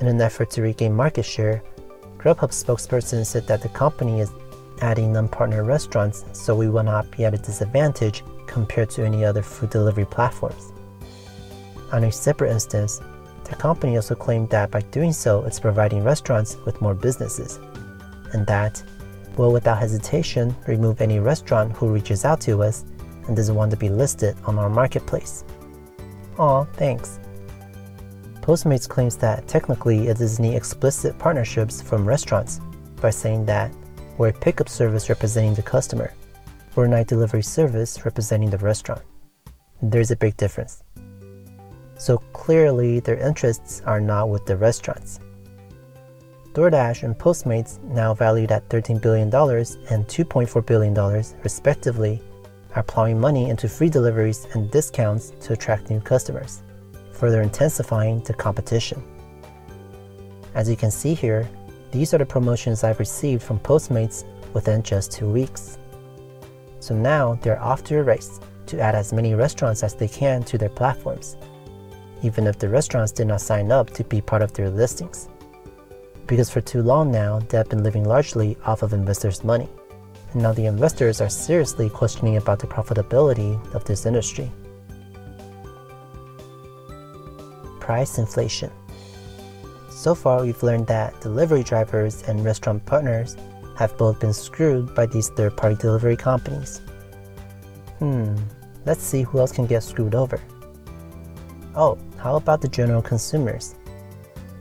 In 0.00 0.06
an 0.06 0.20
effort 0.20 0.50
to 0.50 0.62
regain 0.62 0.94
market 0.94 1.24
share, 1.24 1.62
Grubhub 2.18 2.50
spokesperson 2.50 3.24
said 3.26 3.46
that 3.46 3.62
the 3.62 3.68
company 3.68 4.20
is 4.20 4.30
adding 4.80 5.12
non-partner 5.12 5.64
restaurants 5.64 6.24
so 6.32 6.54
we 6.54 6.68
will 6.68 6.84
not 6.84 7.10
be 7.10 7.24
at 7.24 7.34
a 7.34 7.38
disadvantage 7.38 8.22
compared 8.46 8.90
to 8.90 9.04
any 9.04 9.24
other 9.24 9.42
food 9.42 9.70
delivery 9.70 10.04
platforms. 10.04 10.72
On 11.92 12.04
a 12.04 12.12
separate 12.12 12.52
instance, 12.52 13.00
the 13.44 13.56
company 13.56 13.96
also 13.96 14.14
claimed 14.14 14.50
that 14.50 14.70
by 14.70 14.82
doing 14.92 15.12
so, 15.12 15.42
it's 15.44 15.58
providing 15.58 16.04
restaurants 16.04 16.56
with 16.64 16.80
more 16.80 16.94
businesses, 16.94 17.58
and 18.32 18.46
that 18.46 18.82
will 19.36 19.52
without 19.52 19.78
hesitation 19.78 20.54
remove 20.66 21.00
any 21.00 21.18
restaurant 21.18 21.72
who 21.72 21.88
reaches 21.88 22.24
out 22.24 22.40
to 22.42 22.62
us 22.62 22.84
and 23.26 23.36
doesn't 23.36 23.54
want 23.54 23.70
to 23.70 23.76
be 23.76 23.88
listed 23.88 24.36
on 24.44 24.58
our 24.58 24.68
marketplace. 24.68 25.44
Aw, 26.38 26.64
thanks. 26.74 27.18
Postmates 28.48 28.88
claims 28.88 29.14
that 29.18 29.46
technically 29.46 30.08
it 30.08 30.18
is 30.22 30.38
doesn't 30.38 30.44
explicit 30.46 31.18
partnerships 31.18 31.82
from 31.82 32.08
restaurants 32.08 32.62
by 32.98 33.10
saying 33.10 33.44
that 33.44 33.70
we're 34.16 34.28
a 34.28 34.32
pickup 34.32 34.70
service 34.70 35.10
representing 35.10 35.52
the 35.52 35.60
customer, 35.60 36.14
we're 36.74 36.86
a 36.86 36.88
night 36.88 37.08
delivery 37.08 37.42
service 37.42 38.06
representing 38.06 38.48
the 38.48 38.56
restaurant. 38.56 39.02
There's 39.82 40.12
a 40.12 40.16
big 40.16 40.34
difference. 40.38 40.82
So 41.98 42.16
clearly, 42.32 43.00
their 43.00 43.18
interests 43.18 43.82
are 43.84 44.00
not 44.00 44.30
with 44.30 44.46
the 44.46 44.56
restaurants. 44.56 45.20
DoorDash 46.54 47.02
and 47.02 47.18
Postmates, 47.18 47.78
now 47.84 48.14
valued 48.14 48.50
at 48.50 48.66
$13 48.70 49.02
billion 49.02 49.26
and 49.26 50.08
$2.4 50.08 50.64
billion 50.64 50.94
respectively, 51.42 52.22
are 52.74 52.82
plowing 52.82 53.20
money 53.20 53.50
into 53.50 53.68
free 53.68 53.90
deliveries 53.90 54.46
and 54.54 54.70
discounts 54.70 55.32
to 55.42 55.52
attract 55.52 55.90
new 55.90 56.00
customers 56.00 56.62
further 57.18 57.42
intensifying 57.42 58.20
the 58.20 58.32
competition. 58.32 59.02
As 60.54 60.68
you 60.68 60.76
can 60.76 60.90
see 60.90 61.14
here, 61.14 61.48
these 61.90 62.14
are 62.14 62.18
the 62.18 62.26
promotions 62.26 62.84
I've 62.84 62.98
received 62.98 63.42
from 63.42 63.58
Postmates 63.58 64.24
within 64.54 64.82
just 64.82 65.12
two 65.12 65.28
weeks. 65.28 65.78
So 66.80 66.94
now 66.94 67.34
they're 67.42 67.60
off 67.60 67.82
to 67.84 67.98
a 67.98 68.02
race 68.02 68.40
to 68.66 68.80
add 68.80 68.94
as 68.94 69.12
many 69.12 69.34
restaurants 69.34 69.82
as 69.82 69.94
they 69.94 70.08
can 70.08 70.42
to 70.44 70.58
their 70.58 70.68
platforms, 70.68 71.36
even 72.22 72.46
if 72.46 72.58
the 72.58 72.68
restaurants 72.68 73.12
did 73.12 73.26
not 73.26 73.40
sign 73.40 73.72
up 73.72 73.90
to 73.90 74.04
be 74.04 74.20
part 74.20 74.42
of 74.42 74.52
their 74.52 74.70
listings. 74.70 75.28
Because 76.26 76.50
for 76.50 76.60
too 76.60 76.82
long 76.82 77.10
now, 77.10 77.40
they 77.40 77.56
have 77.56 77.70
been 77.70 77.82
living 77.82 78.04
largely 78.04 78.56
off 78.64 78.82
of 78.82 78.92
investors' 78.92 79.42
money. 79.42 79.68
And 80.34 80.42
now 80.42 80.52
the 80.52 80.66
investors 80.66 81.20
are 81.20 81.30
seriously 81.30 81.88
questioning 81.88 82.36
about 82.36 82.58
the 82.58 82.66
profitability 82.66 83.58
of 83.74 83.84
this 83.84 84.04
industry. 84.04 84.52
Price 87.88 88.18
inflation. 88.18 88.70
So 89.88 90.14
far, 90.14 90.42
we've 90.42 90.62
learned 90.62 90.86
that 90.88 91.18
delivery 91.22 91.62
drivers 91.62 92.22
and 92.28 92.44
restaurant 92.44 92.84
partners 92.84 93.34
have 93.78 93.96
both 93.96 94.20
been 94.20 94.34
screwed 94.34 94.94
by 94.94 95.06
these 95.06 95.30
third 95.30 95.56
party 95.56 95.74
delivery 95.74 96.14
companies. 96.14 96.82
Hmm, 97.98 98.36
let's 98.84 99.02
see 99.02 99.22
who 99.22 99.38
else 99.38 99.52
can 99.52 99.64
get 99.64 99.82
screwed 99.82 100.14
over. 100.14 100.38
Oh, 101.74 101.96
how 102.18 102.36
about 102.36 102.60
the 102.60 102.68
general 102.68 103.00
consumers? 103.00 103.74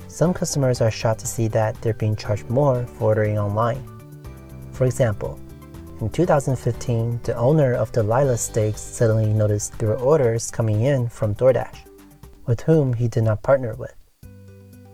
Some 0.07 0.33
customers 0.33 0.79
are 0.79 0.89
shocked 0.89 1.19
to 1.19 1.27
see 1.27 1.49
that 1.49 1.75
they're 1.81 2.01
being 2.05 2.15
charged 2.15 2.49
more 2.49 2.87
for 2.95 3.09
ordering 3.09 3.37
online. 3.37 3.83
For 4.71 4.85
example, 4.85 5.37
in 5.99 6.09
2015, 6.11 7.19
the 7.23 7.35
owner 7.35 7.73
of 7.73 7.91
the 7.91 8.03
Lila 8.03 8.37
Steaks 8.37 8.79
suddenly 8.79 9.33
noticed 9.33 9.77
there 9.79 9.89
were 9.89 9.99
orders 9.99 10.49
coming 10.49 10.83
in 10.83 11.09
from 11.09 11.35
DoorDash, 11.35 11.86
with 12.47 12.61
whom 12.61 12.93
he 12.93 13.07
did 13.07 13.23
not 13.23 13.43
partner 13.43 13.75
with. 13.75 13.93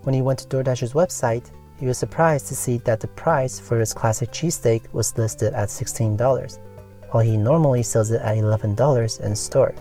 When 0.02 0.14
he 0.14 0.22
went 0.22 0.40
to 0.40 0.48
DoorDash's 0.48 0.94
website, 0.94 1.50
he 1.80 1.86
was 1.86 1.98
surprised 1.98 2.48
to 2.48 2.56
see 2.56 2.78
that 2.80 3.00
the 3.00 3.08
price 3.08 3.60
for 3.60 3.80
his 3.80 3.94
classic 3.94 4.32
cheesesteak 4.32 4.92
was 4.94 5.18
listed 5.18 5.54
at 5.54 5.70
$16, 5.70 6.60
while 7.12 7.24
he 7.24 7.38
normally 7.38 7.84
sells 7.84 8.12
it 8.12 8.22
at 8.22 8.38
$11 8.38 9.22
in 9.22 9.36
store. 9.36 9.74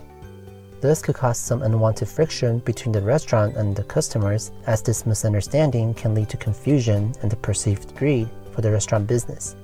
This 0.81 1.01
could 1.01 1.15
cause 1.15 1.37
some 1.37 1.61
unwanted 1.61 2.09
friction 2.09 2.59
between 2.59 2.91
the 2.91 3.01
restaurant 3.01 3.55
and 3.55 3.75
the 3.75 3.83
customers, 3.83 4.51
as 4.67 4.81
this 4.81 5.05
misunderstanding 5.05 5.93
can 5.93 6.13
lead 6.13 6.29
to 6.29 6.37
confusion 6.37 7.13
and 7.21 7.31
the 7.31 7.37
perceived 7.37 7.95
greed 7.95 8.29
for 8.51 8.61
the 8.61 8.71
restaurant 8.71 9.07
business. 9.07 9.55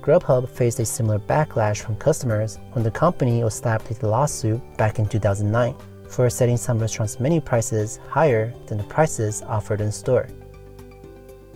Grubhub 0.00 0.48
faced 0.48 0.80
a 0.80 0.86
similar 0.86 1.18
backlash 1.18 1.82
from 1.82 1.96
customers 1.96 2.58
when 2.72 2.82
the 2.82 2.90
company 2.90 3.44
was 3.44 3.54
slapped 3.54 3.90
with 3.90 4.02
a 4.02 4.08
lawsuit 4.08 4.60
back 4.78 4.98
in 4.98 5.06
2009 5.06 5.74
for 6.08 6.28
setting 6.30 6.56
some 6.56 6.78
restaurants' 6.78 7.20
menu 7.20 7.40
prices 7.40 7.98
higher 8.08 8.54
than 8.66 8.78
the 8.78 8.84
prices 8.84 9.42
offered 9.42 9.80
in 9.80 9.92
store. 9.92 10.28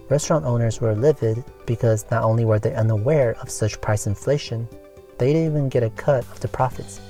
Restaurant 0.09 0.44
owners 0.44 0.80
were 0.80 0.94
livid 0.94 1.42
because 1.64 2.05
not 2.11 2.22
only 2.22 2.44
were 2.44 2.59
they 2.59 2.74
unaware 2.74 3.34
of 3.40 3.48
such 3.50 3.80
price 3.80 4.07
inflation, 4.07 4.68
they 5.18 5.32
didn't 5.32 5.50
even 5.50 5.68
get 5.68 5.82
a 5.82 5.90
cut 5.90 6.24
of 6.30 6.40
the 6.40 6.48
profits. 6.48 7.00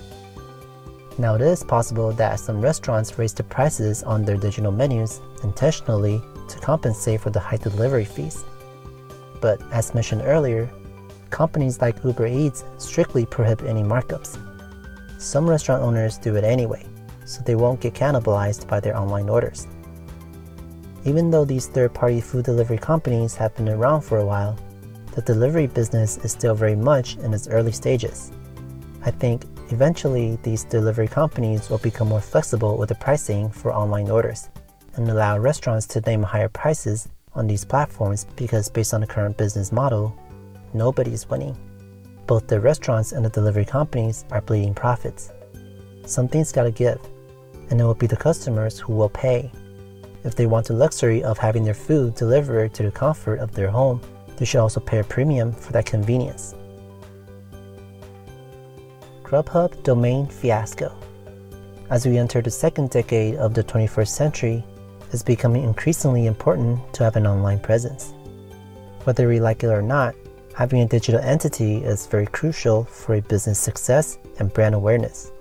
Now, 1.19 1.35
it 1.35 1.41
is 1.41 1.63
possible 1.65 2.13
that 2.13 2.41
some 2.41 2.61
restaurants 2.61 3.19
raised 3.19 3.37
the 3.37 3.43
prices 3.45 4.03
on 4.03 4.25
their 4.25 4.37
digital 4.37 4.73
menus 4.73 5.21
intentionally 5.43 6.23
to 6.49 6.59
compensate 6.59 7.21
for 7.21 7.31
the 7.31 7.41
high 7.41 7.57
delivery 7.57 8.05
fees. 8.05 8.45
But 9.41 9.61
as 9.73 9.95
mentioned 9.95 10.23
earlier, 10.25 10.71
companies 11.31 11.81
like 11.81 12.05
Uber 12.05 12.27
Eats 12.27 12.65
strictly 12.79 13.27
prohibit 13.27 13.67
any 13.67 13.83
markups. 13.83 14.39
Some 15.19 15.49
restaurant 15.49 15.83
owners 15.83 16.19
do 16.19 16.37
it 16.37 16.45
anyway, 16.45 16.87
so 17.25 17.43
they 17.43 17.55
won't 17.55 17.81
get 17.81 17.95
cannibalized 17.95 18.67
by 18.69 18.81
their 18.81 18.97
online 18.97 19.29
orders. 19.29 19.67
Even 21.05 21.31
though 21.31 21.45
these 21.45 21.67
third 21.67 21.93
party 21.93 22.21
food 22.21 22.45
delivery 22.45 22.79
companies 22.79 23.35
have 23.35 23.55
been 23.57 23.69
around 23.69 24.03
for 24.03 24.19
a 24.19 24.27
while, 24.27 24.57
the 25.15 25.23
delivery 25.23 25.67
business 25.67 26.17
is 26.19 26.33
still 26.33 26.55
very 26.55 26.77
much 26.77 27.17
in 27.17 27.35
its 27.35 27.49
early 27.49 27.73
stages. 27.73 28.33
I 29.05 29.11
think 29.11 29.45
eventually 29.71 30.39
these 30.43 30.65
delivery 30.65 31.09
companies 31.09 31.69
will 31.69 31.79
become 31.79 32.09
more 32.09 32.21
flexible 32.21 32.77
with 32.79 32.89
the 32.89 32.95
pricing 32.95 33.51
for 33.51 33.75
online 33.75 34.09
orders 34.09 34.49
and 34.95 35.09
allow 35.09 35.39
restaurants 35.39 35.87
to 35.87 36.01
name 36.03 36.23
higher 36.23 36.49
prices 36.49 37.09
on 37.35 37.47
these 37.47 37.65
platforms 37.65 38.27
because, 38.37 38.69
based 38.69 38.95
on 38.95 39.01
the 39.01 39.07
current 39.07 39.37
business 39.37 39.73
model, 39.73 40.17
nobody's 40.75 41.29
winning. 41.29 41.57
Both 42.27 42.47
the 42.47 42.61
restaurants 42.61 43.13
and 43.13 43.25
the 43.25 43.31
delivery 43.31 43.65
companies 43.65 44.25
are 44.31 44.41
bleeding 44.41 44.75
profits. 44.75 45.33
Something's 46.07 46.53
gotta 46.53 46.71
give, 46.71 47.01
and 47.71 47.81
it 47.81 47.85
will 47.85 47.95
be 47.95 48.07
the 48.07 48.17
customers 48.17 48.79
who 48.79 48.93
will 48.93 49.09
pay. 49.09 49.51
If 50.25 50.35
they 50.35 50.47
want 50.47 50.67
the 50.67 50.75
luxury 50.75 51.23
of 51.25 51.39
having 51.39 51.65
their 51.65 51.75
food 51.75 52.15
delivered 52.15 52.75
to 52.75 52.83
the 52.83 52.91
comfort 52.91 53.41
of 53.41 53.53
their 53.53 53.71
home, 53.71 54.01
they 54.37 54.45
should 54.45 54.61
also 54.61 54.81
pay 54.81 54.99
a 54.99 55.05
premium 55.05 55.53
for 55.53 55.73
that 55.73 55.87
convenience. 55.87 56.55
Grubhub 59.23 59.83
domain 59.83 60.27
fiasco. 60.27 60.95
As 61.91 62.07
we 62.07 62.19
enter 62.19 62.41
the 62.43 62.51
second 62.51 62.91
decade 62.91 63.37
of 63.37 63.55
the 63.55 63.65
21st 63.65 64.09
century, 64.09 64.65
it's 65.13 65.23
becoming 65.23 65.65
increasingly 65.65 66.27
important 66.27 66.81
to 66.95 67.05
have 67.05 67.17
an 67.17 67.27
online 67.27 67.59
presence. 67.59 68.15
Whether 69.05 69.29
we 69.29 69.41
like 69.41 69.63
it 69.63 69.69
or 69.69 69.83
not, 69.83 70.15
having 70.55 70.81
a 70.83 70.87
digital 70.87 71.21
entity 71.21 71.79
is 71.79 72.07
very 72.07 72.27
crucial 72.27 72.85
for 72.85 73.15
a 73.15 73.23
business 73.23 73.59
success 73.59 74.19
and 74.39 74.53
brand 74.53 74.75
awareness. 74.75 75.33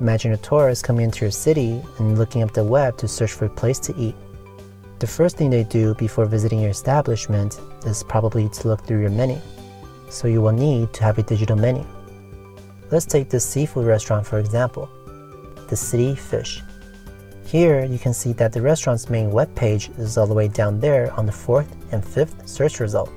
Imagine 0.00 0.32
a 0.32 0.36
tourist 0.38 0.84
coming 0.84 1.04
into 1.04 1.20
your 1.20 1.30
city 1.30 1.80
and 1.98 2.18
looking 2.18 2.42
up 2.42 2.52
the 2.52 2.64
web 2.64 2.96
to 2.98 3.06
search 3.06 3.32
for 3.32 3.44
a 3.44 3.50
place 3.50 3.78
to 3.80 3.94
eat. 3.96 4.14
The 4.98 5.06
first 5.06 5.36
thing 5.36 5.50
they 5.50 5.64
do 5.64 5.94
before 5.94 6.26
visiting 6.26 6.60
your 6.60 6.70
establishment 6.70 7.60
is 7.84 8.02
probably 8.02 8.48
to 8.48 8.68
look 8.68 8.84
through 8.84 9.00
your 9.00 9.10
menu, 9.10 9.38
so 10.08 10.28
you 10.28 10.40
will 10.40 10.52
need 10.52 10.92
to 10.94 11.04
have 11.04 11.18
a 11.18 11.22
digital 11.22 11.56
menu. 11.56 11.84
Let's 12.90 13.06
take 13.06 13.28
this 13.28 13.44
seafood 13.44 13.86
restaurant 13.86 14.26
for 14.26 14.38
example, 14.38 14.88
the 15.68 15.76
City 15.76 16.14
Fish. 16.14 16.62
Here 17.46 17.84
you 17.84 17.98
can 17.98 18.14
see 18.14 18.32
that 18.34 18.52
the 18.52 18.62
restaurant's 18.62 19.10
main 19.10 19.30
web 19.30 19.54
page 19.54 19.90
is 19.98 20.16
all 20.16 20.26
the 20.26 20.34
way 20.34 20.48
down 20.48 20.80
there 20.80 21.12
on 21.14 21.26
the 21.26 21.32
fourth 21.32 21.74
and 21.92 22.04
fifth 22.04 22.48
search 22.48 22.80
result. 22.80 23.10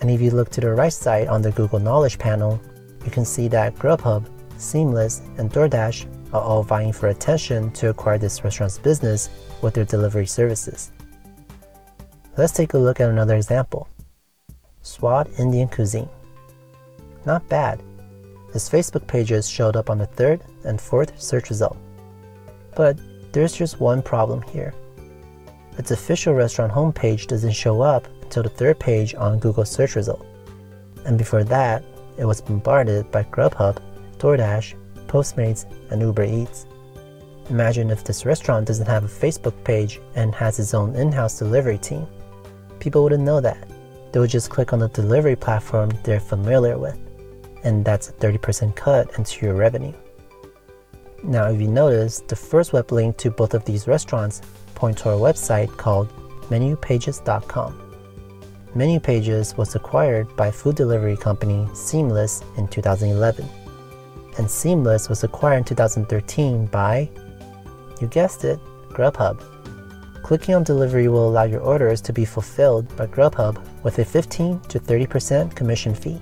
And 0.00 0.10
if 0.10 0.20
you 0.20 0.30
look 0.30 0.50
to 0.50 0.60
the 0.60 0.74
right 0.74 0.92
side 0.92 1.28
on 1.28 1.42
the 1.42 1.50
Google 1.52 1.78
Knowledge 1.78 2.18
panel, 2.18 2.60
you 3.04 3.10
can 3.10 3.24
see 3.24 3.48
that 3.48 3.74
Grubhub, 3.76 4.26
Seamless, 4.58 5.22
and 5.38 5.50
DoorDash 5.50 6.06
are 6.34 6.42
all 6.42 6.62
vying 6.62 6.92
for 6.92 7.08
attention 7.08 7.70
to 7.72 7.88
acquire 7.88 8.18
this 8.18 8.44
restaurant's 8.44 8.78
business 8.78 9.30
with 9.62 9.74
their 9.74 9.84
delivery 9.84 10.26
services. 10.26 10.92
Let's 12.36 12.52
take 12.52 12.74
a 12.74 12.78
look 12.78 13.00
at 13.00 13.08
another 13.08 13.36
example. 13.36 13.88
Swad 14.82 15.28
Indian 15.38 15.68
Cuisine. 15.68 16.08
Not 17.24 17.48
bad. 17.48 17.82
His 18.52 18.68
Facebook 18.68 19.06
pages 19.06 19.48
showed 19.48 19.76
up 19.76 19.90
on 19.90 19.98
the 19.98 20.06
third 20.06 20.42
and 20.64 20.80
fourth 20.80 21.20
search 21.20 21.50
result. 21.50 21.76
But 22.74 22.98
there's 23.32 23.52
just 23.52 23.80
one 23.80 24.02
problem 24.02 24.42
here. 24.42 24.74
Its 25.78 25.90
official 25.90 26.34
restaurant 26.34 26.72
homepage 26.72 27.26
doesn't 27.26 27.52
show 27.52 27.80
up 27.80 28.08
until 28.22 28.42
the 28.42 28.48
third 28.48 28.78
page 28.78 29.14
on 29.14 29.38
Google 29.38 29.64
search 29.64 29.94
result. 29.96 30.26
And 31.04 31.16
before 31.16 31.44
that, 31.44 31.84
it 32.18 32.24
was 32.24 32.40
bombarded 32.40 33.10
by 33.10 33.22
Grubhub, 33.24 33.78
DoorDash, 34.18 34.74
Postmates, 35.06 35.64
and 35.90 36.02
Uber 36.02 36.24
Eats. 36.24 36.66
Imagine 37.50 37.90
if 37.90 38.04
this 38.04 38.26
restaurant 38.26 38.66
doesn't 38.66 38.86
have 38.86 39.04
a 39.04 39.08
Facebook 39.08 39.54
page 39.64 40.00
and 40.14 40.34
has 40.34 40.58
its 40.58 40.74
own 40.74 40.94
in 40.94 41.10
house 41.10 41.38
delivery 41.38 41.78
team. 41.78 42.06
People 42.78 43.02
wouldn't 43.02 43.24
know 43.24 43.40
that. 43.40 43.68
They 44.12 44.20
would 44.20 44.30
just 44.30 44.50
click 44.50 44.72
on 44.72 44.78
the 44.78 44.88
delivery 44.88 45.36
platform 45.36 45.90
they're 46.02 46.20
familiar 46.20 46.78
with, 46.78 46.98
and 47.64 47.84
that's 47.84 48.10
a 48.10 48.12
30% 48.12 48.76
cut 48.76 49.18
into 49.18 49.46
your 49.46 49.54
revenue. 49.54 49.94
Now, 51.22 51.50
if 51.50 51.60
you 51.60 51.68
notice, 51.68 52.20
the 52.20 52.36
first 52.36 52.72
web 52.72 52.92
link 52.92 53.16
to 53.18 53.30
both 53.30 53.54
of 53.54 53.64
these 53.64 53.88
restaurants 53.88 54.40
point 54.74 54.98
to 54.98 55.10
our 55.10 55.16
website 55.16 55.74
called 55.76 56.08
menupages.com. 56.48 57.88
Menu 58.74 59.00
Pages 59.00 59.56
was 59.56 59.74
acquired 59.74 60.34
by 60.36 60.50
food 60.50 60.76
delivery 60.76 61.16
company 61.16 61.66
Seamless 61.74 62.44
in 62.56 62.68
2011. 62.68 63.48
And 64.38 64.48
Seamless 64.48 65.08
was 65.08 65.24
acquired 65.24 65.58
in 65.58 65.64
2013 65.64 66.66
by, 66.66 67.10
you 68.00 68.06
guessed 68.06 68.44
it, 68.44 68.60
Grubhub. 68.88 69.42
Clicking 70.22 70.54
on 70.54 70.62
delivery 70.62 71.08
will 71.08 71.28
allow 71.28 71.42
your 71.44 71.60
orders 71.60 72.00
to 72.02 72.12
be 72.12 72.24
fulfilled 72.24 72.94
by 72.96 73.06
Grubhub 73.06 73.60
with 73.82 73.98
a 73.98 74.04
15 74.04 74.60
to 74.60 74.78
30% 74.78 75.54
commission 75.54 75.94
fee. 75.94 76.20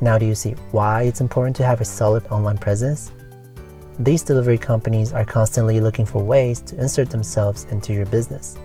Now, 0.00 0.18
do 0.18 0.26
you 0.26 0.34
see 0.34 0.52
why 0.72 1.02
it's 1.02 1.20
important 1.20 1.56
to 1.56 1.64
have 1.64 1.80
a 1.80 1.84
solid 1.84 2.26
online 2.26 2.58
presence? 2.58 3.12
These 3.98 4.22
delivery 4.22 4.58
companies 4.58 5.12
are 5.12 5.24
constantly 5.24 5.80
looking 5.80 6.04
for 6.04 6.22
ways 6.22 6.60
to 6.62 6.80
insert 6.80 7.08
themselves 7.08 7.64
into 7.70 7.94
your 7.94 8.06
business. 8.06 8.58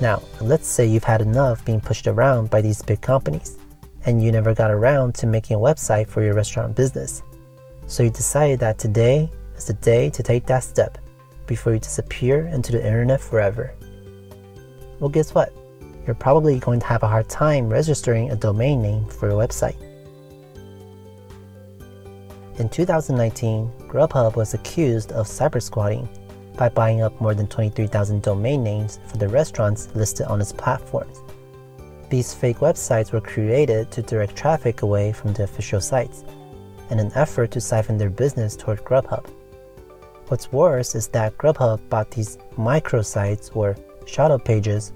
Now, 0.00 0.22
let's 0.40 0.66
say 0.66 0.86
you've 0.86 1.04
had 1.04 1.20
enough 1.20 1.64
being 1.64 1.80
pushed 1.80 2.06
around 2.06 2.48
by 2.48 2.60
these 2.60 2.80
big 2.80 3.00
companies, 3.00 3.58
and 4.06 4.22
you 4.22 4.32
never 4.32 4.54
got 4.54 4.70
around 4.70 5.14
to 5.16 5.26
making 5.26 5.56
a 5.56 5.60
website 5.60 6.08
for 6.08 6.22
your 6.22 6.34
restaurant 6.34 6.76
business. 6.76 7.22
So 7.86 8.02
you 8.02 8.10
decided 8.10 8.60
that 8.60 8.78
today 8.78 9.30
is 9.56 9.66
the 9.66 9.74
day 9.74 10.10
to 10.10 10.22
take 10.22 10.46
that 10.46 10.64
step 10.64 10.98
before 11.46 11.74
you 11.74 11.78
disappear 11.78 12.46
into 12.46 12.72
the 12.72 12.84
internet 12.84 13.20
forever. 13.20 13.74
Well, 15.00 15.10
guess 15.10 15.34
what? 15.34 15.52
You're 16.06 16.14
probably 16.14 16.58
going 16.58 16.80
to 16.80 16.86
have 16.86 17.02
a 17.02 17.08
hard 17.08 17.28
time 17.28 17.68
registering 17.68 18.30
a 18.30 18.36
domain 18.36 18.82
name 18.82 19.06
for 19.06 19.28
your 19.28 19.38
website. 19.38 19.76
In 22.58 22.68
2019, 22.68 23.70
Grubhub 23.88 24.36
was 24.36 24.54
accused 24.54 25.12
of 25.12 25.26
cyber 25.26 25.60
squatting 25.60 26.08
by 26.56 26.68
buying 26.68 27.02
up 27.02 27.20
more 27.20 27.34
than 27.34 27.48
23,000 27.48 28.22
domain 28.22 28.62
names 28.62 29.00
for 29.06 29.16
the 29.16 29.26
restaurants 29.26 29.88
listed 29.94 30.26
on 30.26 30.40
its 30.40 30.52
platforms. 30.52 31.23
These 32.10 32.34
fake 32.34 32.58
websites 32.58 33.12
were 33.12 33.20
created 33.20 33.90
to 33.92 34.02
direct 34.02 34.36
traffic 34.36 34.82
away 34.82 35.12
from 35.12 35.32
the 35.32 35.44
official 35.44 35.80
sites, 35.80 36.24
in 36.90 36.98
an 36.98 37.10
effort 37.14 37.50
to 37.52 37.60
siphon 37.60 37.98
their 37.98 38.10
business 38.10 38.56
toward 38.56 38.84
Grubhub. 38.84 39.26
What's 40.28 40.52
worse 40.52 40.94
is 40.94 41.08
that 41.08 41.36
Grubhub 41.38 41.88
bought 41.88 42.10
these 42.10 42.38
microsites 42.56 43.54
or 43.56 43.76
shadow 44.06 44.38
pages 44.38 44.92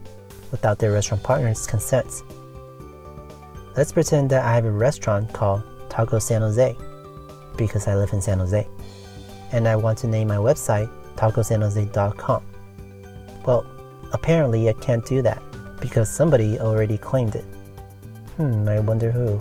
without 0.50 0.78
their 0.78 0.92
restaurant 0.92 1.22
partners' 1.22 1.66
consents. 1.66 2.22
Let's 3.76 3.92
pretend 3.92 4.30
that 4.30 4.44
I 4.44 4.54
have 4.54 4.64
a 4.64 4.70
restaurant 4.70 5.32
called 5.32 5.62
Taco 5.88 6.18
San 6.18 6.42
Jose 6.42 6.76
because 7.56 7.88
I 7.88 7.94
live 7.94 8.12
in 8.12 8.20
San 8.20 8.38
Jose 8.38 8.66
and 9.52 9.66
I 9.66 9.76
want 9.76 9.98
to 9.98 10.06
name 10.06 10.28
my 10.28 10.36
website 10.36 10.90
tacosanjose.com. 11.16 12.44
Well, 13.44 13.66
apparently 14.12 14.68
I 14.68 14.72
can't 14.74 15.04
do 15.04 15.22
that 15.22 15.42
because 15.80 16.08
somebody 16.08 16.58
already 16.58 16.98
claimed 16.98 17.34
it. 17.34 17.44
Hmm, 18.36 18.68
I 18.68 18.80
wonder 18.80 19.10
who. 19.10 19.40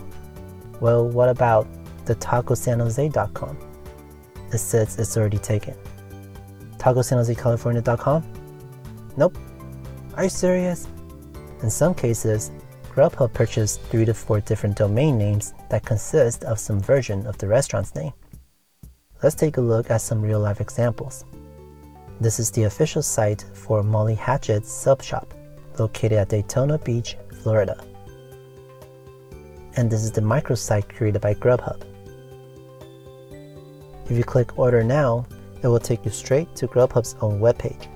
Well, 0.79 1.07
what 1.07 1.29
about 1.29 1.67
the 2.05 2.15
tacosanjose.com? 2.15 3.57
It 4.53 4.57
says 4.57 4.97
it's 4.97 5.17
already 5.17 5.39
taken. 5.39 5.75
TacoSanJoseCalifornia.com? 6.77 8.23
Nope. 9.17 9.37
Are 10.15 10.23
you 10.23 10.29
serious? 10.29 10.87
In 11.61 11.69
some 11.69 11.93
cases, 11.93 12.51
Grubhub 12.93 13.33
purchased 13.33 13.81
three 13.83 14.05
to 14.05 14.13
four 14.13 14.39
different 14.41 14.77
domain 14.77 15.17
names 15.17 15.53
that 15.69 15.85
consist 15.85 16.43
of 16.45 16.59
some 16.59 16.79
version 16.79 17.25
of 17.27 17.37
the 17.37 17.47
restaurant's 17.47 17.93
name. 17.93 18.13
Let's 19.21 19.35
take 19.35 19.57
a 19.57 19.61
look 19.61 19.91
at 19.91 20.01
some 20.01 20.21
real 20.21 20.39
life 20.39 20.61
examples. 20.61 21.25
This 22.19 22.39
is 22.39 22.49
the 22.49 22.63
official 22.63 23.03
site 23.03 23.45
for 23.53 23.83
Molly 23.83 24.15
Hatchett's 24.15 24.71
Sub 24.71 25.03
Shop, 25.03 25.33
located 25.79 26.13
at 26.13 26.29
Daytona 26.29 26.77
Beach, 26.77 27.17
Florida. 27.41 27.83
And 29.75 29.89
this 29.91 30.03
is 30.03 30.11
the 30.11 30.21
microsite 30.21 30.89
created 30.89 31.21
by 31.21 31.33
Grubhub. 31.35 31.83
If 34.09 34.17
you 34.17 34.23
click 34.23 34.57
Order 34.57 34.83
Now, 34.83 35.25
it 35.61 35.67
will 35.67 35.79
take 35.79 36.05
you 36.05 36.11
straight 36.11 36.55
to 36.55 36.67
Grubhub's 36.67 37.15
own 37.21 37.39
webpage. 37.39 37.87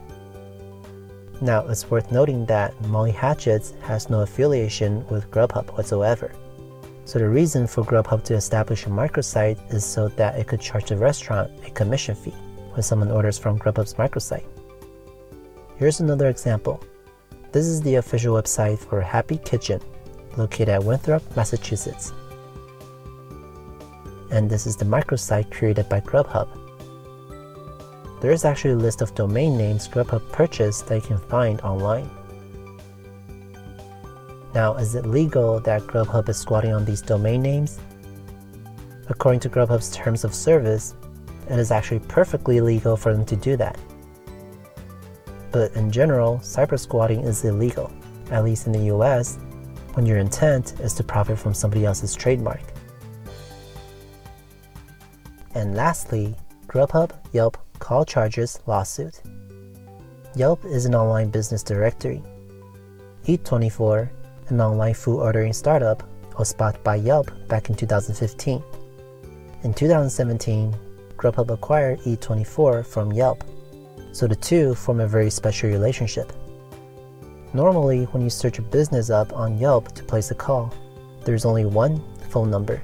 Now, 1.42 1.66
it's 1.68 1.90
worth 1.90 2.12
noting 2.12 2.46
that 2.46 2.80
Molly 2.86 3.12
Hatchets 3.12 3.74
has 3.82 4.10
no 4.10 4.22
affiliation 4.22 5.08
with 5.08 5.32
Grubhub 5.32 5.76
whatsoever. 5.76 6.32
So 7.06 7.18
the 7.18 7.30
reason 7.30 7.66
for 7.66 7.84
Grubhub 7.84 8.24
to 8.26 8.36
establish 8.36 8.86
a 8.86 8.90
microsite 8.90 9.74
is 9.74 9.84
so 9.84 10.08
that 10.10 10.38
it 10.38 10.48
could 10.48 10.62
charge 10.62 10.86
the 10.86 10.98
restaurant 10.98 11.52
a 11.66 11.72
commission 11.72 12.14
fee 12.14 12.36
when 12.74 12.84
someone 12.84 13.10
orders 13.10 13.40
from 13.40 13.58
Grubhub's 13.58 13.96
microsite. 13.96 14.46
Here's 15.78 16.00
another 16.00 16.30
example. 16.30 16.84
This 17.52 17.66
is 17.66 17.82
the 17.82 17.96
official 17.96 18.36
website 18.36 18.80
for 18.80 19.02
Happy 19.02 19.38
Kitchen, 19.38 19.82
located 20.38 20.70
at 20.70 20.84
Winthrop, 20.84 21.24
Massachusetts. 21.36 22.14
And 24.30 24.50
this 24.50 24.66
is 24.66 24.78
the 24.78 24.86
microsite 24.86 25.52
created 25.52 25.90
by 25.90 26.00
Grubhub 26.00 26.48
there 28.22 28.32
is 28.32 28.46
actually 28.46 28.76
a 28.76 28.78
list 28.78 29.02
of 29.02 29.16
domain 29.16 29.58
names 29.58 29.88
Grubhub 29.88 30.32
purchased 30.32 30.86
that 30.88 30.96
you 30.96 31.02
can 31.02 31.18
find 31.18 31.60
online. 31.62 32.08
Now, 34.54 34.76
is 34.76 34.94
it 34.94 35.08
legal 35.08 35.60
that 35.62 35.82
Grubhub 35.82 36.30
is 36.30 36.38
squatting 36.38 36.72
on 36.72 36.86
these 36.86 37.02
domain 37.02 37.42
names? 37.42 37.80
According 39.10 39.40
to 39.42 39.50
Grubhub's 39.50 39.90
terms 39.90 40.24
of 40.24 40.36
service, 40.36 40.94
it 41.50 41.58
is 41.58 41.72
actually 41.72 42.00
perfectly 42.02 42.62
legal 42.62 42.96
for 42.96 43.12
them 43.12 43.26
to 43.26 43.36
do 43.36 43.58
that. 43.58 43.78
But 45.52 45.74
in 45.74 45.92
general, 45.92 46.38
cyber 46.40 46.80
squatting 46.80 47.22
is 47.22 47.44
illegal, 47.44 47.92
at 48.30 48.44
least 48.44 48.68
in 48.68 48.74
the 48.74 48.86
US, 48.96 49.38
when 49.94 50.06
your 50.06 50.18
intent 50.18 50.80
is 50.80 50.94
to 50.96 51.04
profit 51.04 51.38
from 51.38 51.54
somebody 51.54 51.86
else's 51.86 52.16
trademark. 52.16 52.62
And 55.54 55.76
lastly, 55.76 56.36
Grubhub, 56.68 57.12
Yelp, 57.34 57.58
Call 57.80 58.06
Charges 58.06 58.60
lawsuit. 58.68 59.22
Yelp 60.36 60.64
is 60.64 60.86
an 60.86 60.96
online 60.96 61.30
business 61.30 61.62
directory. 61.62 62.24
Eat24, 63.26 64.10
an 64.48 64.62
online 64.62 64.94
food 64.94 65.20
ordering 65.20 65.52
startup, 65.52 66.04
was 66.40 66.54
bought 66.54 66.82
by 66.84 66.96
Yelp 66.96 67.30
back 67.50 67.70
in 67.70 67.76
2015. 67.76 68.64
In 69.64 69.74
2017, 69.74 70.74
Grubhub 71.18 71.52
acquired 71.52 72.00
Eat24 72.00 72.86
from 72.86 73.12
Yelp, 73.12 73.44
so 74.12 74.28
the 74.28 74.36
two 74.36 74.76
form 74.76 75.00
a 75.00 75.08
very 75.08 75.30
special 75.30 75.70
relationship. 75.70 76.32
Normally, 77.54 78.06
when 78.06 78.24
you 78.24 78.30
search 78.30 78.60
a 78.60 78.62
business 78.62 79.10
up 79.10 79.34
on 79.34 79.58
Yelp 79.58 79.94
to 79.94 80.04
place 80.04 80.32
a 80.32 80.36
call, 80.36 80.74
there's 81.26 81.46
only 81.46 81.66
one 81.66 82.02
phone 82.30 82.50
number. 82.50 82.82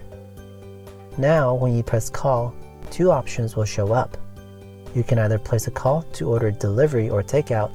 Now, 1.18 1.56
when 1.56 1.76
you 1.76 1.84
press 1.84 2.10
call, 2.10 2.54
two 2.92 3.12
options 3.12 3.56
will 3.56 3.66
show 3.66 3.94
up 3.94 4.18
you 4.98 5.04
can 5.04 5.20
either 5.20 5.38
place 5.38 5.68
a 5.68 5.72
call 5.72 6.02
to 6.14 6.28
order 6.28 6.50
delivery 6.50 7.08
or 7.08 7.22
takeout, 7.22 7.72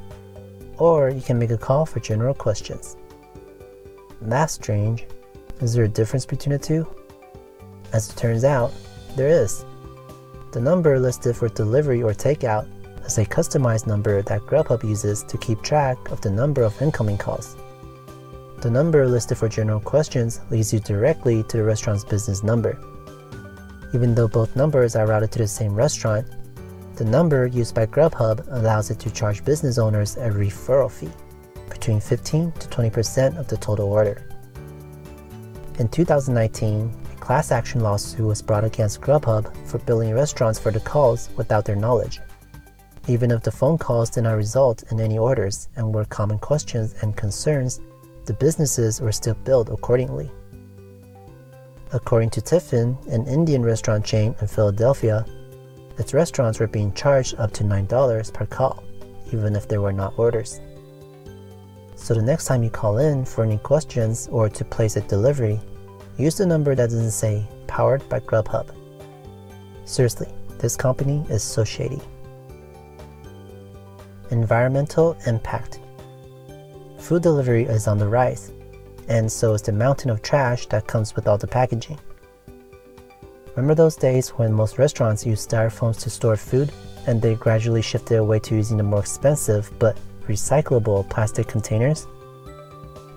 or 0.79 1.09
you 1.09 1.21
can 1.21 1.39
make 1.39 1.51
a 1.51 1.57
call 1.57 1.87
for 1.87 2.01
general 2.01 2.35
questions. 2.35 2.97
That's 4.21 4.55
strange. 4.55 5.07
Is 5.61 5.73
there 5.73 5.85
a 5.85 5.89
difference 5.89 6.27
between 6.27 6.53
the 6.53 6.59
two? 6.59 6.85
As 7.93 8.11
it 8.11 8.17
turns 8.17 8.43
out, 8.43 8.73
there 9.15 9.29
is. 9.29 9.65
The 10.53 10.61
number 10.61 10.99
listed 10.99 11.37
for 11.37 11.49
delivery 11.49 12.03
or 12.03 12.13
takeout 12.13 12.67
is 13.05 13.19
a 13.19 13.25
customized 13.27 13.87
number 13.87 14.23
that 14.23 14.43
Grubhub 14.43 14.83
uses 14.85 15.23
to 15.25 15.39
keep 15.39 15.63
track 15.63 15.97
of 16.11 16.21
the 16.21 16.31
number 16.31 16.63
of 16.63 16.81
incoming 16.81 17.19
calls. 17.19 17.57
The 18.61 18.71
number 18.71 19.07
listed 19.09 19.39
for 19.39 19.49
general 19.49 19.81
questions 19.81 20.41
leads 20.51 20.73
you 20.73 20.81
directly 20.81 21.43
to 21.45 21.57
the 21.57 21.65
restaurant's 21.65 22.05
business 22.05 22.43
number. 22.43 22.79
Even 23.93 24.15
though 24.15 24.29
both 24.29 24.55
numbers 24.55 24.95
are 24.95 25.07
routed 25.07 25.33
to 25.33 25.39
the 25.39 25.49
same 25.49 25.75
restaurant, 25.75 26.27
the 26.95 27.05
number 27.05 27.47
used 27.47 27.75
by 27.75 27.87
Grubhub 27.87 28.47
allows 28.53 28.91
it 28.91 29.01
to 29.01 29.11
charge 29.11 29.45
business 29.45 29.79
owners 29.79 30.17
a 30.17 30.31
referral 30.31 30.91
fee, 30.91 31.11
between 31.69 32.01
15 32.01 32.53
to 32.53 32.69
20% 32.69 33.39
of 33.39 33.49
the 33.49 33.57
total 33.57 33.93
order. 33.93 34.23
In 35.79 35.89
2019, 35.89 36.95
a 37.13 37.17
class 37.17 37.51
action 37.51 37.81
lawsuit 37.81 38.25
was 38.25 38.43
brought 38.43 38.63
against 38.65 39.01
Grubhub 39.01 39.53
for 39.67 39.79
billing 39.79 40.15
restaurants 40.15 40.59
for 40.59 40.71
the 40.71 40.81
calls 40.81 41.31
without 41.37 41.65
their 41.65 41.75
knowledge. 41.75 42.21
Even 43.09 43.31
if 43.33 43.43
the 43.43 43.51
phone 43.51 43.79
calls 43.79 44.11
did 44.11 44.23
not 44.23 44.37
result 44.37 44.85
in 44.93 45.01
any 45.01 45.19
orders 45.19 45.69
and 45.77 45.93
were 45.93 46.05
common 46.05 46.39
questions 46.39 46.95
and 47.03 47.17
concerns, 47.17 47.81
the 48.27 48.35
businesses 48.35 49.01
were 49.01 49.11
still 49.11 49.35
billed 49.35 49.71
accordingly. 49.71 50.31
According 51.93 52.31
to 52.31 52.41
Tiffin, 52.41 52.97
an 53.11 53.27
Indian 53.27 53.63
restaurant 53.63 54.05
chain 54.05 54.35
in 54.41 54.47
Philadelphia, 54.47 55.27
its 55.99 56.15
restaurants 56.15 56.61
were 56.61 56.69
being 56.69 56.93
charged 56.95 57.35
up 57.39 57.53
to 57.55 57.65
$9 57.65 58.33
per 58.33 58.47
call, 58.47 58.83
even 59.33 59.57
if 59.57 59.69
there 59.69 59.81
were 59.81 59.93
not 59.93 60.19
orders. 60.19 60.61
So 61.97 62.15
the 62.15 62.23
next 62.23 62.47
time 62.47 62.63
you 62.63 62.71
call 62.71 62.99
in 62.99 63.25
for 63.25 63.45
any 63.45 63.59
questions 63.59 64.29
or 64.31 64.49
to 64.49 64.65
place 64.65 64.97
a 64.97 65.03
delivery, 65.03 65.61
use 66.17 66.37
the 66.37 66.47
number 66.47 66.75
that 66.75 66.91
doesn't 66.91 67.11
say 67.11 67.47
powered 67.67 68.09
by 68.09 68.21
Grubhub. 68.21 68.75
Seriously, 69.85 70.29
this 70.59 70.77
company 70.77 71.25
is 71.29 71.43
so 71.43 71.65
shady. 71.65 72.01
Environmental 74.31 75.17
impact. 75.27 75.81
Food 76.99 77.23
delivery 77.23 77.65
is 77.65 77.87
on 77.87 77.99
the 77.99 78.09
rise, 78.09 78.53
and 79.09 79.31
so 79.31 79.55
is 79.55 79.63
the 79.63 79.73
mountain 79.73 80.11
of 80.11 80.23
trash 80.23 80.67
that 80.67 80.87
comes 80.87 81.15
with 81.15 81.27
all 81.27 81.37
the 81.37 81.47
packaging. 81.47 81.99
Remember 83.57 83.75
those 83.75 83.97
days 83.97 84.31
when 84.31 84.53
most 84.53 84.79
restaurants 84.79 85.27
used 85.27 85.51
styrofoams 85.51 86.01
to 86.01 86.11
store 86.11 86.37
food 86.37 86.73
and 87.07 87.21
they 87.21 87.35
gradually 87.35 87.83
shifted 87.83 88.17
away 88.17 88.39
to 88.39 88.55
using 88.55 88.79
the 88.79 88.83
more 88.83 89.01
expensive 89.01 89.71
but 89.79 89.99
recyclable 90.27 91.09
plastic 91.11 91.49
containers? 91.49 92.07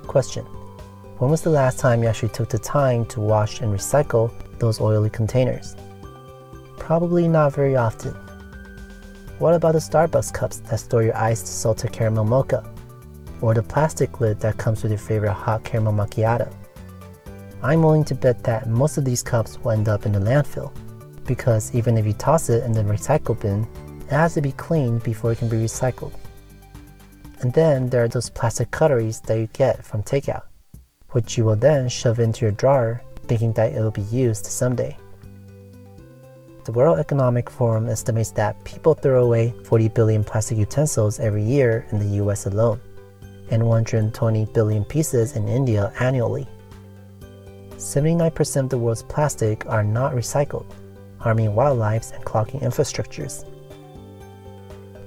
Question 0.08 0.44
When 1.20 1.32
was 1.32 1.42
the 1.42 1.52
last 1.52 1.80
time 1.80 2.04
you 2.04 2.10
actually 2.10 2.30
took 2.30 2.50
the 2.50 2.60
time 2.60 3.06
to 3.06 3.22
wash 3.22 3.62
and 3.62 3.74
recycle 3.74 4.32
those 4.60 4.82
oily 4.82 5.10
containers? 5.10 5.76
Probably 6.78 7.28
not 7.28 7.54
very 7.54 7.76
often. 7.78 8.16
What 9.38 9.54
about 9.54 9.74
the 9.74 9.80
Starbucks 9.80 10.34
cups 10.34 10.60
that 10.60 10.80
store 10.80 11.04
your 11.04 11.18
iced 11.18 11.46
salted 11.46 11.92
caramel 11.92 12.24
mocha? 12.24 12.64
Or 13.42 13.54
the 13.54 13.62
plastic 13.62 14.22
lid 14.22 14.40
that 14.40 14.58
comes 14.58 14.82
with 14.82 14.94
your 14.94 14.98
favorite 15.00 15.34
hot 15.34 15.66
caramel 15.66 15.92
macchiato? 15.92 16.50
I'm 17.62 17.82
willing 17.82 18.06
to 18.06 18.16
bet 18.16 18.46
that 18.46 18.70
most 18.70 18.98
of 18.98 19.04
these 19.04 19.22
cups 19.22 19.60
will 19.60 19.72
end 19.72 19.90
up 19.90 20.06
in 20.06 20.14
the 20.14 20.20
landfill, 20.20 20.72
because 21.26 21.76
even 21.76 21.98
if 21.98 22.06
you 22.06 22.14
toss 22.14 22.50
it 22.50 22.64
in 22.64 22.72
the 22.72 22.84
recycle 22.84 23.38
bin, 23.38 23.68
it 24.06 24.12
has 24.12 24.36
to 24.36 24.42
be 24.42 24.54
cleaned 24.54 25.04
before 25.04 25.34
it 25.34 25.40
can 25.40 25.50
be 25.50 25.58
recycled. 25.58 26.14
And 27.42 27.52
then 27.52 27.90
there 27.90 28.06
are 28.06 28.08
those 28.08 28.30
plastic 28.30 28.72
cutleries 28.72 29.20
that 29.22 29.38
you 29.38 29.50
get 29.52 29.84
from 29.84 30.02
takeout, 30.02 30.44
which 31.10 31.38
you 31.38 31.44
will 31.44 31.58
then 31.58 31.90
shove 31.90 32.20
into 32.20 32.46
your 32.46 32.54
drawer 32.54 33.02
thinking 33.28 33.52
that 33.54 33.74
it 33.74 33.82
will 33.82 33.92
be 33.92 34.04
used 34.04 34.46
someday. 34.46 34.98
The 36.66 36.72
World 36.72 36.98
Economic 36.98 37.48
Forum 37.48 37.88
estimates 37.88 38.32
that 38.32 38.64
people 38.64 38.96
throw 38.96 39.24
away 39.24 39.54
40 39.66 39.90
billion 39.90 40.24
plastic 40.24 40.58
utensils 40.58 41.20
every 41.20 41.44
year 41.44 41.86
in 41.92 42.00
the 42.00 42.24
US 42.24 42.48
alone, 42.48 42.82
and 43.52 43.64
120 43.64 44.46
billion 44.46 44.84
pieces 44.84 45.36
in 45.36 45.48
India 45.48 45.94
annually. 46.00 46.48
79% 47.78 48.64
of 48.64 48.70
the 48.70 48.80
world's 48.80 49.04
plastic 49.04 49.64
are 49.68 49.84
not 49.84 50.16
recycled, 50.16 50.66
harming 51.20 51.54
wildlife 51.54 52.12
and 52.14 52.26
clogging 52.26 52.62
infrastructures. 52.62 53.46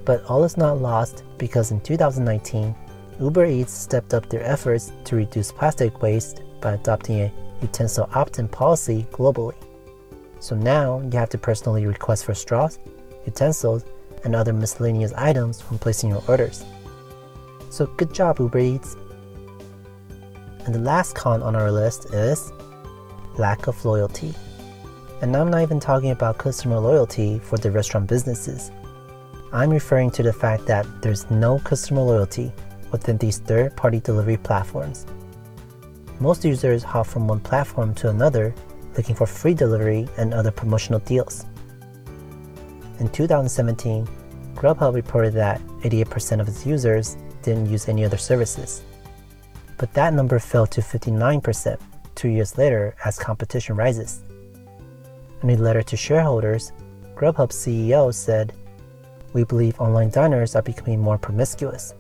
But 0.05 0.25
all 0.27 0.45
is 0.45 0.57
not 0.57 0.81
lost 0.81 1.25
because 1.39 1.73
in 1.73 1.81
2019, 1.81 2.73
Uber 3.21 3.47
Eats 3.47 3.73
stepped 3.73 4.15
up 4.15 4.29
their 4.29 4.45
efforts 4.45 4.93
to 5.07 5.17
reduce 5.17 5.51
plastic 5.51 6.03
waste 6.03 6.41
by 6.61 6.75
adopting 6.75 7.23
a 7.23 7.33
utensil 7.63 8.09
opt 8.15 8.39
in 8.39 8.47
policy 8.47 9.09
globally. 9.11 9.57
So 10.41 10.55
now 10.55 11.01
you 11.01 11.19
have 11.19 11.31
to 11.31 11.39
personally 11.39 11.87
request 11.87 12.25
for 12.25 12.35
straws, 12.35 12.79
utensils, 13.27 13.85
and 14.25 14.35
other 14.35 14.53
miscellaneous 14.53 15.13
items 15.15 15.61
when 15.63 15.79
placing 15.79 16.11
your 16.11 16.23
orders. 16.29 16.65
So 17.71 17.87
good 17.87 18.13
job, 18.13 18.39
Uber 18.41 18.59
Eats. 18.59 18.97
And 20.65 20.75
the 20.75 20.81
last 20.81 21.15
con 21.15 21.43
on 21.43 21.57
our 21.57 21.73
list 21.73 22.13
is 22.13 22.53
lack 23.37 23.67
of 23.67 23.85
loyalty. 23.85 24.35
And 25.21 25.37
I'm 25.37 25.51
not 25.51 25.63
even 25.63 25.81
talking 25.81 26.11
about 26.11 26.39
customer 26.39 26.79
loyalty 26.79 27.39
for 27.41 27.59
the 27.59 27.71
restaurant 27.71 28.09
businesses. 28.09 28.71
I'm 29.53 29.71
referring 29.71 30.11
to 30.13 30.23
the 30.23 30.33
fact 30.33 30.67
that 30.67 30.87
there's 31.03 31.31
no 31.31 31.59
customer 31.61 32.03
loyalty 32.03 32.53
within 32.93 33.19
these 33.19 33.39
third 33.39 33.77
party 33.77 34.01
delivery 34.01 34.37
platforms. 34.37 35.07
Most 36.21 36.45
users 36.45 36.83
hop 36.83 37.07
from 37.07 37.29
one 37.29 37.41
platform 37.41 37.95
to 37.97 38.11
another 38.11 38.55
looking 38.97 39.15
for 39.15 39.27
free 39.27 39.55
delivery 39.55 40.09
and 40.17 40.35
other 40.35 40.51
promotional 40.51 41.01
deals. 41.01 41.45
In 43.01 43.09
2017, 43.09 44.09
Grubhub 44.55 44.95
reported 44.95 45.35
that 45.35 45.61
88% 45.83 46.41
of 46.41 46.49
its 46.49 46.67
users 46.67 47.17
didn't 47.43 47.71
use 47.71 47.89
any 47.89 48.05
other 48.05 48.17
services. 48.17 48.83
But 49.77 49.93
that 49.95 50.13
number 50.13 50.41
fell 50.41 50.67
to 50.67 50.81
59% 50.81 51.79
two 52.17 52.29
years 52.29 52.59
later 52.59 52.97
as 53.05 53.19
competition 53.19 53.77
rises. 53.77 54.25
In 55.43 55.51
a 55.51 55.57
letter 55.57 55.83
to 55.83 55.97
shareholders, 55.97 56.73
Grubhub 57.15 57.51
CEO 57.51 58.13
said, 58.13 58.53
We 59.33 59.45
believe 59.45 59.81
online 59.81 60.11
diners 60.11 60.57
are 60.57 60.63
becoming 60.63 60.99
more 60.99 61.19
promiscuous. 61.19 61.95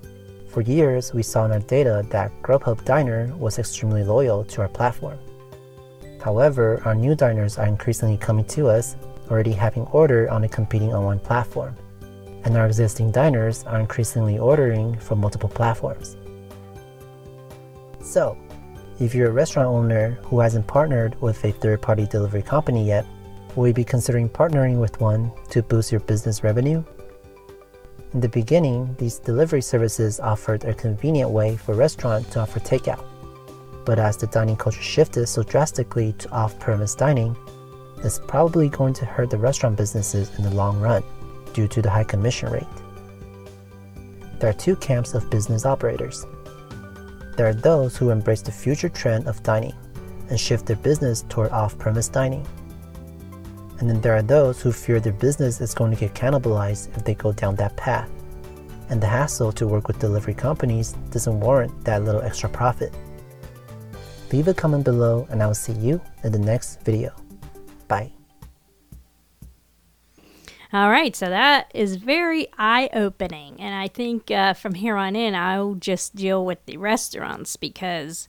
For 0.49 0.62
years, 0.62 1.14
we 1.14 1.22
saw 1.22 1.45
in 1.45 1.53
our 1.53 1.61
data 1.61 2.05
that 2.11 2.32
Grubhub 2.43 2.84
Diner 2.84 3.32
was 3.36 3.61
extremely 3.61 4.03
loyal 4.03 4.45
to 4.47 4.62
our 4.62 4.68
platform. 4.68 5.18
However, 6.23 6.83
our 6.85 6.95
new 6.95 7.14
diners 7.14 7.59
are 7.59 7.66
increasingly 7.66 8.16
coming 8.16 8.45
to 8.47 8.69
us, 8.69 8.97
already 9.31 9.53
having 9.53 9.85
ordered 9.87 10.29
on 10.29 10.45
a 10.45 10.49
competing 10.49 10.93
online 10.93 11.21
platform, 11.21 11.77
and 12.45 12.57
our 12.57 12.66
existing 12.66 13.12
diners 13.12 13.64
are 13.64 13.79
increasingly 13.79 14.39
ordering 14.39 14.99
from 14.99 15.21
multiple 15.21 15.49
platforms. 15.49 16.16
So, 18.03 18.37
if 19.01 19.14
you're 19.14 19.29
a 19.29 19.33
restaurant 19.33 19.69
owner 19.69 20.19
who 20.23 20.41
hasn't 20.41 20.66
partnered 20.66 21.21
with 21.21 21.45
a 21.45 21.53
third 21.53 21.81
party 21.81 22.07
delivery 22.07 22.43
company 22.43 22.87
yet, 22.87 23.07
will 23.55 23.69
you 23.69 23.75
be 23.75 23.85
considering 23.85 24.29
partnering 24.29 24.81
with 24.81 25.01
one 25.01 25.31
to 25.51 25.62
boost 25.62 25.93
your 25.93 26.01
business 26.01 26.43
revenue? 26.43 26.83
In 28.14 28.21
the 28.21 28.29
beginning, 28.29 28.95
these 28.99 29.19
delivery 29.19 29.61
services 29.61 30.19
offered 30.19 30.64
a 30.64 30.75
convenient 30.75 31.31
way 31.31 31.57
for 31.57 31.75
restaurants 31.75 32.31
to 32.31 32.41
offer 32.41 32.59
takeout. 32.59 33.05
But 33.89 33.99
as 33.99 34.18
the 34.18 34.26
dining 34.26 34.59
culture 34.59 34.82
shifted 34.82 35.28
so 35.28 35.43
drastically 35.43 36.12
to 36.18 36.30
off 36.30 36.59
premise 36.59 36.95
dining, 36.95 37.34
it's 38.05 38.20
probably 38.28 38.68
going 38.68 38.93
to 38.93 39.07
hurt 39.07 39.30
the 39.30 39.39
restaurant 39.39 39.78
businesses 39.78 40.30
in 40.36 40.45
the 40.45 40.51
long 40.51 40.78
run 40.78 41.03
due 41.55 41.66
to 41.68 41.80
the 41.80 41.89
high 41.89 42.05
commission 42.05 42.51
rate. 42.51 42.66
There 44.41 44.51
are 44.51 44.53
two 44.53 44.76
camps 44.76 45.14
of 45.14 45.30
business 45.30 45.64
operators. 45.64 46.26
There 47.39 47.47
are 47.47 47.55
those 47.55 47.97
who 47.97 48.11
embrace 48.11 48.43
the 48.43 48.53
future 48.53 48.91
trend 48.91 49.26
of 49.26 49.43
dining 49.43 49.74
and 50.28 50.39
shift 50.39 50.66
their 50.66 50.76
business 50.76 51.24
toward 51.30 51.51
off 51.53 51.78
premise 51.78 52.11
dining. 52.11 52.47
And 53.78 53.89
then 53.89 54.03
there 54.03 54.14
are 54.14 54.20
those 54.20 54.61
who 54.61 54.70
fear 54.70 55.01
their 55.01 55.14
business 55.14 55.62
is 55.62 55.72
going 55.72 55.95
to 55.95 55.99
get 55.99 56.12
cannibalized 56.12 56.95
if 56.95 57.07
they 57.07 57.14
go 57.14 57.32
down 57.32 57.57
that 57.57 57.74
path. 57.78 58.11
And 58.91 59.01
the 59.01 59.07
hassle 59.07 59.51
to 59.53 59.66
work 59.66 59.89
with 59.89 59.99
delivery 59.99 60.34
companies 60.34 60.93
doesn't 61.11 61.41
warrant 61.41 61.72
that 61.86 62.05
little 62.05 62.20
extra 62.20 62.51
profit. 62.51 62.93
Leave 64.33 64.49
a 64.49 64.55
comment 64.55 64.85
below 64.85 65.26
and 65.31 65.43
I'll 65.43 65.55
see 65.55 65.72
you 65.72 66.01
in 66.22 66.33
the 66.33 66.39
next 66.39 66.81
video. 66.83 67.14
Bye. 67.87 68.12
All 70.70 70.91
right, 70.91 71.16
so 71.16 71.31
that 71.31 71.70
is 71.74 71.97
very 71.97 72.49
eye 72.59 72.91
opening. 72.93 73.59
And 73.59 73.74
I 73.74 73.89
think 73.89 74.31
uh, 74.31 74.53
from 74.53 74.74
here 74.74 74.97
on 74.97 75.16
in, 75.16 75.35
I'll 75.35 75.74
just 75.74 76.14
deal 76.14 76.45
with 76.45 76.64
the 76.66 76.76
restaurants 76.76 77.57
because 77.57 78.29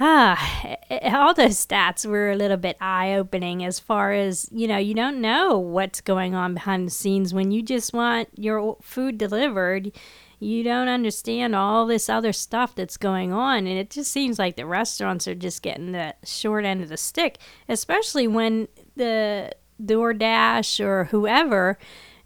ah, 0.00 0.76
all 1.04 1.34
those 1.34 1.64
stats 1.64 2.04
were 2.04 2.32
a 2.32 2.36
little 2.36 2.56
bit 2.56 2.76
eye 2.80 3.14
opening 3.14 3.64
as 3.64 3.78
far 3.78 4.12
as, 4.12 4.48
you 4.50 4.66
know, 4.66 4.78
you 4.78 4.92
don't 4.92 5.20
know 5.20 5.56
what's 5.56 6.00
going 6.00 6.34
on 6.34 6.54
behind 6.54 6.88
the 6.88 6.90
scenes 6.90 7.32
when 7.32 7.52
you 7.52 7.62
just 7.62 7.92
want 7.92 8.28
your 8.34 8.76
food 8.82 9.16
delivered. 9.16 9.92
You 10.38 10.62
don't 10.62 10.88
understand 10.88 11.54
all 11.54 11.86
this 11.86 12.08
other 12.08 12.32
stuff 12.32 12.74
that's 12.74 12.96
going 12.96 13.32
on. 13.32 13.66
And 13.66 13.78
it 13.78 13.90
just 13.90 14.12
seems 14.12 14.38
like 14.38 14.56
the 14.56 14.66
restaurants 14.66 15.26
are 15.26 15.34
just 15.34 15.62
getting 15.62 15.92
the 15.92 16.14
short 16.24 16.64
end 16.64 16.82
of 16.82 16.88
the 16.88 16.96
stick, 16.96 17.38
especially 17.68 18.26
when 18.26 18.68
the 18.96 19.52
DoorDash 19.82 20.84
or 20.84 21.04
whoever 21.04 21.78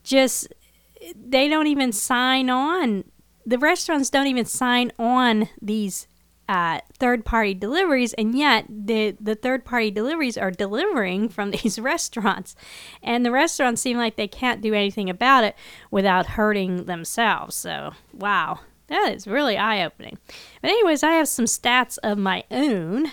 just 0.02 0.48
they 1.14 1.48
don't 1.48 1.66
even 1.66 1.92
sign 1.92 2.50
on. 2.50 3.04
The 3.46 3.58
restaurants 3.58 4.10
don't 4.10 4.26
even 4.26 4.44
sign 4.44 4.92
on 4.98 5.48
these 5.60 6.06
uh, 6.50 6.80
third 6.98 7.24
party 7.24 7.54
deliveries, 7.54 8.12
and 8.14 8.36
yet 8.36 8.66
the, 8.68 9.16
the 9.20 9.36
third 9.36 9.64
party 9.64 9.88
deliveries 9.88 10.36
are 10.36 10.50
delivering 10.50 11.28
from 11.28 11.50
these 11.52 11.78
restaurants. 11.78 12.56
And 13.04 13.24
the 13.24 13.30
restaurants 13.30 13.80
seem 13.80 13.96
like 13.96 14.16
they 14.16 14.26
can't 14.26 14.60
do 14.60 14.74
anything 14.74 15.08
about 15.08 15.44
it 15.44 15.54
without 15.92 16.26
hurting 16.26 16.86
themselves. 16.86 17.54
So, 17.54 17.92
wow, 18.12 18.58
that 18.88 19.12
is 19.14 19.28
really 19.28 19.56
eye 19.56 19.84
opening. 19.84 20.18
But, 20.60 20.72
anyways, 20.72 21.04
I 21.04 21.12
have 21.12 21.28
some 21.28 21.44
stats 21.44 21.98
of 22.02 22.18
my 22.18 22.42
own. 22.50 23.12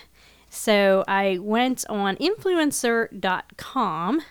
So 0.49 1.03
I 1.07 1.37
went 1.39 1.85
on 1.89 2.15
influenster.com, 2.15 4.21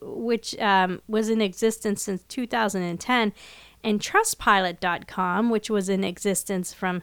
which 0.00 0.56
um, 0.60 1.02
was 1.08 1.28
in 1.28 1.40
existence 1.40 2.04
since 2.04 2.22
2010, 2.22 3.32
and 3.82 4.00
trustpilot.com, 4.00 5.50
which 5.50 5.70
was 5.70 5.88
in 5.88 6.04
existence 6.04 6.72
from 6.72 7.02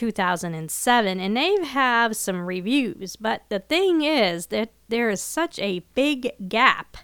2007, 0.00 1.20
and 1.20 1.36
they 1.36 1.62
have 1.62 2.16
some 2.16 2.40
reviews. 2.40 3.16
But 3.16 3.42
the 3.50 3.58
thing 3.58 4.00
is 4.00 4.46
that 4.46 4.72
there 4.88 5.10
is 5.10 5.20
such 5.20 5.58
a 5.58 5.84
big 5.94 6.32
gap 6.48 6.96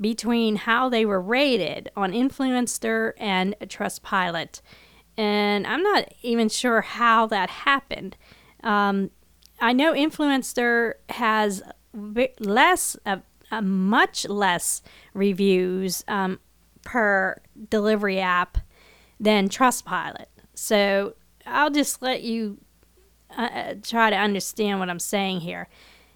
between 0.00 0.56
how 0.56 0.88
they 0.88 1.04
were 1.04 1.20
rated 1.20 1.90
on 1.94 2.14
Influenster 2.14 3.14
and 3.18 3.54
Trustpilot. 3.64 4.62
And 5.18 5.66
I'm 5.66 5.82
not 5.82 6.10
even 6.22 6.48
sure 6.48 6.80
how 6.80 7.26
that 7.26 7.50
happened. 7.50 8.16
Um, 8.64 9.10
I 9.60 9.74
know 9.74 9.94
Influenster 9.94 10.96
has 11.10 11.62
less, 12.40 12.96
uh, 13.04 13.18
uh, 13.50 13.60
much 13.60 14.26
less 14.26 14.80
reviews 15.12 16.02
um, 16.08 16.40
per 16.82 17.42
delivery 17.68 18.20
app 18.20 18.56
than 19.20 19.50
Trustpilot. 19.50 20.28
So 20.54 21.12
I'll 21.46 21.70
just 21.70 22.02
let 22.02 22.22
you 22.22 22.58
uh, 23.36 23.42
uh 23.42 23.74
try 23.82 24.10
to 24.10 24.16
understand 24.16 24.80
what 24.80 24.90
I'm 24.90 24.98
saying 24.98 25.40
here. 25.40 25.68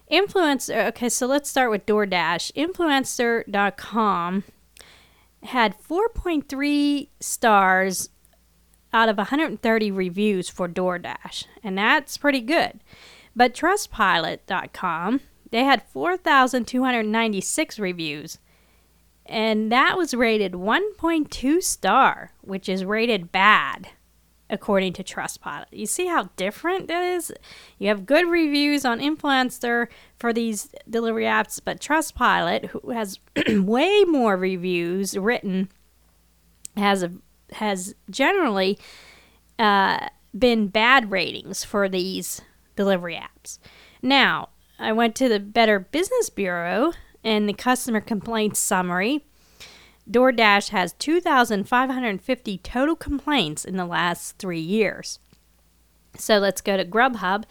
Influenster, 0.07 0.83
okay, 0.87 1.09
so 1.09 1.27
let's 1.27 1.49
start 1.49 1.69
with 1.69 1.85
DoorDash. 1.85 2.53
Influenster.com 2.55 4.43
had 5.43 5.75
4.3 5.77 7.09
stars 7.19 8.09
out 8.93 9.09
of 9.09 9.17
130 9.17 9.91
reviews 9.91 10.47
for 10.49 10.69
DoorDash, 10.69 11.45
and 11.61 11.77
that's 11.77 12.17
pretty 12.17 12.39
good. 12.41 12.79
But 13.35 13.53
Trustpilot.com, 13.53 15.19
they 15.51 15.63
had 15.65 15.83
4,296 15.83 17.79
reviews. 17.79 18.39
And 19.25 19.69
that 19.73 19.97
was 19.97 20.13
rated 20.13 20.53
1.2 20.53 21.61
star, 21.61 22.31
which 22.41 22.69
is 22.69 22.85
rated 22.85 23.33
bad 23.33 23.89
according 24.49 24.93
to 24.93 25.03
Trustpilot. 25.03 25.65
You 25.71 25.85
see 25.85 26.07
how 26.07 26.29
different 26.35 26.87
that 26.87 27.03
is? 27.03 27.33
You 27.77 27.89
have 27.89 28.05
good 28.05 28.27
reviews 28.27 28.85
on 28.85 29.01
Influenster 29.01 29.89
for 30.17 30.31
these 30.31 30.69
delivery 30.89 31.25
apps, 31.25 31.59
but 31.63 31.79
Trustpilot, 31.79 32.67
who 32.67 32.91
has 32.91 33.19
way 33.49 34.03
more 34.05 34.37
reviews 34.37 35.17
written, 35.17 35.69
has 36.75 37.03
a, 37.03 37.11
has 37.53 37.95
generally 38.09 38.77
uh, 39.59 40.07
been 40.37 40.67
bad 40.67 41.11
ratings 41.11 41.63
for 41.63 41.89
these 41.89 42.41
delivery 42.75 43.15
apps. 43.15 43.59
Now, 44.01 44.49
I 44.79 44.93
went 44.93 45.15
to 45.15 45.27
the 45.27 45.39
Better 45.39 45.79
Business 45.79 46.29
Bureau 46.29 46.93
and 47.23 47.49
the 47.49 47.53
customer 47.53 47.99
complaints 47.99 48.59
summary. 48.59 49.25
DoorDash 50.09 50.69
has 50.69 50.93
2,550 50.93 52.57
total 52.59 52.95
complaints 52.95 53.65
in 53.65 53.75
the 53.77 53.85
last 53.85 54.37
three 54.37 54.59
years. 54.59 55.19
So 56.15 56.37
let's 56.37 56.61
go 56.61 56.77
to 56.77 56.85
Grubhub. 56.85 57.43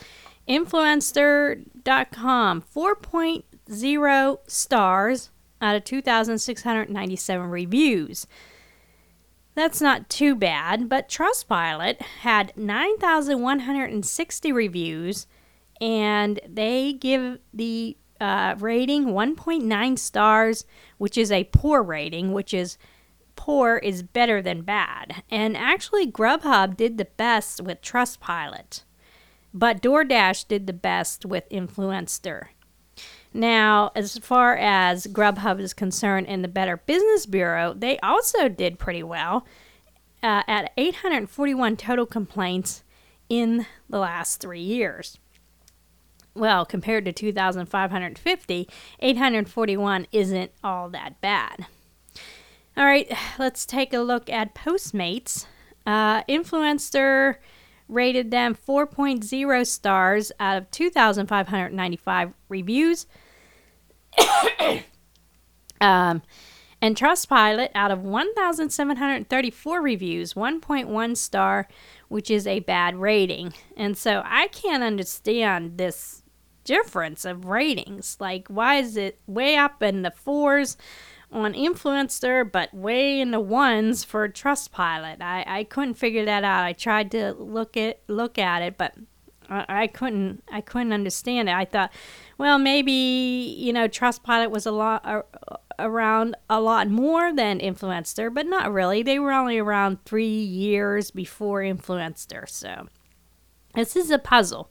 Influenster.com, 0.46 2.64
4.0 2.74 4.38
stars 4.46 5.30
out 5.60 5.76
of 5.76 5.84
2,697 5.84 7.50
reviews. 7.50 8.26
That's 9.54 9.80
not 9.80 10.08
too 10.08 10.36
bad, 10.36 10.88
but 10.88 11.08
Trustpilot 11.08 12.00
had 12.20 12.52
9,160 12.56 14.52
reviews 14.52 15.26
and 15.80 16.38
they 16.46 16.92
give 16.92 17.38
the 17.52 17.96
uh, 18.20 18.54
rating 18.58 19.06
1.9 19.06 19.98
stars, 19.98 20.64
which 20.98 21.16
is 21.18 21.30
a 21.30 21.44
poor 21.44 21.82
rating, 21.82 22.32
which 22.32 22.54
is 22.54 22.78
poor 23.36 23.76
is 23.76 24.02
better 24.02 24.42
than 24.42 24.62
bad. 24.62 25.22
And 25.30 25.56
actually, 25.56 26.10
Grubhub 26.10 26.76
did 26.76 26.98
the 26.98 27.04
best 27.04 27.60
with 27.60 27.82
Trustpilot, 27.82 28.82
but 29.52 29.82
DoorDash 29.82 30.48
did 30.48 30.66
the 30.66 30.72
best 30.72 31.24
with 31.24 31.44
Influenster. 31.50 32.50
Now, 33.32 33.92
as 33.94 34.16
far 34.18 34.56
as 34.56 35.06
Grubhub 35.06 35.60
is 35.60 35.74
concerned 35.74 36.26
and 36.26 36.42
the 36.42 36.48
Better 36.48 36.78
Business 36.78 37.26
Bureau, 37.26 37.74
they 37.74 37.98
also 37.98 38.48
did 38.48 38.78
pretty 38.78 39.02
well 39.02 39.46
uh, 40.22 40.42
at 40.48 40.72
841 40.78 41.76
total 41.76 42.06
complaints 42.06 42.82
in 43.28 43.66
the 43.90 43.98
last 43.98 44.40
three 44.40 44.60
years 44.60 45.18
well, 46.36 46.64
compared 46.64 47.04
to 47.06 47.12
2,550, 47.12 48.68
841 49.00 50.06
isn't 50.12 50.52
all 50.62 50.88
that 50.90 51.20
bad. 51.20 51.66
All 52.76 52.84
right, 52.84 53.10
let's 53.38 53.64
take 53.64 53.94
a 53.94 54.00
look 54.00 54.28
at 54.28 54.54
Postmates. 54.54 55.46
Uh, 55.86 56.22
Influenster 56.28 57.40
rated 57.88 58.30
them 58.30 58.54
4.0 58.54 59.66
stars 59.66 60.32
out 60.38 60.56
of 60.58 60.70
2,595 60.70 62.32
reviews. 62.48 63.06
um, 65.80 66.22
and 66.82 66.96
Trustpilot, 66.96 67.70
out 67.74 67.90
of 67.90 68.02
1,734 68.02 69.80
reviews, 69.80 70.34
1.1 70.34 71.16
star, 71.16 71.68
which 72.08 72.30
is 72.30 72.46
a 72.46 72.60
bad 72.60 72.96
rating. 72.96 73.54
And 73.76 73.96
so 73.96 74.22
I 74.24 74.48
can't 74.48 74.82
understand 74.82 75.78
this 75.78 76.22
difference 76.66 77.24
of 77.24 77.46
ratings. 77.46 78.18
Like, 78.20 78.48
why 78.48 78.76
is 78.76 78.96
it 78.96 79.18
way 79.26 79.56
up 79.56 79.82
in 79.82 80.02
the 80.02 80.10
fours 80.10 80.76
on 81.32 81.54
Influenster, 81.54 82.44
but 82.44 82.74
way 82.74 83.20
in 83.20 83.30
the 83.30 83.40
ones 83.40 84.04
for 84.04 84.28
Trustpilot? 84.28 85.22
I, 85.22 85.44
I 85.46 85.64
couldn't 85.64 85.94
figure 85.94 86.26
that 86.26 86.44
out. 86.44 86.64
I 86.64 86.74
tried 86.74 87.10
to 87.12 87.32
look 87.32 87.76
at 87.76 88.00
look 88.08 88.38
at 88.38 88.60
it, 88.60 88.76
but 88.76 88.94
I, 89.48 89.64
I 89.68 89.86
couldn't 89.86 90.42
I 90.50 90.60
couldn't 90.60 90.92
understand 90.92 91.48
it. 91.48 91.54
I 91.54 91.64
thought, 91.64 91.92
well, 92.36 92.58
maybe 92.58 92.92
you 92.92 93.72
know 93.72 93.88
Trustpilot 93.88 94.50
was 94.50 94.66
a 94.66 94.72
lot 94.72 95.06
uh, 95.06 95.22
around 95.78 96.36
a 96.50 96.60
lot 96.60 96.88
more 96.88 97.32
than 97.32 97.60
Influenster, 97.60 98.28
but 98.28 98.46
not 98.46 98.72
really. 98.72 99.02
They 99.02 99.18
were 99.18 99.32
only 99.32 99.58
around 99.58 100.04
three 100.04 100.26
years 100.26 101.10
before 101.10 101.62
Influenster, 101.62 102.46
so 102.48 102.88
this 103.74 103.94
is 103.94 104.10
a 104.10 104.18
puzzle. 104.18 104.70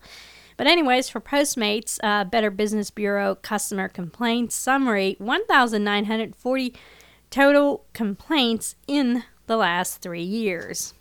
But, 0.57 0.67
anyways, 0.67 1.09
for 1.09 1.19
Postmates, 1.19 1.99
uh, 2.03 2.23
Better 2.23 2.49
Business 2.49 2.89
Bureau 2.89 3.35
customer 3.35 3.89
complaints 3.89 4.55
summary 4.55 5.17
1,940 5.19 6.73
total 7.29 7.85
complaints 7.93 8.75
in 8.87 9.23
the 9.47 9.57
last 9.57 10.01
three 10.01 10.23
years. 10.23 10.93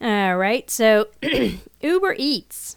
All 0.00 0.36
right, 0.36 0.70
so 0.70 1.08
Uber 1.80 2.14
Eats, 2.18 2.76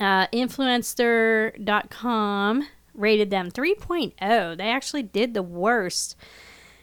uh, 0.00 0.26
Influenster.com 0.32 2.66
rated 2.94 3.30
them 3.30 3.50
3.0. 3.50 4.56
They 4.56 4.68
actually 4.68 5.02
did 5.02 5.34
the 5.34 5.42
worst 5.42 6.16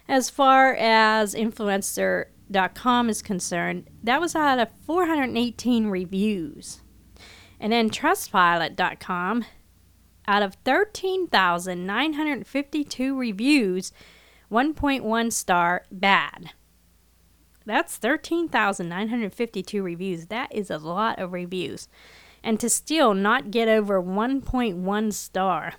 as 0.07 0.29
far 0.29 0.75
as 0.75 1.33
Influenster.com 1.33 3.09
is 3.09 3.21
concerned. 3.21 3.89
That 4.03 4.19
was 4.21 4.35
out 4.35 4.59
of 4.59 4.67
418 4.85 5.87
reviews. 5.87 6.80
And 7.61 7.71
then 7.71 7.89
Trustpilot.com, 7.91 9.45
out 10.27 10.41
of 10.41 10.55
13,952 10.65 13.17
reviews, 13.17 13.93
1.1 14.51 15.31
star 15.31 15.85
bad. 15.91 16.49
That's 17.65 17.97
13,952 17.97 19.83
reviews. 19.83 20.25
That 20.25 20.51
is 20.51 20.71
a 20.71 20.79
lot 20.79 21.19
of 21.19 21.33
reviews. 21.33 21.87
And 22.43 22.59
to 22.59 22.67
still 22.67 23.13
not 23.13 23.51
get 23.51 23.67
over 23.67 24.01
1.1 24.01 25.13
star. 25.13 25.73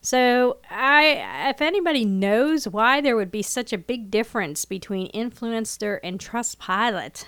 So, 0.00 0.58
I 0.68 1.50
if 1.50 1.62
anybody 1.62 2.04
knows 2.04 2.66
why 2.66 3.00
there 3.00 3.14
would 3.16 3.30
be 3.30 3.42
such 3.42 3.72
a 3.72 3.78
big 3.78 4.10
difference 4.10 4.64
between 4.64 5.06
Influenster 5.06 6.00
and 6.02 6.18
Trustpilot, 6.18 7.26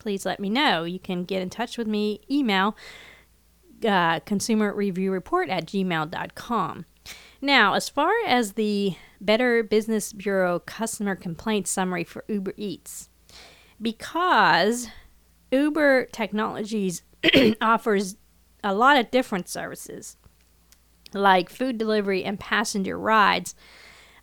please 0.00 0.26
let 0.26 0.40
me 0.40 0.50
know. 0.50 0.82
You 0.82 0.98
can 0.98 1.24
get 1.24 1.42
in 1.42 1.50
touch 1.50 1.78
with 1.78 1.86
me, 1.86 2.20
email 2.28 2.76
uh, 3.84 4.20
consumer 4.20 4.74
review 4.74 5.12
report 5.12 5.48
at 5.48 5.66
gmail.com. 5.66 6.84
Now, 7.40 7.74
as 7.74 7.88
far 7.88 8.12
as 8.26 8.52
the 8.52 8.94
Better 9.20 9.62
Business 9.62 10.12
Bureau 10.12 10.58
customer 10.58 11.16
complaint 11.16 11.66
summary 11.66 12.04
for 12.04 12.24
Uber 12.28 12.54
Eats, 12.56 13.08
because 13.80 14.88
Uber 15.50 16.06
Technologies 16.12 17.02
offers 17.60 18.16
a 18.62 18.74
lot 18.74 18.98
of 18.98 19.10
different 19.10 19.48
services 19.48 20.16
like 21.12 21.48
food 21.48 21.78
delivery 21.78 22.24
and 22.24 22.38
passenger 22.38 22.98
rides. 22.98 23.54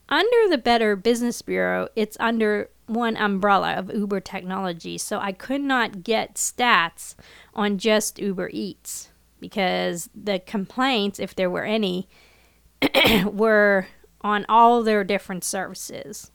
Under 0.10 0.50
the 0.50 0.58
Better 0.58 0.96
Business 0.96 1.42
Bureau, 1.42 1.90
it's 1.96 2.16
under 2.20 2.70
one 2.86 3.18
umbrella 3.18 3.74
of 3.74 3.94
Uber 3.94 4.22
technology, 4.22 4.98
so 4.98 5.20
I 5.20 5.34
could 5.34 5.62
not 5.62 6.04
get 6.04 6.36
stats 6.36 7.16
on 7.54 7.78
just 7.78 8.18
Uber 8.18 8.50
Eats 8.54 9.10
because 9.40 10.10
the 10.16 10.40
complaints, 10.40 11.20
if 11.20 11.36
there 11.36 11.50
were 11.50 11.66
any, 11.66 12.08
were 13.26 13.88
on 14.22 14.46
all 14.48 14.82
their 14.82 15.04
different 15.04 15.44
services. 15.44 16.32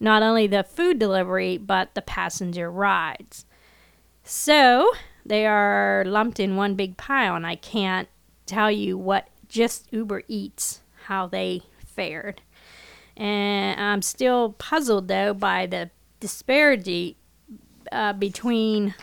Not 0.00 0.22
only 0.22 0.46
the 0.46 0.64
food 0.64 0.98
delivery, 0.98 1.58
but 1.58 1.94
the 1.94 2.02
passenger 2.02 2.70
rides. 2.70 3.44
So 4.24 4.90
they 5.24 5.46
are 5.46 6.04
lumped 6.06 6.40
in 6.40 6.56
one 6.56 6.74
big 6.74 6.96
pile, 6.96 7.36
and 7.36 7.46
I 7.46 7.56
can't 7.56 8.08
tell 8.46 8.70
you 8.70 8.96
what 8.96 9.28
just 9.48 9.86
Uber 9.92 10.22
Eats, 10.28 10.80
how 11.04 11.26
they 11.26 11.62
fared. 11.84 12.40
And 13.16 13.80
I'm 13.80 14.02
still 14.02 14.52
puzzled 14.52 15.08
though 15.08 15.34
by 15.34 15.66
the 15.66 15.90
disparity 16.20 17.16
uh, 17.90 18.12
between 18.14 18.94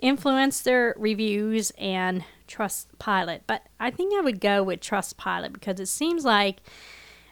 Influenster 0.00 0.94
reviews 0.98 1.70
and 1.78 2.24
Trustpilot. 2.48 3.42
But 3.46 3.62
I 3.78 3.90
think 3.90 4.14
I 4.14 4.20
would 4.20 4.40
go 4.40 4.62
with 4.62 4.80
Trustpilot 4.80 5.52
because 5.52 5.78
it 5.78 5.86
seems 5.86 6.24
like 6.24 6.58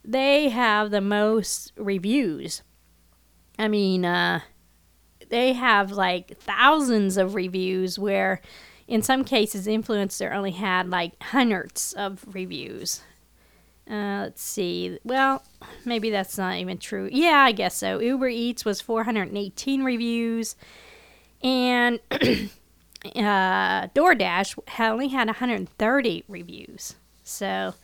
they 0.04 0.48
have 0.48 0.90
the 0.90 1.00
most 1.00 1.72
reviews. 1.76 2.62
I 3.58 3.68
mean, 3.68 4.04
uh, 4.04 4.40
they 5.28 5.52
have 5.52 5.90
like 5.92 6.38
thousands 6.38 7.16
of 7.16 7.34
reviews 7.34 7.98
where 7.98 8.40
in 8.86 9.02
some 9.02 9.24
cases 9.24 9.66
Influenster 9.66 10.32
only 10.32 10.52
had 10.52 10.88
like 10.88 11.20
hundreds 11.22 11.92
of 11.92 12.24
reviews 12.32 13.02
uh, 13.90 14.20
let's 14.22 14.42
see. 14.42 14.98
Well, 15.02 15.42
maybe 15.84 16.10
that's 16.10 16.38
not 16.38 16.58
even 16.58 16.78
true. 16.78 17.08
Yeah, 17.10 17.38
I 17.38 17.52
guess 17.52 17.76
so. 17.76 17.98
Uber 17.98 18.28
Eats 18.28 18.64
was 18.64 18.80
418 18.80 19.82
reviews, 19.82 20.54
and 21.42 21.98
uh, 22.12 22.18
DoorDash 23.88 24.58
only 24.78 25.08
had 25.08 25.26
130 25.26 26.24
reviews. 26.28 26.94
So, 27.24 27.74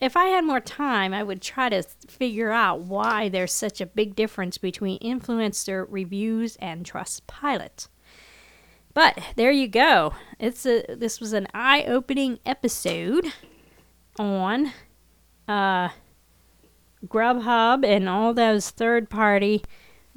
if 0.00 0.16
I 0.16 0.24
had 0.26 0.44
more 0.44 0.60
time, 0.60 1.14
I 1.14 1.22
would 1.22 1.42
try 1.42 1.68
to 1.68 1.82
figure 1.82 2.50
out 2.50 2.80
why 2.80 3.28
there's 3.28 3.52
such 3.52 3.80
a 3.80 3.86
big 3.86 4.16
difference 4.16 4.58
between 4.58 4.96
Influenster 4.98 5.84
reviews 5.84 6.56
and 6.56 6.84
Trustpilot. 6.84 7.86
But 8.92 9.18
there 9.36 9.52
you 9.52 9.68
go. 9.68 10.14
It's 10.40 10.66
a 10.66 10.84
this 10.88 11.20
was 11.20 11.32
an 11.32 11.46
eye-opening 11.54 12.40
episode 12.44 13.32
on 14.20 14.72
uh, 15.48 15.88
Grubhub 17.06 17.84
and 17.84 18.08
all 18.08 18.34
those 18.34 18.70
third 18.70 19.08
party 19.08 19.64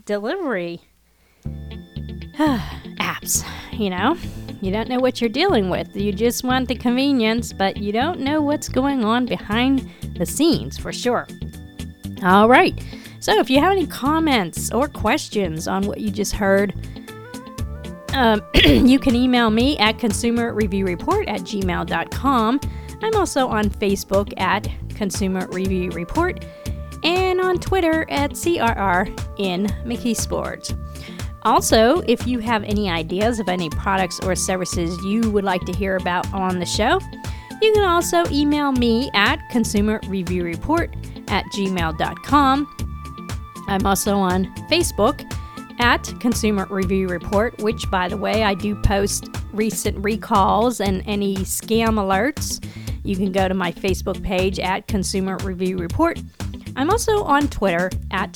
delivery 0.06 0.82
apps. 2.36 3.46
You 3.72 3.90
know, 3.90 4.18
you 4.62 4.72
don't 4.72 4.90
know 4.90 5.00
what 5.00 5.22
you're 5.22 5.30
dealing 5.30 5.70
with. 5.70 5.96
You 5.96 6.12
just 6.12 6.44
want 6.44 6.68
the 6.68 6.76
convenience, 6.76 7.54
but 7.54 7.78
you 7.78 7.92
don't 7.92 8.20
know 8.20 8.42
what's 8.42 8.70
going 8.70 9.04
on 9.04 9.26
behind 9.26 9.90
the 10.18 10.26
scenes 10.26 10.78
for 10.78 10.92
sure. 10.92 11.28
All 12.24 12.48
right. 12.48 12.80
So 13.20 13.40
if 13.40 13.50
you 13.50 13.62
have 13.62 13.72
any 13.72 13.88
comments 13.88 14.70
or 14.72 14.90
questions 14.90 15.68
on 15.68 15.88
what 15.88 16.02
you 16.02 16.12
just 16.12 16.34
heard, 16.34 16.74
um, 18.14 18.42
you 18.66 19.00
can 19.00 19.16
email 19.16 19.50
me 19.50 19.78
at 19.80 19.98
consumerreviewreport 19.98 21.28
at 21.28 21.42
gmail.com. 21.42 22.60
I'm 23.04 23.16
also 23.18 23.48
on 23.48 23.70
Facebook 23.70 24.34
at 24.40 24.68
Consumer 24.96 25.48
Review 25.52 25.92
Report. 25.92 26.46
and 27.04 27.42
on 27.42 27.60
Twitter 27.60 28.10
at 28.10 28.32
CRR 28.32 29.08
in 29.38 29.66
McKeesports. 29.86 30.80
Also, 31.44 32.00
if 32.08 32.26
you 32.26 32.40
have 32.40 32.64
any 32.64 32.90
ideas 32.90 33.40
of 33.40 33.50
any 33.50 33.70
products 33.70 34.22
or 34.22 34.36
services 34.36 35.04
you 35.04 35.30
would 35.32 35.44
like 35.44 35.66
to 35.66 35.74
hear 35.74 35.98
about 35.98 36.34
on 36.34 36.60
the 36.60 36.66
show, 36.66 37.02
you 37.62 37.74
can 37.74 37.84
also 37.84 38.24
email 38.32 38.72
me 38.72 39.12
at 39.14 39.38
consumerreviewreport 39.52 41.30
at 41.30 41.44
gmail.com. 41.48 42.76
I'm 43.68 43.86
also 43.86 44.16
on 44.16 44.46
Facebook 44.70 45.30
at 45.80 46.14
Consumer 46.22 46.68
Review 46.70 47.10
Report, 47.10 47.58
which, 47.62 47.90
by 47.92 48.08
the 48.08 48.16
way, 48.16 48.44
I 48.44 48.54
do 48.54 48.76
post 48.76 49.28
recent 49.52 50.02
recalls 50.04 50.80
and 50.80 51.04
any 51.06 51.36
scam 51.38 51.96
alerts. 51.96 52.64
You 53.04 53.16
can 53.16 53.32
go 53.32 53.48
to 53.48 53.54
my 53.54 53.72
Facebook 53.72 54.22
page 54.24 54.60
at 54.60 54.88
Consumer 54.88 55.38
Review 55.38 55.78
Report. 55.78 56.20
I'm 56.76 56.90
also 56.90 57.24
on 57.24 57.48
Twitter 57.50 57.90
at 58.12 58.34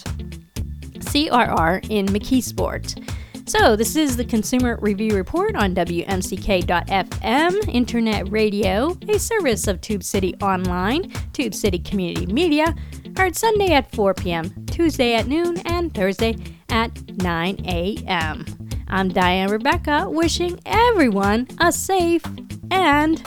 CRR 0.99 1.89
in 1.89 2.05
McKeesport. 2.07 3.13
So, 3.47 3.77
this 3.77 3.95
is 3.95 4.17
the 4.17 4.25
Consumer 4.25 4.77
Review 4.81 5.15
Report 5.15 5.55
on 5.55 5.73
WMCK.FM, 5.73 7.69
Internet 7.73 8.29
Radio, 8.29 8.97
a 9.07 9.17
service 9.17 9.67
of 9.67 9.79
Tube 9.79 10.03
City 10.03 10.35
Online, 10.41 11.09
Tube 11.31 11.53
City 11.53 11.79
Community 11.79 12.25
Media, 12.25 12.75
heard 13.15 13.37
Sunday 13.37 13.71
at 13.71 13.89
4 13.95 14.13
p.m., 14.15 14.65
Tuesday 14.65 15.13
at 15.13 15.27
noon, 15.27 15.59
and 15.59 15.93
Thursday 15.93 16.35
at 16.67 16.91
9 17.21 17.65
a.m. 17.65 18.45
I'm 18.89 19.07
Diane 19.07 19.49
Rebecca, 19.49 20.09
wishing 20.09 20.59
everyone 20.65 21.47
a 21.61 21.71
safe 21.71 22.23
and 22.69 23.23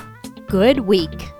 good 0.50 0.80
week. 0.80 1.30